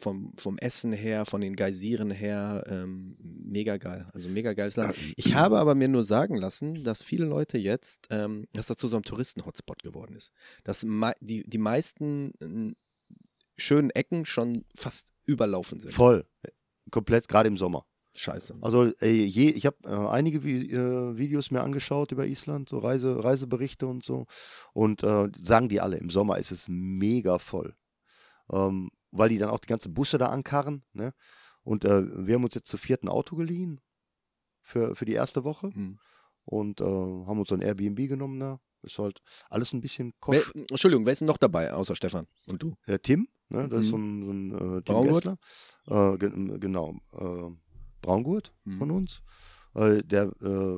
[0.00, 4.06] vom, vom Essen her, von den Geysiren her, ähm, mega geil.
[4.12, 4.94] Also mega geiles Land.
[5.16, 8.88] Ich habe aber mir nur sagen lassen, dass viele Leute jetzt, ähm, dass das zu
[8.88, 10.32] so einem Touristen-Hotspot geworden ist.
[10.64, 10.86] Dass
[11.20, 12.32] die, die meisten
[13.56, 15.94] schönen Ecken schon fast überlaufen sind.
[15.94, 16.26] Voll.
[16.90, 17.86] Komplett, gerade im Sommer.
[18.16, 18.58] Scheiße.
[18.60, 22.78] Also äh, je, ich habe äh, einige Vi äh, Videos mir angeschaut über Island, so
[22.78, 24.26] Reise, Reiseberichte und so.
[24.72, 27.74] Und äh, sagen die alle, im Sommer ist es mega voll.
[28.52, 30.82] Ähm, weil die dann auch die ganzen Busse da ankarren.
[30.92, 31.12] Ne?
[31.62, 33.80] Und äh, wir haben uns jetzt zu vierten Auto geliehen
[34.62, 35.98] für, für die erste Woche Hm.
[36.44, 38.60] und äh, haben uns so ein Airbnb genommen da.
[38.82, 40.54] Ist halt alles ein bisschen Wer, kost.
[40.70, 42.74] Entschuldigung, wer ist denn noch dabei, außer Stefan und du?
[42.86, 43.68] Der Tim, Ne?
[43.68, 45.24] Das ist so ein, so ein äh, Tim Braungurt?
[45.86, 46.12] Gessler.
[46.14, 46.96] Äh, ge genau.
[47.12, 47.50] Äh,
[48.02, 48.78] Braungurt Mhm.
[48.78, 49.22] von uns,
[49.74, 50.26] äh, der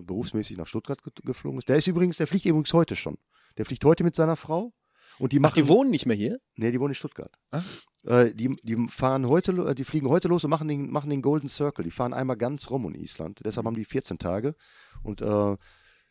[0.03, 1.69] berufsmäßig nach Stuttgart ge geflogen ist.
[1.69, 3.19] Der ist übrigens, der fliegt übrigens heute schon.
[3.57, 4.73] Der fliegt heute mit seiner Frau.
[5.19, 5.55] Und die Ach, machen.
[5.57, 6.39] die wohnen nicht mehr hier?
[6.57, 7.33] Nee, die wohnen in Stuttgart.
[7.51, 7.65] Ach.
[8.05, 11.23] Äh, die, die fahren heute, äh, die fliegen heute los und machen den, machen den
[11.23, 11.85] Golden Circle.
[11.85, 13.41] Die fahren einmal ganz rum in Island.
[13.45, 14.55] Deshalb haben die 14 Tage.
[15.03, 15.57] Und äh,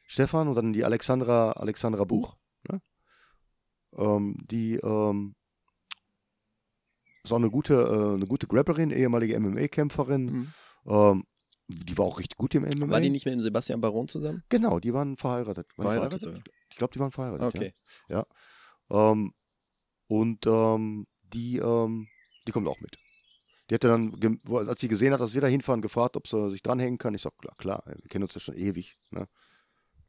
[0.08, 2.36] Stefan und dann die Alexandra, Alexandra Buch.
[2.70, 2.82] Ne?
[3.98, 5.36] Ähm, die ähm,
[7.24, 10.26] ist auch eine gute, äh, eine gute Grapplerin, ehemalige MMA-Kämpferin.
[10.26, 10.54] Mhm.
[10.88, 11.24] Ähm,
[11.68, 12.90] die war auch richtig gut im MMA.
[12.90, 14.44] War die nicht mit dem Sebastian Baron zusammen?
[14.50, 15.68] Genau, die waren verheiratet.
[15.78, 16.54] Waren Verheiratet, verheiratet?
[16.70, 17.56] Ich glaube, die waren verheiratet.
[17.56, 17.74] Okay.
[18.10, 18.26] Ja.
[18.90, 19.34] Ähm,
[20.08, 22.08] und ähm, die, ähm,
[22.48, 22.98] die kommt auch mit.
[23.70, 24.14] Die hatte dann,
[24.68, 27.16] als sie gesehen hat, dass wir da hinfahren, gefragt, ob sie sich dranhängen kann.
[27.16, 28.96] Ich sag, klar, klar, wir kennen uns ja schon ewig.
[29.10, 29.28] Ne?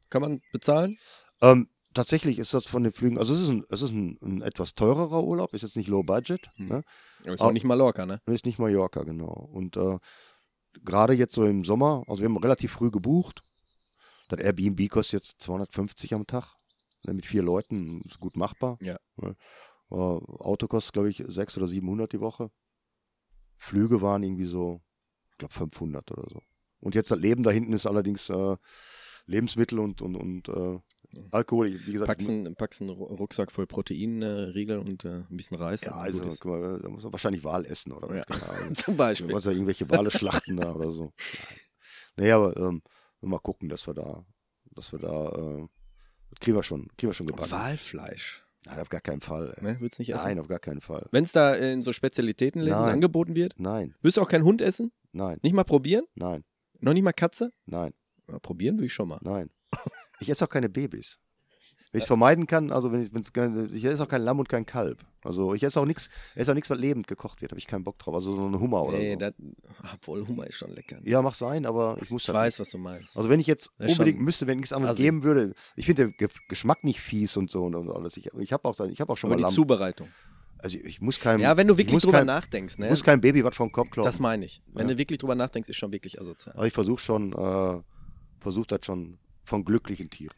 [0.09, 0.97] Kann man bezahlen?
[1.41, 4.41] Ähm, tatsächlich ist das von den Flügen, also es ist ein, es ist ein, ein
[4.43, 6.67] etwas teurerer Urlaub, ist jetzt nicht low budget, Hm.
[6.67, 6.83] ne?
[7.23, 8.21] Aber ist Au- auch nicht Mallorca, ne?
[8.27, 9.49] ist nicht Mallorca, genau.
[9.51, 9.97] Und äh,
[10.83, 13.41] gerade jetzt so im Sommer, also wir haben relativ früh gebucht.
[14.29, 16.56] Das Airbnb kostet jetzt 250 am Tag.
[17.03, 18.77] Ne, mit vier Leuten ist gut machbar.
[18.81, 18.97] Ja.
[19.17, 19.35] Ne?
[19.91, 22.51] Äh, Auto kostet, glaube ich, 600 oder 700 die Woche.
[23.57, 24.81] Flüge waren irgendwie so,
[25.31, 26.41] ich glaube, 500 oder so.
[26.79, 28.55] Und jetzt das Leben da hinten ist allerdings äh,
[29.25, 30.79] Lebensmittel und, und, und äh,
[31.31, 31.67] Alkohol.
[31.67, 35.57] Ich- Wie gesagt, Packst einen, packst einen Ru- Rucksack voll Proteinriegel und äh, ein bisschen
[35.57, 35.81] Reis.
[35.81, 38.25] ja, also, guck mal, da muss man wahrscheinlich Wal essen oder Ja.
[38.75, 39.31] Zum Beispiel.
[39.31, 41.13] wollen ja irgendwelche Wale schlachten da oder so.
[42.19, 42.81] Naja, aber ähm,
[43.21, 44.25] mal gucken, dass wir da,
[44.71, 45.67] dass wir da, äh,
[46.29, 47.51] das kriegen wir schon, kriegen wir schon gebacken.
[47.51, 48.43] Walfleisch.
[48.65, 49.53] Nein, auf gar keinen Fall.
[49.57, 49.63] Ey.
[49.63, 49.79] Ne?
[49.79, 50.23] Würdest du nicht essen?
[50.25, 51.07] Nein, auf gar keinen Fall.
[51.11, 52.93] Wenn es da in so Spezialitätenläden Nein.
[52.93, 54.91] angeboten wird, Nein, würdest du auch keinen Hund essen?
[55.13, 56.05] nein, Nicht mal probieren?
[56.15, 56.43] nein,
[56.79, 57.51] Noch nicht mal Katze?
[57.65, 57.93] nein,
[58.29, 59.19] Ja, probieren würde ich schon mal.
[59.21, 59.49] nein.
[60.19, 61.19] Ich esse auch keine Babys.
[61.91, 64.39] Wenn ich es vermeiden kann, also wenn ich, wenn's, gerne- ich esse auch kein Lamm
[64.39, 64.99] und kein Kalb.
[65.23, 67.83] Also ich esse auch nichts, esse auch nichts, was lebend gekocht wird, habe ich keinen
[67.85, 68.13] Bock drauf.
[68.15, 69.19] Also so eine Hummer oder Nee, so.
[69.19, 69.33] das,
[69.93, 70.99] obwohl Hummer ist schon lecker.
[71.03, 73.15] Ja, mach sein, aber ich muss ich das weiß, was du meinst.
[73.15, 75.03] Also wenn ich jetzt Das unbedingt schon müsste, wenn nichts anderes assi.
[75.03, 78.17] geben würde, ich finde der Ge Geschmack nicht fies und so und, und alles.
[78.17, 79.53] Ich, ich habe auch, da- ich hab auch schon Aber mal die Lamm.
[79.53, 80.07] Zubereitung.
[80.59, 81.41] Also ich, muss keinem.
[81.41, 82.85] Ja, wenn du ich wirklich drüber kein, nachdenkst, ne?
[82.87, 84.07] Ich muss kein Baby was vom Kopf kloppen.
[84.09, 84.61] Das meine ich.
[84.73, 84.93] Wenn Ja.
[84.93, 86.55] du wirklich drüber nachdenkst, ist schon wirklich asozial.
[86.55, 87.79] Aber ich versuche schon, äh,
[88.39, 90.33] versuche das schon von glücklichen Tieren.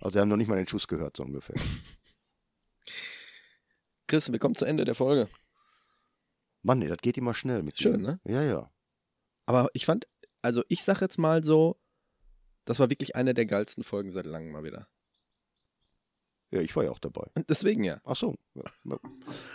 [0.00, 1.56] Also wir haben noch nicht mal den Schuss gehört, so ungefähr.
[4.06, 5.28] Chris, wir kommen zu Ende der Folge.
[6.62, 8.12] Mann, nee, das geht immer schnell mit Schön, dir.
[8.12, 8.20] ne?
[8.24, 8.70] Ja, ja.
[9.46, 10.06] Aber ich fand,
[10.42, 11.80] also ich sag jetzt mal so,
[12.64, 14.88] das war wirklich eine der geilsten Folgen seit langem mal wieder.
[16.50, 17.26] Ja, ich war ja auch dabei.
[17.34, 18.00] Und deswegen ja.
[18.04, 18.36] Ach so.
[18.54, 18.64] Ja.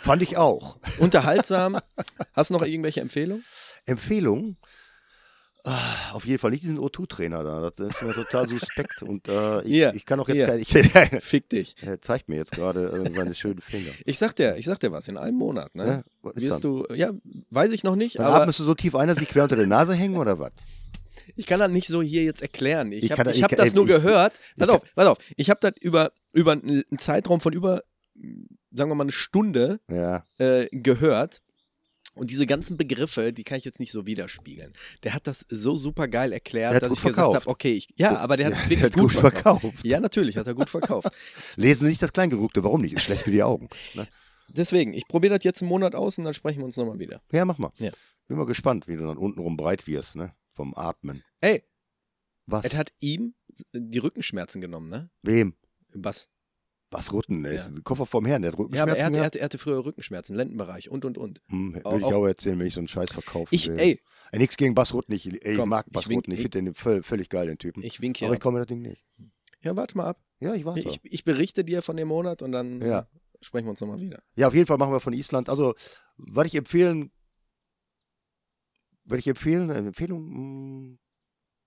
[0.00, 0.78] Fand ich auch.
[0.98, 1.78] Unterhaltsam.
[2.32, 3.44] Hast du noch irgendwelche Empfehlungen?
[3.84, 4.56] Empfehlung?
[5.68, 7.70] Ah, Auf jeden Fall nicht diesen O2-Trainer da.
[7.74, 9.02] Das ist mir total suspekt.
[9.02, 10.46] Und äh, ich, Hier, ich kann auch jetzt hier.
[10.46, 10.60] kein.
[10.60, 10.68] Ich,
[11.24, 11.74] Fick dich.
[11.82, 13.90] er zeigt mir jetzt gerade äh, seine schönen Finger.
[14.04, 16.04] Ich sag dir, ich sag dir was, in einem Monat, ne?
[16.22, 16.72] Ja, Wirst dann?
[16.72, 17.10] du, ja,
[17.50, 19.66] weiß ich noch nicht, Dann aber du so tief ein, dass ich quer unter der
[19.66, 20.52] Nase hängen oder was?
[21.34, 22.92] ich kann das nicht so hier jetzt erklären.
[22.92, 24.38] Ich Ich habe hab das nur ich- gehört.
[24.56, 25.18] Pass auf, pass auf.
[25.36, 27.82] Ich habe das über, über einen Zeitraum von über,
[28.70, 30.24] sagen wir mal, eine Stunde Ja.
[30.38, 31.42] äh, gehört.
[32.16, 34.72] Und diese ganzen Begriffe, die kann ich jetzt nicht so widerspiegeln.
[35.04, 37.40] Der hat das so super geil erklärt, Er dass ich gesagt verkauft.
[37.42, 39.60] habe, okay, ich, ja, aber der hat es wirklich hat gut, gut verkauft.
[39.60, 39.84] verkauft.
[39.84, 41.08] Ja, natürlich, hat er gut verkauft.
[41.56, 42.64] Lesen Sie nicht das Kleingedruckte.
[42.64, 42.94] Warum nicht?
[42.94, 43.68] Ist schlecht für die Augen.
[43.94, 44.08] Ne?
[44.48, 47.20] Deswegen, ich probiere das jetzt einen Monat aus und dann sprechen wir uns nochmal wieder.
[47.32, 47.70] Ja, mach mal.
[47.78, 47.90] Ja.
[48.28, 50.34] Bin mal gespannt, wie du dann untenrum breit wirst, ne?
[50.52, 51.22] Vom Atmen.
[51.40, 51.62] Ey,
[52.46, 52.64] Was?
[52.64, 53.34] es hat ihm
[53.74, 55.10] die Rückenschmerzen genommen, ne?
[55.22, 55.54] Wem?
[55.92, 56.28] Was?
[56.90, 57.42] Was Rutten?
[57.42, 57.80] Der ist Ja.
[57.82, 59.84] Koffer vom Herrn, der hat Ja, aber er Rückenschmerzen hatte, er, hatte, er hatte früher
[59.84, 61.40] Rückenschmerzen, Lendenbereich und und und.
[61.48, 63.54] Hm, Auch- würde ich auch- auch erzählen, wenn ich so einen Scheiß verkaufe.
[63.54, 64.00] Ich, ey,
[64.32, 65.12] Ey, nichts gegen Bas Rutten.
[65.12, 66.32] Ich, ey, ich Komm, mag ich Bas wink- Rutten.
[66.32, 67.82] Ich finde den völ, völlig geil, den Typen.
[67.82, 68.26] ich wink hier.
[68.28, 68.42] Aber ich ab.
[68.42, 69.04] komme mir das Ding nicht.
[69.62, 70.20] Ja, warte mal ab.
[70.40, 70.80] Ja, ich warte.
[70.80, 73.08] Ich, ich berichte dir von dem Monat und dann Ja.
[73.40, 74.22] sprechen wir uns nochmal wieder.
[74.36, 75.48] Ja, auf jeden Fall machen wir von Island.
[75.48, 75.74] Also,
[76.16, 77.10] was ich empfehlen,
[79.04, 80.96] würde ich empfehlen, eine Empfehlung, mh,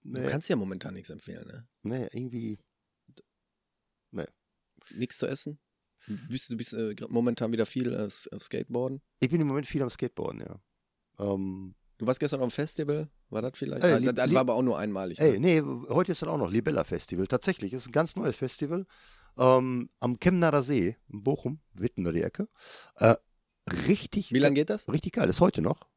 [0.02, 1.68] Du nee, kannst ja momentan nichts empfehlen, ne?
[1.84, 2.58] nee, irgendwie,
[4.96, 5.60] Nichts zu essen.
[6.08, 9.02] Du bist, du bist äh, momentan wieder viel äh, auf Skateboarden.
[9.20, 10.60] ich bin im Moment viel am Skateboarden, ja.
[11.20, 13.84] Ähm, Du warst gestern auf dem Festival, war das vielleicht?
[13.84, 15.20] Ey, Ah, lieb- das war aber auch nur einmalig.
[15.20, 15.62] ey, Ne?
[15.62, 15.62] nee,
[15.94, 17.28] heute ist dann auch noch Libella Festival.
[17.28, 18.86] Tatsächlich, ist ein ganz neues Festival.
[19.38, 22.48] Ähm, am Chemnader See, in Bochum, Witten da die Ecke.
[22.96, 23.16] Äh,
[23.88, 24.88] richtig, Wie lange geht das?
[24.88, 25.30] richtig geil.
[25.30, 25.88] Ist heute noch.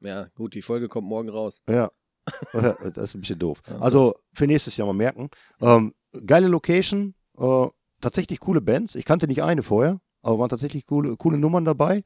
[0.00, 1.62] Ja, gut, die Folge kommt morgen raus.
[1.68, 1.90] Ja.
[2.52, 3.62] Das ist ein bisschen doof.
[3.68, 5.28] Ja, Also für nächstes Jahr mal merken.
[5.60, 5.94] Ähm,
[6.26, 7.66] geile Location, äh,
[8.02, 8.94] tatsächlich coole Bands.
[8.94, 12.04] Ich kannte nicht eine vorher, aber waren tatsächlich coole, coole Nummern dabei.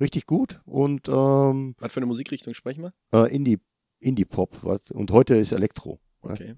[0.00, 0.60] Richtig gut.
[0.64, 2.92] Und ähm, Was für eine Musikrichtung sprechen wir?
[3.12, 3.58] äh, Indie,
[4.00, 4.62] Indie-Pop.
[4.62, 6.00] was- Und heute ist Elektro.
[6.22, 6.32] Ne?
[6.32, 6.54] Okay.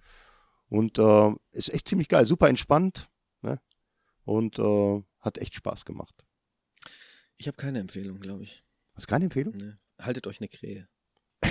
[0.69, 3.09] Und äh, ist echt ziemlich geil, super entspannt.
[3.43, 3.61] Ne?
[4.25, 6.15] Und äh, hat echt Spaß gemacht.
[7.37, 8.62] Ich habe keine Empfehlung, glaube ich.
[8.95, 9.57] Hast du keine Empfehlung?
[9.57, 9.73] Nee.
[10.01, 10.89] Haltet euch eine Krähe.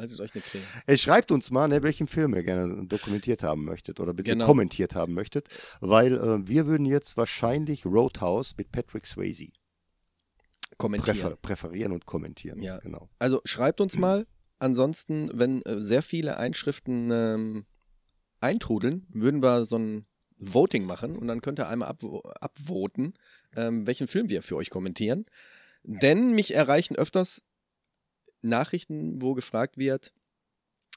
[0.00, 0.62] Haltet euch eine Krähe.
[0.86, 4.46] Ey, schreibt uns mal, ne, welchen Film ihr gerne dokumentiert haben möchtet oder bitte Genau.
[4.46, 5.48] kommentiert haben möchtet,
[5.80, 9.48] weil äh, wir würden jetzt wahrscheinlich Roadhouse mit Patrick Swayze
[10.78, 11.16] Kommentieren.
[11.18, 12.62] präfer präferieren und kommentieren.
[12.62, 12.78] Ja.
[12.78, 13.08] Genau.
[13.18, 14.26] Also schreibt uns mal.
[14.62, 17.64] Ansonsten, wenn äh, sehr viele Einschriften ähm,
[18.40, 20.06] eintrudeln, würden wir so ein
[20.38, 23.14] Voting machen und dann könnt ihr einmal abvo abvoten,
[23.56, 25.24] ähm, welchen Film wir für euch kommentieren.
[25.82, 27.42] Denn mich erreichen öfters
[28.42, 30.12] Nachrichten, wo gefragt wird,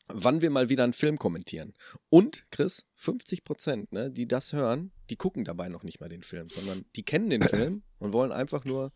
[0.08, 1.74] wann wir mal wieder einen Film kommentieren.
[2.10, 6.24] Und, Chris, 50 Prozent, ne, die das hören, die gucken dabei noch nicht mal den
[6.24, 8.92] Film, sondern die kennen den Film und wollen einfach nur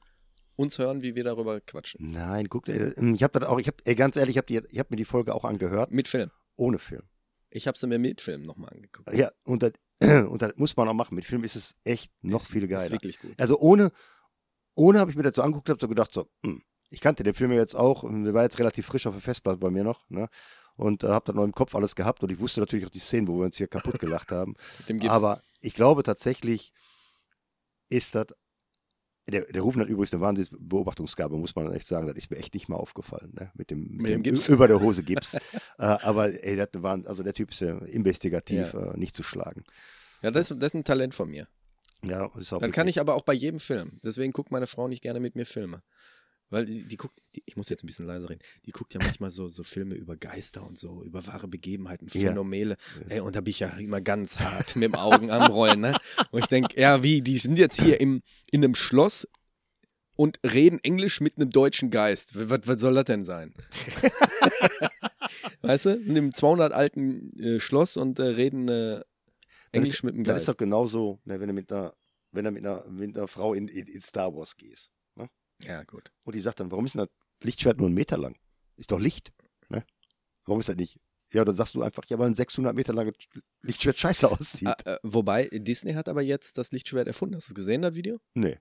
[0.55, 2.11] uns hören, wie wir darüber quatschen.
[2.11, 4.97] Nein, guckt, ey, ich habe das auch, ich habe, ganz ehrlich, ich habe hab mir
[4.97, 6.31] die Folge auch angehört, Mit Film.
[6.55, 7.03] ohne Film.
[7.49, 9.13] Ich habe sie mir mit Film nochmal angeguckt.
[9.13, 9.71] Ja, und das,
[10.29, 11.15] und das muss man auch machen.
[11.15, 12.91] Mit Film ist es echt noch Ist- viel Ist geiler.
[12.91, 13.33] wirklich gut.
[13.39, 13.91] Also ohne,
[14.75, 17.33] ohne habe ich mir das so angeguckt, habe so gedacht, so, hm, ich kannte den
[17.33, 19.83] Film ja jetzt auch, und der war jetzt relativ frisch auf der Festplatte bei mir
[19.83, 20.29] noch, ne?
[20.75, 22.99] Und äh, habe dann noch im Kopf alles gehabt und ich wusste natürlich auch die
[22.99, 24.53] Szenen, wo wir uns hier kaputt gelacht haben.
[24.87, 25.01] Dem.
[25.09, 26.71] Aber ich glaube tatsächlich
[27.89, 28.27] ist das.
[29.29, 32.07] Der, der Rufen hat übrigens eine Wahnsinnsbeobachtungsgabe, muss man echt sagen.
[32.07, 33.51] Das ist mir echt nicht mal aufgefallen, ne?
[33.55, 34.47] Mit dem, mit dem dem Gips?
[34.47, 35.33] Über der Hose Gips.
[35.33, 35.39] äh,
[35.79, 39.65] aber ey, das waren, also der Typ ist ja investigativ äh, nicht zu schlagen.
[40.21, 41.47] ja, das, ist- das ist ein Talent von mir.
[42.05, 43.99] Ja, ist auch Dann kann ich aber auch bei jedem Film.
[44.03, 45.81] Deswegen guckt meine Frau nicht gerne mit mir Filme.
[46.49, 49.01] Weil die, die guckt, die, ich muss jetzt ein bisschen leiser reden, die guckt ja
[49.03, 52.29] manchmal so, so Filme über Geister und so, über wahre Begebenheiten, Ja.
[52.29, 52.77] Phänomene.
[53.09, 55.97] Ey, und da bin ich ja immer ganz hart mit dem Augen am Rollen, ne?
[56.31, 59.27] Und ich denke, ja, wie, die sind jetzt hier im, in einem Schloss
[60.15, 62.31] und reden Englisch mit einem deutschen Geist.
[62.49, 63.53] Was, was soll das denn sein?
[65.61, 69.05] weißt du, sind im 200 alten äh, Schloss und äh, reden äh, Das
[69.73, 70.41] Englisch ist, mit Das Geist.
[70.43, 71.93] ist doch genauso, ne, wenn du mit einer,
[72.31, 74.91] wenn du mit einer, mit einer Frau in, in, in Star Wars gehst.
[75.63, 76.11] Ja, gut.
[76.23, 77.09] Und die sagt dann, warum ist denn das
[77.43, 78.37] Lichtschwert nur einen Meter lang?
[78.75, 79.31] Ist doch Licht.
[79.69, 79.85] Ne?
[80.45, 80.99] Warum ist das nicht?
[81.31, 83.15] Ja, dann sagst du einfach, ja, weil ein 600 Meter langes
[83.61, 84.67] Lichtschwert scheiße aussieht.
[84.67, 87.35] Ah, äh, wobei, Disney hat aber jetzt das Lichtschwert erfunden.
[87.35, 88.19] Hast du es gesehen, das Video?
[88.33, 88.57] Nee.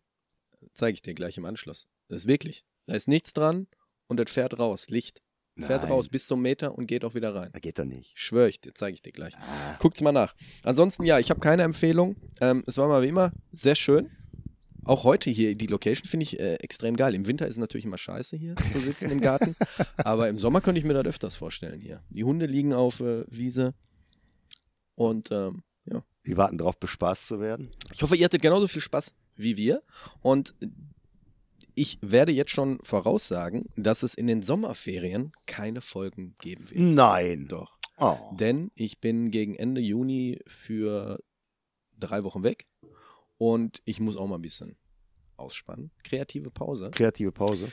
[0.72, 1.86] Zeige ich dir gleich im Anschluss.
[2.08, 2.64] Das ist wirklich.
[2.86, 3.68] Da ist nichts dran
[4.08, 4.88] und das fährt raus.
[4.88, 5.22] Licht.
[5.58, 5.92] Fährt Nein.
[5.92, 7.50] raus bis zum Meter und geht auch wieder rein.
[7.52, 8.18] Das geht doch nicht.
[8.18, 9.34] Schwöre ich dir, zeige ich dir gleich.
[9.38, 9.76] Ah.
[9.78, 10.34] Guckt's mal nach.
[10.62, 12.16] Ansonsten, ja, ich habe keine Empfehlung.
[12.42, 14.10] Ähm, es war mal wie immer sehr schön.
[14.86, 17.14] Auch heute hier, die Location finde ich äh, extrem geil.
[17.14, 19.56] Im Winter ist es natürlich immer scheiße hier zu sitzen im Garten.
[19.96, 22.02] Aber im Sommer könnte ich mir das öfters vorstellen hier.
[22.08, 23.74] Die Hunde liegen auf äh, Wiese.
[24.94, 26.04] Und ähm, ja.
[26.26, 27.70] Die warten darauf, bespaßt zu werden.
[27.92, 29.82] Ich hoffe, ihr hattet genauso viel Spaß wie wir.
[30.22, 30.54] Und
[31.74, 36.80] ich werde jetzt schon voraussagen, dass es in den Sommerferien keine Folgen geben wird.
[36.80, 37.48] Nein.
[37.48, 37.78] Doch.
[37.98, 38.16] Oh.
[38.38, 41.18] Denn ich bin gegen Ende Juni für
[41.98, 42.66] drei Wochen weg
[43.38, 44.76] und ich muss auch mal ein bisschen
[45.36, 45.90] ausspannen.
[46.04, 46.90] Kreative Pause.
[46.90, 47.70] Kreative Pause.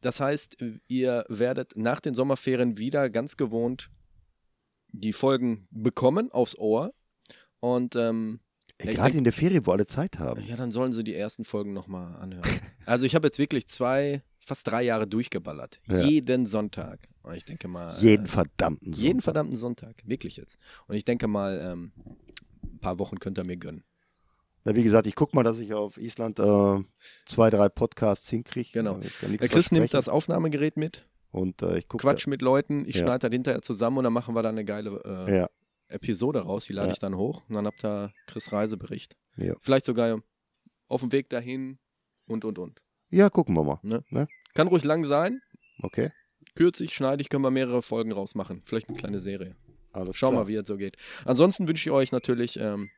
[0.00, 3.90] Das heißt, ihr werdet nach den Sommerferien wieder ganz gewohnt
[4.94, 6.94] die Folgen bekommen aufs Ohr.
[7.60, 8.40] Und ähm,
[8.78, 10.42] Gerade in der Ferie, wo alle Zeit haben.
[10.44, 12.44] ja, dann sollen sie die ersten Folgen nochmal anhören.
[12.86, 15.80] Also ich habe jetzt wirklich zwei, fast drei Jahre durchgeballert.
[15.88, 16.02] Ja.
[16.02, 17.08] Jeden Sonntag.
[17.22, 17.96] Und ich denke mal.
[17.98, 19.24] Jeden äh, verdammten jeden Sonntag.
[19.24, 20.02] verdammten Sonntag.
[20.04, 20.58] Wirklich jetzt.
[20.86, 21.92] Und ich denke mal, ähm,
[22.62, 23.84] ein paar Wochen könnt ihr mir gönnen.
[24.64, 26.82] Na, wie gesagt, ich gucke mal, dass ich auf Island äh,
[27.26, 28.70] zwei, drei Podcasts hinkriege.
[28.72, 28.98] Genau.
[29.22, 32.02] Der Chris nimmt das Aufnahmegerät mit, Und äh, ich gucke.
[32.02, 33.02] Quatsch mit Leuten, ich Ja.
[33.04, 35.50] schneide das hinterher zusammen und dann machen wir da eine geile äh, Ja,
[35.88, 36.64] Episode raus.
[36.64, 36.92] Die lade Ja.
[36.94, 39.16] ich dann hoch und dann habt ihr Chris Reisebericht.
[39.60, 40.20] Vielleicht sogar
[40.88, 41.78] auf dem Weg dahin
[42.26, 42.78] und und und.
[43.10, 44.26] ja, gucken wir mal.
[44.54, 45.40] Kann ruhig lang sein.
[45.82, 46.10] Okay.
[46.54, 48.62] Kürzig, schneidig, können wir mehrere Folgen rausmachen.
[48.64, 49.56] Vielleicht eine kleine Serie.
[49.92, 50.42] Alles Schau klar.
[50.42, 50.96] mal, wie es so geht.
[51.24, 52.90] Ansonsten wünsche ich euch natürlich ähm,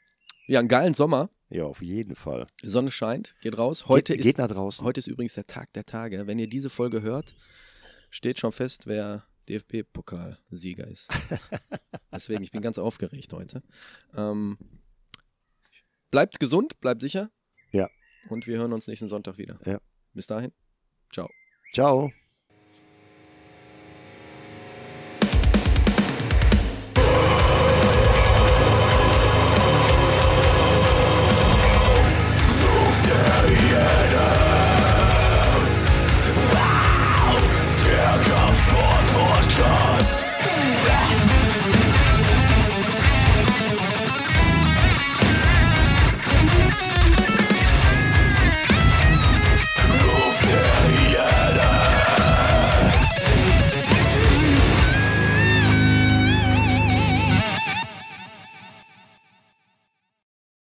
[0.46, 1.30] ja, einen geilen Sommer.
[1.48, 2.46] Ja, auf jeden Fall.
[2.62, 3.86] Sonne scheint, geht raus.
[3.86, 4.84] Heute, geht, ist, geht nach draußen.
[4.84, 6.26] heute ist übrigens der Tag der Tage.
[6.26, 7.34] Wenn ihr diese Folge hört,
[8.10, 11.08] steht schon fest, wer DFB-Pokalsieger ist.
[12.12, 13.62] Deswegen, ich bin ganz aufgeregt heute.
[14.16, 14.58] Ähm,
[16.10, 17.30] bleibt gesund, bleibt sicher.
[17.72, 17.88] Ja.
[18.28, 19.58] Und wir hören uns nächsten Sonntag wieder.
[19.64, 19.80] Ja.
[20.14, 20.52] Bis dahin.
[21.12, 21.30] Ciao.
[21.72, 22.10] Ciao.